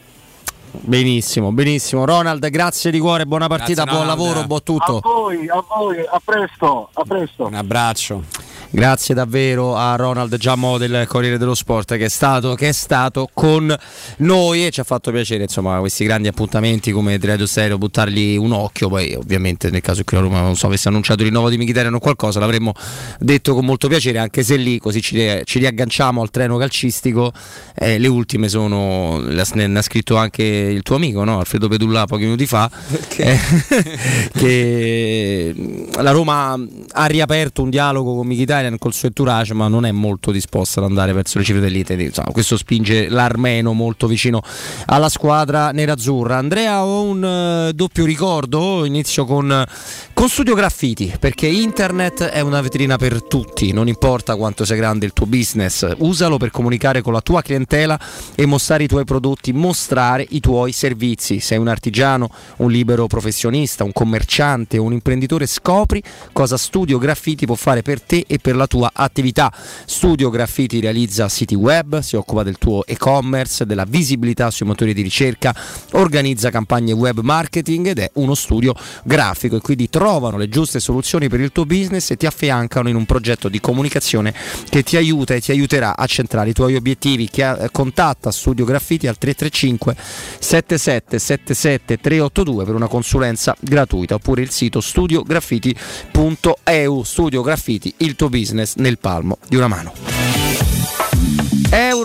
[0.70, 2.04] Benissimo, benissimo.
[2.04, 4.28] Ronald, grazie di cuore, buona partita, Grazie, buon Ronald.
[4.28, 4.96] lavoro, buon tutto.
[4.98, 7.46] A voi, a voi, a presto, a presto.
[7.46, 8.22] Un abbraccio.
[8.70, 13.28] Grazie davvero a Ronald Giammo del Corriere dello Sport che è, stato, che è stato
[13.32, 13.74] con
[14.18, 18.36] noi e ci ha fatto piacere insomma questi grandi appuntamenti come di Radio Stereo buttargli
[18.36, 18.88] un occhio.
[18.88, 21.56] Poi ovviamente nel caso in cui la Roma non so avesse annunciato il rinnovo di
[21.58, 22.72] Mkhitaryan o qualcosa l'avremmo
[23.20, 27.32] detto con molto piacere anche se lì così ci, ci riagganciamo al treno calcistico.
[27.74, 31.38] Eh, le ultime sono ne ha scritto anche il tuo amico no?
[31.38, 32.68] Alfredo Pedulla pochi minuti fa.
[33.16, 33.38] Eh,
[34.36, 35.54] che
[36.00, 36.58] la Roma
[36.92, 38.26] ha riaperto un dialogo con
[38.57, 41.94] Mkhitaryan col suo entourage ma non è molto disposta ad andare verso le cifre dell'Ite
[41.94, 44.43] Insomma, questo spinge l'armeno molto vicino
[44.86, 46.36] alla squadra nerazzurra.
[46.36, 48.85] Andrea ho un eh, doppio ricordo?
[48.85, 49.65] Inizio con,
[50.12, 55.07] con Studio Graffiti perché internet è una vetrina per tutti non importa quanto sia grande
[55.07, 55.86] il tuo business.
[55.99, 57.99] Usalo per comunicare con la tua clientela
[58.35, 61.41] e mostrare i tuoi prodotti mostrare i tuoi servizi.
[61.41, 65.47] Sei un artigiano un libero professionista un commerciante un imprenditore.
[65.47, 66.02] Scopri
[66.33, 69.52] cosa Studio Graffiti può fare per te e per la tua attività.
[69.84, 75.02] Studio Graffiti realizza siti web si occupa del tuo e-commerce della visibilità sui motori di
[75.02, 75.55] ricerca
[75.92, 79.57] organizza campagne web marketing ed è uno studio grafico.
[79.57, 83.07] E quindi trovano le giuste soluzioni per il tuo business e ti affiancano in un
[83.07, 84.34] progetto di comunicazione
[84.68, 87.28] che ti aiuta e ti aiuterà a centrare i tuoi obiettivi.
[87.34, 89.97] Eh, contatta Studio Graffiti al 335
[90.39, 98.35] 7777 382 per una consulenza gratuita oppure il sito studiograffiti.eu Studio Graffiti il tuo business
[98.76, 100.45] nel palmo di una mano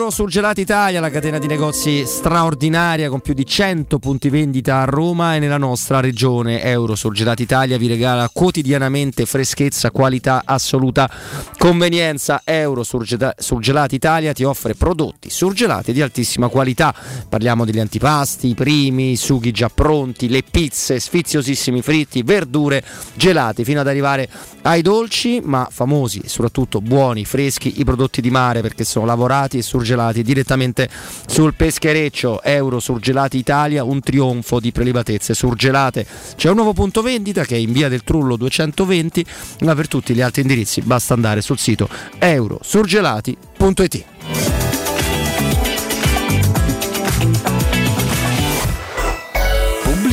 [0.02, 4.86] Euro Surgelati Italia, la catena di negozi straordinaria con più di 100 punti vendita a
[4.86, 6.64] Roma e nella nostra regione.
[6.64, 11.08] Euro Surgelati Italia vi regala quotidianamente freschezza, qualità, assoluta
[11.56, 12.42] convenienza.
[12.44, 16.96] Euro Surgelati Italia ti offre prodotti surgelati di altissima qualità.
[17.30, 23.64] Parliamo degli antipasti, i primi, i sughi già pronti, le pizze, sfiziosissimi fritti, verdure, gelati
[23.64, 24.28] fino ad arrivare
[24.64, 29.60] ai dolci, ma famosi e soprattutto buoni, freschi i prodotti di mare perché sono lavorati
[29.60, 29.90] e surgelati
[30.24, 30.90] direttamente
[31.28, 32.42] sul peschereccio.
[32.44, 36.06] Euro Surgelati Italia, un trionfo di prelibatezze surgelate.
[36.36, 39.26] C'è un nuovo punto vendita che è in via del Trullo 220,
[39.62, 41.88] ma per tutti gli altri indirizzi basta andare sul sito
[42.20, 44.41] eurosurgelati.it.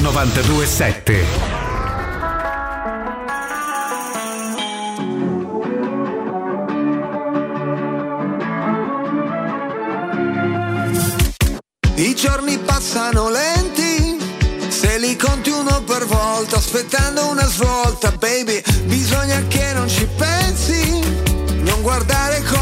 [0.00, 1.26] 927.
[11.96, 14.18] I giorni passano lenti,
[14.68, 21.00] se li conti uno per volta, aspettando una svolta, baby, bisogna che non ci pensi,
[21.62, 22.53] non guardare cosa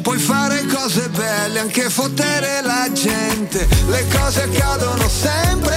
[0.00, 5.76] puoi fare cose belle, anche fottere la gente, le cose accadono sempre,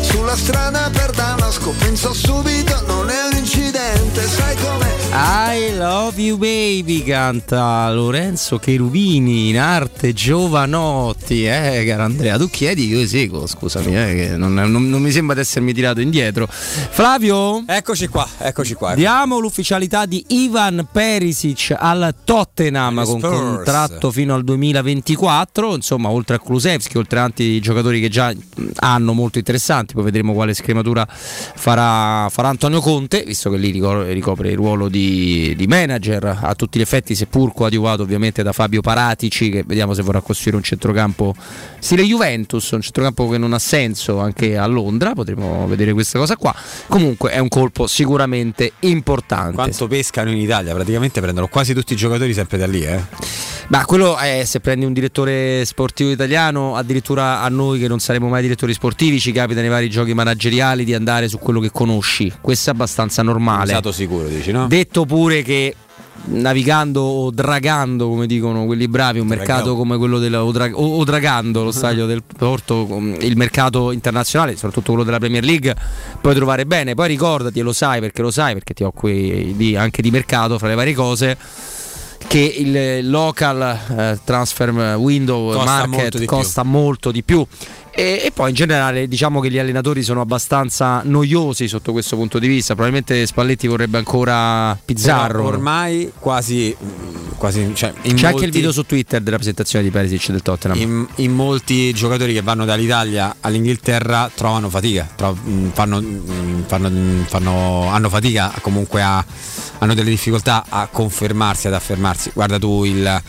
[0.00, 4.96] sulla strada per Damasco, penso subito, non è un incidente, sai com'è?
[5.12, 12.88] I love you baby canta Lorenzo Cherubini in arte Giovanotti eh caro Andrea tu chiedi
[12.88, 16.46] io seguo scusami eh, che non, non- non mi sembra di essermi tirato indietro.
[16.48, 17.62] Flavio?
[17.66, 24.44] Eccoci qua eccoci qua diamo l'ufficialità di Ivan Perisic al Tottenham con contratto fino al
[24.44, 28.32] 2024 insomma oltre a Kulusevski oltre a tanti giocatori che già
[28.76, 34.06] hanno molto interessanti poi vedremo quale scrematura farà, farà Antonio Conte visto che lì ricor-
[34.08, 38.80] ricopre il ruolo di, di manager a tutti gli effetti seppur coadiuvato ovviamente da Fabio
[38.80, 41.34] Paratici che vediamo se vorrà costruire un centrocampo
[41.78, 46.36] stile Juventus un centrocampo che non ha senso anche a Londra potremo vedere questa cosa
[46.36, 46.54] qua
[46.86, 51.96] comunque è un colpo sicuramente importante quanto pescano in Italia praticamente prendono quasi tutti i
[51.96, 53.00] giocatori sempre da lì eh
[53.68, 58.26] Ma quello è se prendi un direttore sportivo italiano, addirittura a noi che non saremo
[58.28, 62.32] mai direttori sportivi, ci capita nei vari giochi manageriali di andare su quello che conosci.
[62.40, 63.78] Questo è abbastanza normale.
[63.92, 64.68] Sicuro dici no?
[64.68, 65.74] Detto pure che
[66.24, 70.98] navigando o dragando come dicono quelli bravi un mercato come quello del o, dra- o-
[70.98, 75.74] o dragando lo stadio del Porto com- il mercato internazionale soprattutto quello della Premier League
[76.20, 76.94] puoi trovare bene.
[76.94, 80.58] Poi ricordati e lo sai perché lo sai perché ti occupi di- anche di mercato
[80.58, 81.36] fra le varie cose
[82.26, 86.26] che il local eh, transfer window Costa molto market più.
[86.26, 87.46] costa molto di più
[87.98, 92.38] e, e poi in generale diciamo che gli allenatori sono abbastanza noiosi sotto questo punto
[92.38, 92.74] di vista.
[92.74, 96.76] Probabilmente Spalletti vorrebbe ancora Pizzarro Però ormai quasi,
[97.36, 100.78] quasi cioè, c'è anche molti- il video su Twitter della presentazione di Perisic del Tottenham.
[100.78, 106.90] In, in molti giocatori che vanno dall'Italia all'Inghilterra trovano fatica, tro- mh, fanno, mh, fanno-
[106.90, 109.24] mh, fanno- hanno fatica comunque a,
[109.78, 112.30] hanno delle difficoltà a confermarsi, ad affermarsi.
[112.32, 113.22] Guarda tu il,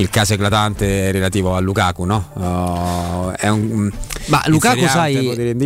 [0.00, 2.30] il caso eclatante relativo a Lukaku, no?
[2.32, 3.90] Uh, è un,
[4.26, 5.16] ma in Lukaku sai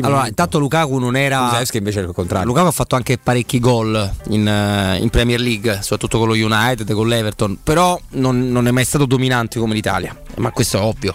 [0.00, 2.46] allora intanto Lukaku non era Kulusevski invece è il contrario.
[2.46, 6.92] Lukaku ha fatto anche parecchi gol in, eh, in Premier League, soprattutto con lo United,
[6.92, 11.14] con l'Everton, però non, non è mai stato dominante come l'Italia, ma questo è ovvio.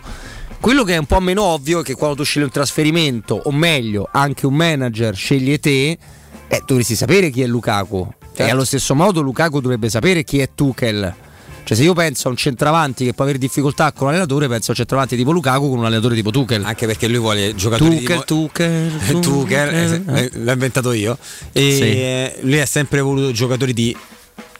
[0.59, 3.51] Quello che è un po' meno ovvio è che quando tu scegli un trasferimento, o
[3.51, 5.97] meglio, anche un manager sceglie te,
[6.47, 8.13] eh, dovresti sapere chi è Lukaku.
[8.35, 11.13] E allo stesso modo Lukaku dovrebbe sapere chi è Tuchel.
[11.69, 14.71] Cioè se io penso a un centravanti che può avere difficoltà con l'allenatore, penso a
[14.71, 16.63] un centravanti tipo Lukaku con un allenatore tipo Tuchel.
[16.63, 20.91] Anche perché lui vuole giocatori di Tuchel, mo- Tuchel, Tuchel, Tuchel, eh, eh, l'ho inventato
[20.93, 21.15] io.
[21.51, 22.47] E Sì.
[22.47, 23.95] lui ha sempre voluto giocatori di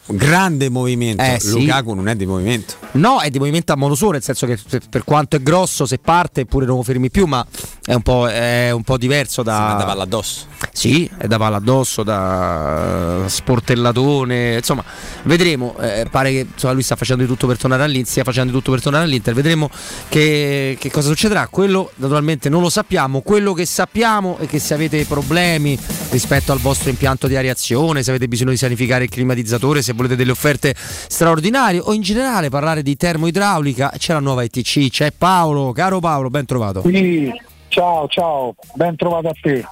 [0.10, 1.22] grande movimento.
[1.24, 1.52] Eh, sì.
[1.52, 2.76] Lukaku non è di movimento.
[2.94, 4.58] No, è di movimento a modo solo, nel senso che
[4.90, 7.46] per- quanto è grosso, se parte pure non lo fermi più, ma
[7.86, 9.76] è un po', è un po' diverso da.
[9.78, 10.46] da palla addosso.
[10.72, 14.56] Sì, è da palla addosso, da eh, sportellatone.
[14.56, 14.84] Insomma,
[15.24, 15.76] vedremo.
[15.80, 18.10] eh, pare che insomma, lui sta facendo di tutto per tornare all'Inter.
[18.10, 19.34] Stia facendo di tutto per tornare all'Inter.
[19.34, 19.70] Vedremo
[20.08, 21.48] che, che cosa succederà.
[21.48, 23.22] Quello naturalmente non lo sappiamo.
[23.22, 25.78] Quello che sappiamo è che se avete problemi
[26.10, 30.16] rispetto al vostro impianto di areazione, se avete bisogno di sanificare il climatizzatore, se volete
[30.16, 35.72] delle offerte straordinarie o in generale parlare di termoidraulica, c'è la nuova ITC, c'è Paolo,
[35.74, 36.82] caro Paolo, ben trovato.
[36.86, 37.32] Sì,
[37.68, 39.66] ciao, ciao, ben trovato a te.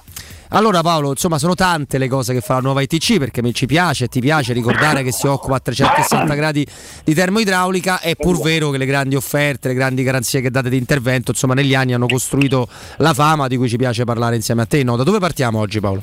[0.50, 3.66] Allora Paolo, insomma sono tante le cose che fa la nuova ITC perché mi ci
[3.66, 6.66] piace e ti piace ricordare che si occupa a 360 gradi
[7.04, 10.78] di termoidraulica, è pur vero che le grandi offerte, le grandi garanzie che date di
[10.78, 12.66] intervento, insomma negli anni hanno costruito
[12.96, 14.82] la fama di cui ci piace parlare insieme a te.
[14.82, 16.00] No, da dove partiamo oggi Paolo?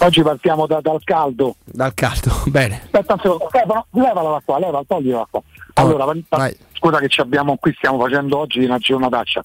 [0.00, 1.56] Oggi partiamo da- dal caldo.
[1.64, 2.82] Dal caldo, bene.
[2.84, 5.42] Aspetta un secondo, Stefano, levala da qua, leva, toglila qua.
[5.74, 9.42] Allora, pa- scusa che ci abbiamo qui, stiamo facendo oggi una giornataccia.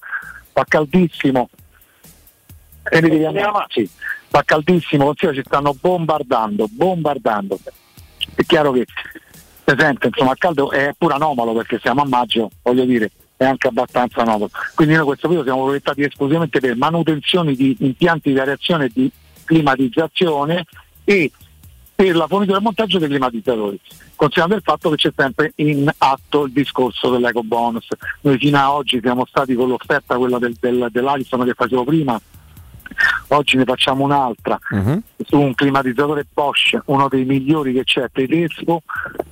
[0.52, 1.48] fa caldissimo.
[2.90, 3.88] E ne devi andare, sì,
[4.28, 7.58] fa caldissimo, considera ci stanno bombardando, bombardando.
[8.34, 8.84] È chiaro che
[9.64, 13.44] per esempio, insomma, a caldo è pure anomalo perché siamo a maggio, voglio dire, è
[13.46, 14.50] anche abbastanza anomalo.
[14.74, 19.10] Quindi noi questo periodo siamo proiettati esclusivamente per manutenzioni di impianti di areazione e di
[19.44, 20.64] climatizzazione
[21.04, 21.30] e
[21.94, 23.78] per la fornitura e montaggio dei climatizzatori,
[24.16, 27.86] considerando il fatto che c'è sempre in atto il discorso dell'eco bonus.
[28.22, 32.20] Noi fino a oggi siamo stati con l'offerta quella del, del, dell'Alison che facevo prima,
[33.28, 34.58] oggi ne facciamo un'altra
[35.24, 38.82] su un climatizzatore Bosch, uno dei migliori che c'è tedesco,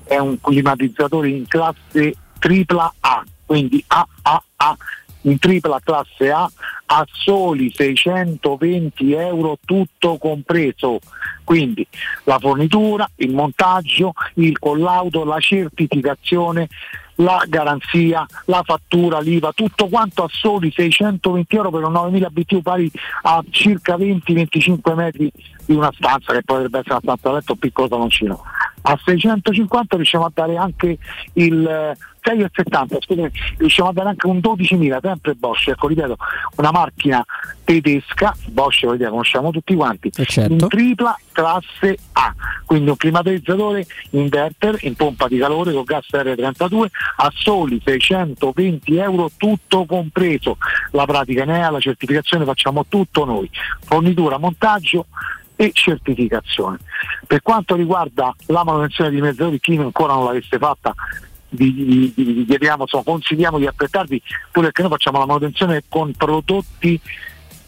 [0.05, 4.77] è un climatizzatore in classe tripla A, quindi AAA
[5.23, 6.51] in tripla classe A
[6.87, 10.99] a soli 620 euro tutto compreso.
[11.45, 11.87] Quindi
[12.25, 16.69] la fornitura, il montaggio, il collaudo, la certificazione,
[17.17, 22.63] la garanzia, la fattura, l'IVA, tutto quanto a soli 620 euro per un 9000 BTU
[22.63, 22.91] pari
[23.23, 25.33] a circa 20-25 metri
[25.65, 28.43] di una stanza che potrebbe essere una stanza letto piccola saloncino.
[28.85, 30.99] A 650 riusciamo a dare anche
[31.35, 36.17] il eh, 6,70, scusami, riusciamo a dare anche un 12.000, sempre Bosch, ecco ripeto,
[36.57, 37.25] una macchina
[37.65, 42.33] tedesca, Bosch dire, conosciamo tutti quanti, in tripla classe A,
[42.65, 49.31] quindi un climatizzatore inverter in pompa di calore con gas R32 a soli 620 euro
[49.37, 50.59] tutto compreso,
[50.93, 53.51] la pratica NEA, la certificazione facciamo tutto noi,
[53.81, 55.07] fornitura, montaggio
[55.63, 56.79] e certificazione.
[57.27, 60.95] Per quanto riguarda la manutenzione di mezzatori, chi ancora non l'avesse fatta
[61.51, 67.01] vi- vi chiediamo, insomma, consigliamo di aspettarvi pure perché noi facciamo la manutenzione con prodotti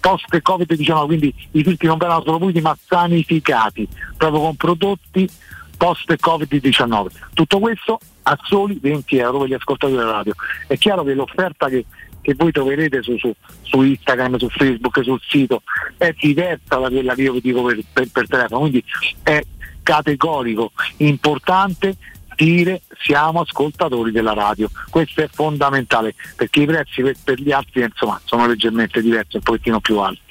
[0.01, 5.29] post Covid-19, quindi i filtri non verranno solo puliti ma sanificati, proprio con prodotti
[5.77, 7.07] post Covid-19.
[7.33, 10.35] Tutto questo a soli 20 euro per gli ascoltatori della radio.
[10.67, 11.85] È chiaro che l'offerta che,
[12.25, 15.63] che voi troverete su, su- su Instagram, su Facebook, sul sito
[15.99, 18.83] è diversa da quella che io vi dico per, per- per telefono, quindi
[19.23, 19.43] è
[19.83, 21.97] categorico, importante
[22.35, 27.83] dire siamo ascoltatori della radio, questo è fondamentale perché i prezzi per, per gli altri
[27.83, 30.24] insomma sono leggermente diversi, un pochettino più alti.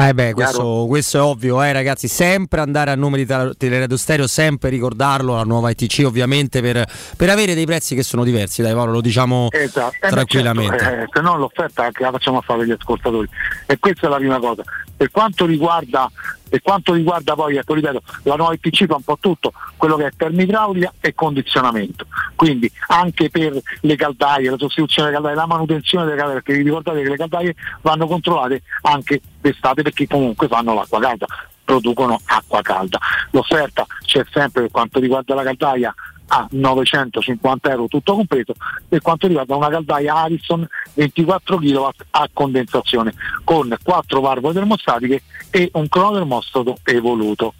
[0.00, 2.06] Eh beh, questo, questo è ovvio, eh, ragazzi.
[2.06, 6.84] Sempre andare a nome di Tele- Teleradio Stereo, sempre ricordarlo, la nuova ITC ovviamente, per,
[7.16, 10.78] per avere dei prezzi che sono diversi, dai Paolo, lo diciamo Esatto, eh, beh, tranquillamente.
[10.78, 13.28] certo, eh, se no l'offerta anche la facciamo a fare agli ascoltatori
[13.66, 14.62] e questa è la prima cosa.
[14.98, 16.10] Per quanto riguarda,
[16.48, 20.06] per quanto riguarda poi, ecco, ripeto, la nuova IPC fa un po' tutto, quello che
[20.06, 22.06] è termidraulica e condizionamento.
[22.34, 26.64] Quindi anche per le caldaie, la sostituzione delle caldaie, la manutenzione delle caldaie, perché vi
[26.64, 31.26] ricordate che le caldaie vanno controllate anche d'estate perché comunque fanno l'acqua calda
[31.68, 32.98] producono acqua calda.
[33.32, 35.94] L'offerta c'è sempre per quanto riguarda la caldaia
[36.28, 38.54] a 950 euro tutto compreso,
[38.86, 45.70] per quanto riguarda una caldaia Harrison 24 kW a condensazione con 4 valvole termostatiche e
[45.74, 47.54] un cronotermostato evoluto.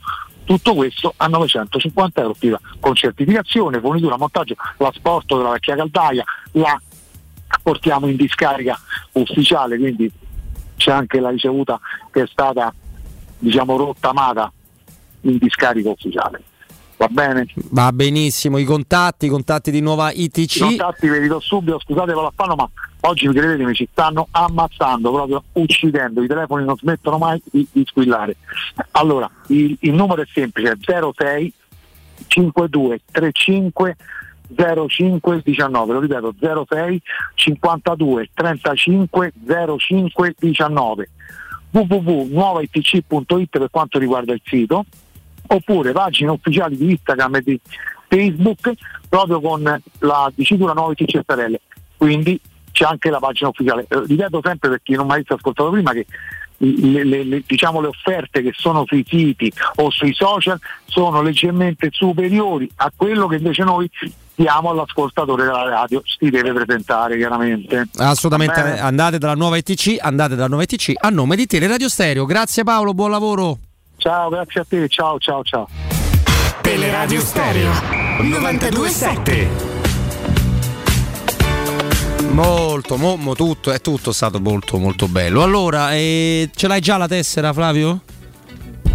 [0.44, 6.80] Tutto questo a 950 euro più con certificazione, fornitura, montaggio, l'asporto della vecchia caldaia, la
[7.62, 8.78] portiamo in discarica
[9.12, 10.10] ufficiale, quindi
[10.76, 11.78] c'è anche la ricevuta
[12.10, 12.72] che è stata
[13.38, 14.50] diciamo rottamata
[15.22, 16.42] in discarica ufficiale.
[16.98, 17.46] Va bene?
[17.70, 20.56] Va benissimo, i contatti, i contatti di nuova ITC.
[20.56, 22.68] I contatti ve li do subito, scusate per l'affanno, ma
[23.02, 28.34] oggi credetemi ci stanno ammazzando, proprio uccidendo, i telefoni non smettono mai di, di squillare.
[28.92, 31.52] Allora, il, il numero è semplice, 06
[32.26, 33.96] 52 35
[34.88, 36.34] 05 19, lo ripeto
[36.68, 37.02] 06
[37.34, 39.32] 52 35
[39.78, 41.10] 05 19
[41.70, 44.86] www.nuovaitc.it per quanto riguarda il sito
[45.48, 47.60] oppure pagine ufficiali di Instagram e di
[48.08, 48.72] Facebook
[49.08, 51.58] proprio con la dicitura ITC SRL
[51.98, 53.86] quindi c'è anche la pagina ufficiale.
[53.88, 56.06] Eh, ripeto sempre per chi non mi avesse ascoltato prima che
[56.58, 61.88] le, le- le- diciamo, le offerte che sono sui siti o sui social sono leggermente
[61.90, 63.90] superiori a quello che invece noi
[64.34, 66.00] diamo all'ascoltatore della radio.
[66.04, 67.88] Si deve presentare chiaramente.
[67.96, 72.24] Assolutamente, andate dalla nuova ITC, andate dalla nuova ITC a nome di Teleradio Stereo.
[72.26, 73.58] Grazie Paolo, buon lavoro.
[73.98, 75.68] Ciao, grazie a te, ciao ciao ciao.
[76.60, 77.70] Teleradio Stereo
[78.20, 79.48] 927.
[82.30, 85.42] Molto, mo, mo tutto, è tutto stato molto molto bello.
[85.42, 88.02] Allora, eh, ce l'hai già la tessera Flavio?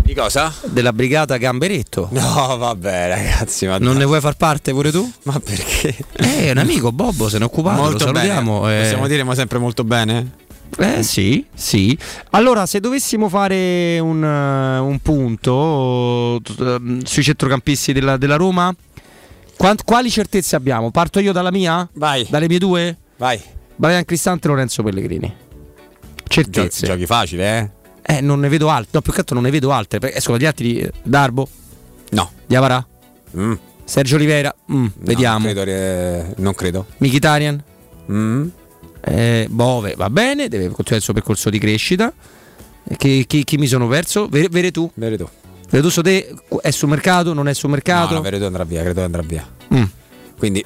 [0.04, 0.54] Di cosa?
[0.66, 2.08] Della brigata Gamberetto.
[2.12, 5.10] No, vabbè, ragazzi, ma Non ne vuoi far parte pure tu?
[5.24, 5.96] Ma perché?
[6.14, 8.62] Eh, è un amico Bobbo, se ne è occupato, molto lo salutiamo.
[8.62, 8.78] bene.
[8.80, 8.82] eh.
[8.84, 10.32] Possiamo dire ma sempre molto bene?
[10.78, 11.98] Eh sì, sì.
[12.32, 18.74] Allora, se dovessimo fare un, eh, un punto eh, sui centrocampisti della, della Roma,
[19.56, 20.90] quant- quali certezze abbiamo?
[20.92, 21.88] Parto io dalla mia?
[21.94, 22.26] Vai.
[22.30, 22.98] Dalle mie due?
[23.18, 23.40] Vai.
[23.76, 25.34] Brian Cristante e Lorenzo Pellegrini.
[26.28, 26.86] certezze.
[26.88, 27.70] Giochi facili, eh?
[28.02, 28.90] Eh, non ne vedo altre.
[28.94, 30.00] No, più che altro non ne vedo altre.
[30.00, 31.48] perché Escono gli altri di Darbo.
[32.10, 32.32] No.
[32.46, 32.86] Diavara.
[33.38, 33.54] Mm.
[33.86, 34.54] Sergio Rivera.
[34.72, 35.46] Mm, vediamo.
[35.46, 35.70] Non credo.
[35.72, 36.86] eh, non credo.
[36.98, 37.64] Mkhitaryan.
[38.12, 38.48] Mm.
[39.06, 42.14] Eh, Bove va bene, deve continuare il suo percorso di crescita.
[42.98, 44.28] Chi, chi- chi mi sono perso?
[44.28, 44.90] Vere, Veretù.
[44.94, 45.28] Veretù.
[45.70, 47.34] Veretù so te è sul mercato?
[47.34, 48.10] Non è sul mercato?
[48.10, 49.48] No, no, Veretù andrà via, credo andrà via.
[49.74, 49.84] Mm.
[50.38, 50.64] Quindi,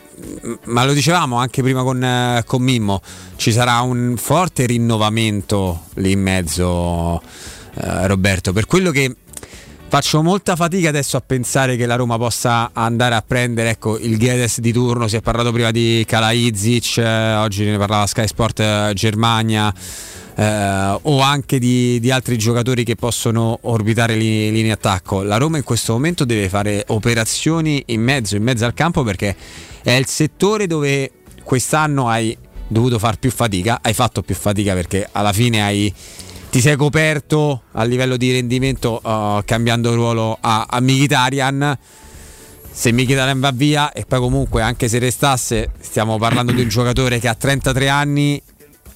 [0.65, 3.01] ma lo dicevamo anche prima con, eh, con Mimmo,
[3.35, 7.21] ci sarà un forte rinnovamento lì in mezzo,
[7.75, 8.53] eh, Roberto.
[8.53, 9.15] Per quello che
[9.89, 14.17] faccio molta fatica adesso a pensare che la Roma possa andare a prendere ecco, il
[14.17, 15.07] Guedes di turno.
[15.07, 19.73] Si è parlato prima di Kalaidzic, eh, oggi ne parlava Sky Sport eh, Germania.
[20.37, 25.23] eh, o anche di, di altri giocatori che possono orbitare lì in attacco.
[25.23, 29.35] La Roma in questo momento deve fare operazioni in mezzo, in mezzo al campo perché
[29.81, 31.11] è il settore dove
[31.43, 35.91] quest'anno hai dovuto far più fatica, hai fatto più fatica perché alla fine hai,
[36.57, 41.77] ti sei coperto a livello di rendimento uh, cambiando ruolo a, a Mkhitaryan.
[42.71, 47.19] Se Mkhitaryan va via e poi comunque anche se restasse stiamo parlando di un giocatore
[47.19, 48.41] che ha 33 anni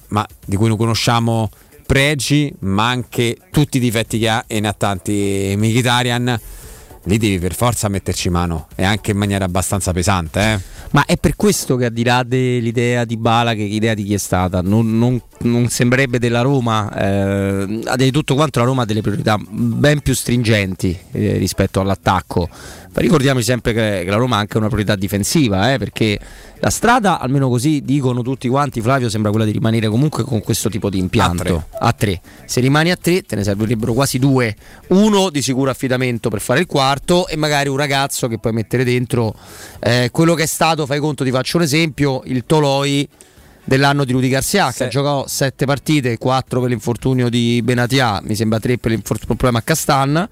[0.08, 1.50] ma di cui non conosciamo
[1.86, 6.40] pregi ma anche tutti i difetti che ha e ne ha tanti Mkhitaryan
[7.04, 10.80] lì devi per forza metterci mano e anche in maniera abbastanza pesante eh.
[10.92, 14.12] Ma è per questo che al di là dell'idea di Bala, che idea di chi
[14.12, 18.84] è stata, non, non- non sembrerebbe della Roma, eh, di tutto quanto la Roma ha
[18.84, 22.46] delle priorità ben più stringenti eh, rispetto all'attacco.
[22.94, 26.18] Ma ricordiamoci sempre che, che la Roma ha anche una priorità difensiva, eh, perché
[26.58, 30.68] la strada, almeno così dicono tutti quanti, Flavio, sembra quella di rimanere comunque con questo
[30.68, 31.68] tipo di impianto.
[31.78, 32.20] A tre.
[32.44, 34.54] Se rimani a tre te ne servirebbero quasi due.
[34.88, 38.84] Uno di sicuro affidamento per fare il quarto e magari un ragazzo che puoi mettere
[38.84, 39.34] dentro
[39.80, 43.08] eh, quello che è stato, fai conto, ti faccio un esempio, il Toloi
[43.64, 44.82] dell'anno di Rudy Garcia che Sì.
[44.84, 49.58] ha giocato sette partite, quattro per l'infortunio di Benatia, mi sembra tre per l'infor- problema
[49.58, 50.28] a Castan.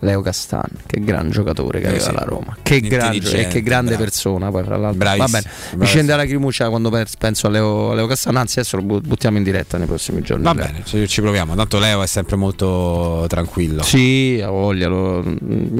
[0.00, 2.12] Leo Castan, che gran giocatore che Eh aveva sì.
[2.12, 4.04] la Roma, che, gran, che grande bravo.
[4.04, 4.50] persona.
[4.50, 5.84] Poi, fra l'altro, Bravissimo, va bene, mi bravissimo.
[5.86, 8.36] scende la lacrimuccia quando pe- penso a Leo, a Leo Castan.
[8.36, 10.44] Anzi, adesso lo bu- buttiamo in diretta nei prossimi giorni.
[10.44, 11.54] Va bene, ci, ci proviamo.
[11.54, 13.82] Tanto Leo è sempre molto tranquillo.
[13.82, 14.88] Sì, ha voglia.
[14.88, 15.22] lo-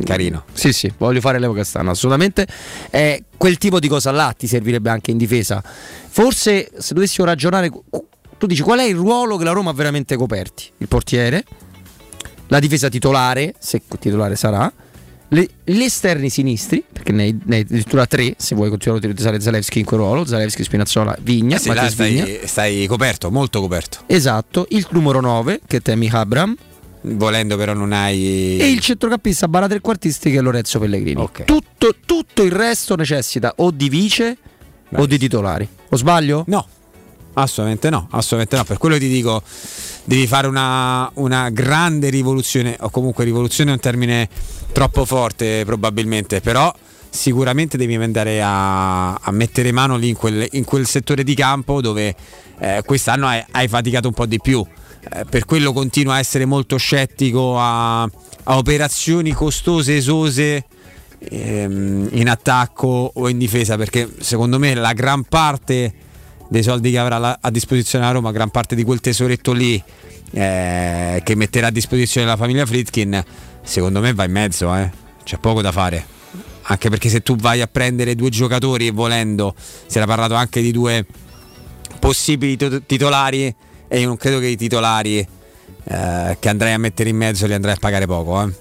[0.04, 0.44] Carino.
[0.54, 2.46] Sì, sì, voglio fare Leo Castano, assolutamente.
[2.90, 5.62] Eh, quel tipo di cosa là ti servirebbe anche in difesa.
[6.08, 7.70] Forse se dovessimo ragionare,
[8.38, 10.64] tu dici qual è il ruolo che la Roma ha veramente coperti?
[10.78, 11.44] Il portiere,
[12.48, 14.72] la difesa titolare, se titolare sarà,
[15.28, 19.06] le- gli esterni sinistri, perché ne hai, ne hai addirittura tre, se vuoi continuare a
[19.08, 22.24] utilizzare Zalewski in quel ruolo, Zalewski, Spinazzola, Vigna, Eh sì, là Vigna.
[22.24, 23.98] stai, stai coperto, molto coperto.
[24.06, 26.56] Esatto, il numero 9 che è Temi Abram
[27.06, 28.58] Volendo però non hai...
[28.58, 31.28] e il centrocampista barra trequartisti che è Lorenzo Pellegrini.
[31.44, 34.38] Tutto, tutto il resto necessita o di vice
[34.96, 35.68] o di titolari.
[35.90, 36.44] O sbaglio?
[36.46, 36.66] No,
[37.34, 38.64] assolutamente no, assolutamente no.
[38.64, 39.42] Per quello ti dico,
[40.04, 44.28] devi fare una, una grande rivoluzione, o comunque rivoluzione è un termine
[44.72, 46.72] troppo forte probabilmente, però
[47.08, 51.80] sicuramente devi andare a, a mettere mano lì in quel, in quel settore di campo
[51.80, 52.14] dove
[52.58, 54.66] eh, quest'anno hai, hai faticato un po' di più.
[55.12, 60.64] Eh, per quello continuo a essere molto scettico a, a operazioni costose, esose
[61.18, 65.92] ehm, in attacco o in difesa perché secondo me la gran parte
[66.48, 69.82] dei soldi che avrà la- a disposizione la Roma, gran parte di quel tesoretto lì
[70.32, 73.22] eh, che metterà a disposizione la famiglia Fritkin,
[73.62, 74.90] secondo me va in mezzo, eh.
[75.22, 76.04] c'è poco da fare.
[76.62, 79.54] Anche perché se tu vai a prendere due giocatori e volendo,
[79.86, 81.04] si era parlato anche di due
[82.00, 83.54] possibili to- titolari
[83.86, 87.52] e io non credo che i titolari eh, che andrai a mettere in mezzo li
[87.54, 88.52] andrai a pagare poco, eh.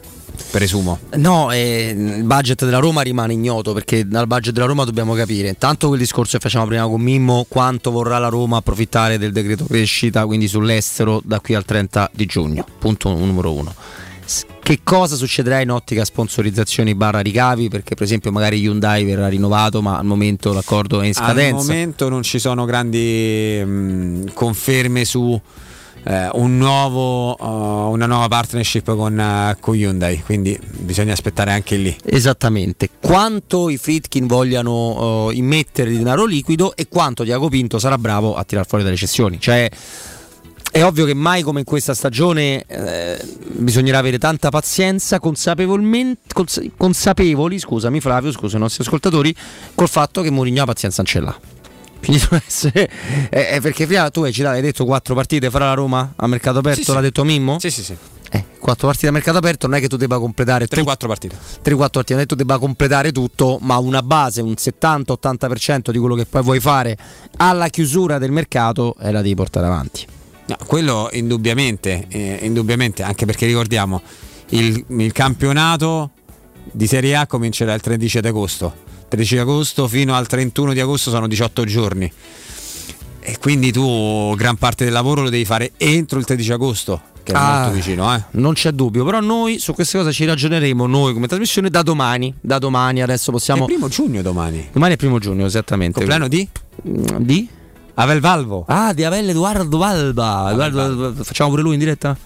[0.52, 1.00] Presumo.
[1.16, 5.50] No, eh, il budget della Roma rimane ignoto perché dal budget della Roma dobbiamo capire.
[5.50, 9.66] Intanto quel discorso che facciamo prima con Mimmo quanto vorrà la Roma approfittare del decreto
[9.66, 12.66] crescita quindi sull'estero da qui al 30 di giugno.
[12.80, 13.74] Punto numero uno.
[14.64, 17.68] Che cosa succederà in ottica sponsorizzazioni barra ricavi?
[17.68, 21.66] Perché per esempio magari Hyundai verrà rinnovato ma al momento l'accordo è in Al scadenza.
[21.66, 25.40] momento non ci sono grandi mh, conferme su
[26.04, 31.76] eh, un nuovo, uh, una nuova partnership con, uh, con Hyundai, quindi bisogna aspettare anche
[31.76, 31.96] lì.
[32.04, 37.98] Esattamente, quanto i Fritkin vogliano eh, immettere di denaro liquido e quanto Diago Pinto sarà
[37.98, 39.40] bravo a tirar fuori dalle cessioni.
[39.40, 39.70] Cioè,
[40.72, 43.20] è ovvio che mai come in questa stagione eh,
[43.58, 49.36] bisognerà avere tanta pazienza, consapevolmente, cons- consapevoli, scusami Flavio, scusa i nostri ascoltatori,
[49.76, 51.53] col fatto che Mourinho ha pazienza non ce l'ha.
[52.12, 52.90] Deve essere,
[53.30, 56.28] eh, eh, perché prima tu hai, citato, hai detto quattro partite farà la Roma a
[56.28, 56.94] mercato aperto, Sì, sì.
[56.94, 57.60] l'ha detto Mimmo?
[57.60, 57.96] Sì, sì, sì.
[58.36, 61.08] Eh, quattro partite a mercato aperto non è che tu debba completare 3-4 tutto.
[61.08, 61.36] partite.
[61.64, 66.00] 3-4 partite, non è che tu debba completare tutto, ma una base, un 70-80% di
[66.00, 66.98] quello che poi vuoi fare
[67.38, 70.06] alla chiusura del mercato, eh, la devi portare avanti.
[70.46, 74.02] No, quello indubbiamente, eh, indubbiamente, anche perché ricordiamo
[74.50, 76.10] il, il campionato
[76.72, 78.74] di Serie A comincerà il 13 di agosto.
[79.14, 82.12] 13 agosto fino al 31 di agosto sono 18 giorni.
[83.20, 87.32] E quindi tu gran parte del lavoro lo devi fare entro il 13 agosto, che
[87.32, 88.24] è Ah, molto vicino, eh.
[88.32, 92.34] Non c'è dubbio, però noi su queste cose ci ragioneremo noi come trasmissione da domani.
[92.42, 93.64] Da domani adesso possiamo.
[93.64, 94.68] È primo giugno domani.
[94.72, 96.00] Domani è primo giugno, esattamente.
[96.00, 96.50] Compleanno di?
[96.82, 97.48] Di?
[97.94, 98.66] Avel Valvo.
[98.68, 100.50] Ah, di Avel Edoardo Valba.
[100.54, 102.18] Edoardo- facciamo pure lui in diretta?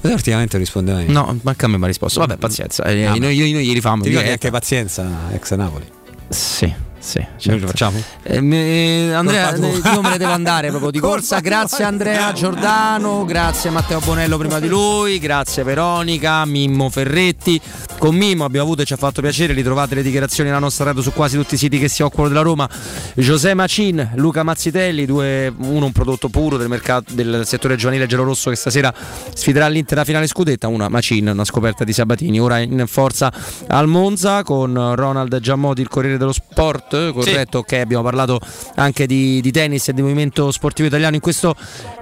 [0.00, 1.12] Ultimamente rispondeva io.
[1.12, 2.18] No, manca a me mi ha risposto.
[2.18, 2.82] Vabbè, pazienza.
[2.82, 4.02] Eh, noi, noi, noi gli rifamo.
[4.02, 4.32] Ti diretta.
[4.32, 6.00] anche pazienza ex Napoli?
[6.32, 7.26] Sì, sì.
[7.50, 8.00] Noi lo facciamo?
[8.22, 11.40] Eh, me- Andrea, eh, io me ne devo andare proprio di corsa.
[11.40, 17.60] Grazie Andrea Giordano, grazie Matteo Bonello prima di lui, grazie Veronica, Mimmo Ferretti.
[17.98, 21.02] Con Mimmo abbiamo avuto e ci ha fatto piacere, ritrovate le dichiarazioni della nostra radio
[21.02, 22.68] su quasi tutti i siti che si occupano della Roma.
[23.14, 28.50] José Macin, Luca Mazzitelli, due, uno un prodotto puro del, mercato, del settore giovanile giallorosso
[28.50, 28.92] che stasera
[29.34, 32.40] sfiderà l'Inter alla finale scudetta, una Macin, una scoperta di Sabatini.
[32.40, 33.32] Ora in forza
[33.68, 37.58] al Monza con Ronald Giammoti, il Corriere dello Sport, corretto?
[37.58, 38.40] Ok, abbiamo parlato
[38.76, 41.54] anche di, di tennis e di movimento sportivo italiano in questo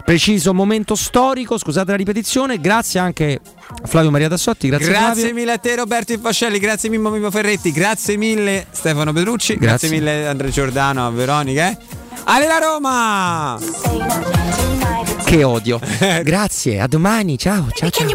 [0.05, 1.59] preciso momento storico.
[1.59, 3.41] Scusate la ripetizione, grazie anche
[3.83, 5.35] a Flavio Maria Tassotti, grazie, Grazie, Flavio.
[5.35, 10.13] mille a te Roberto Infascelli, grazie Mimmo Mimmo Ferretti, grazie mille Stefano Petrucci, grazie, Grazie.
[10.13, 11.69] mille Andrea Giordano, a Veronica.
[11.71, 11.79] Eh?
[12.25, 13.59] Ale la Roma!
[15.25, 15.79] Che odio.
[16.25, 17.91] grazie, a domani, ciao, ciao.
[17.91, 18.09] ciao.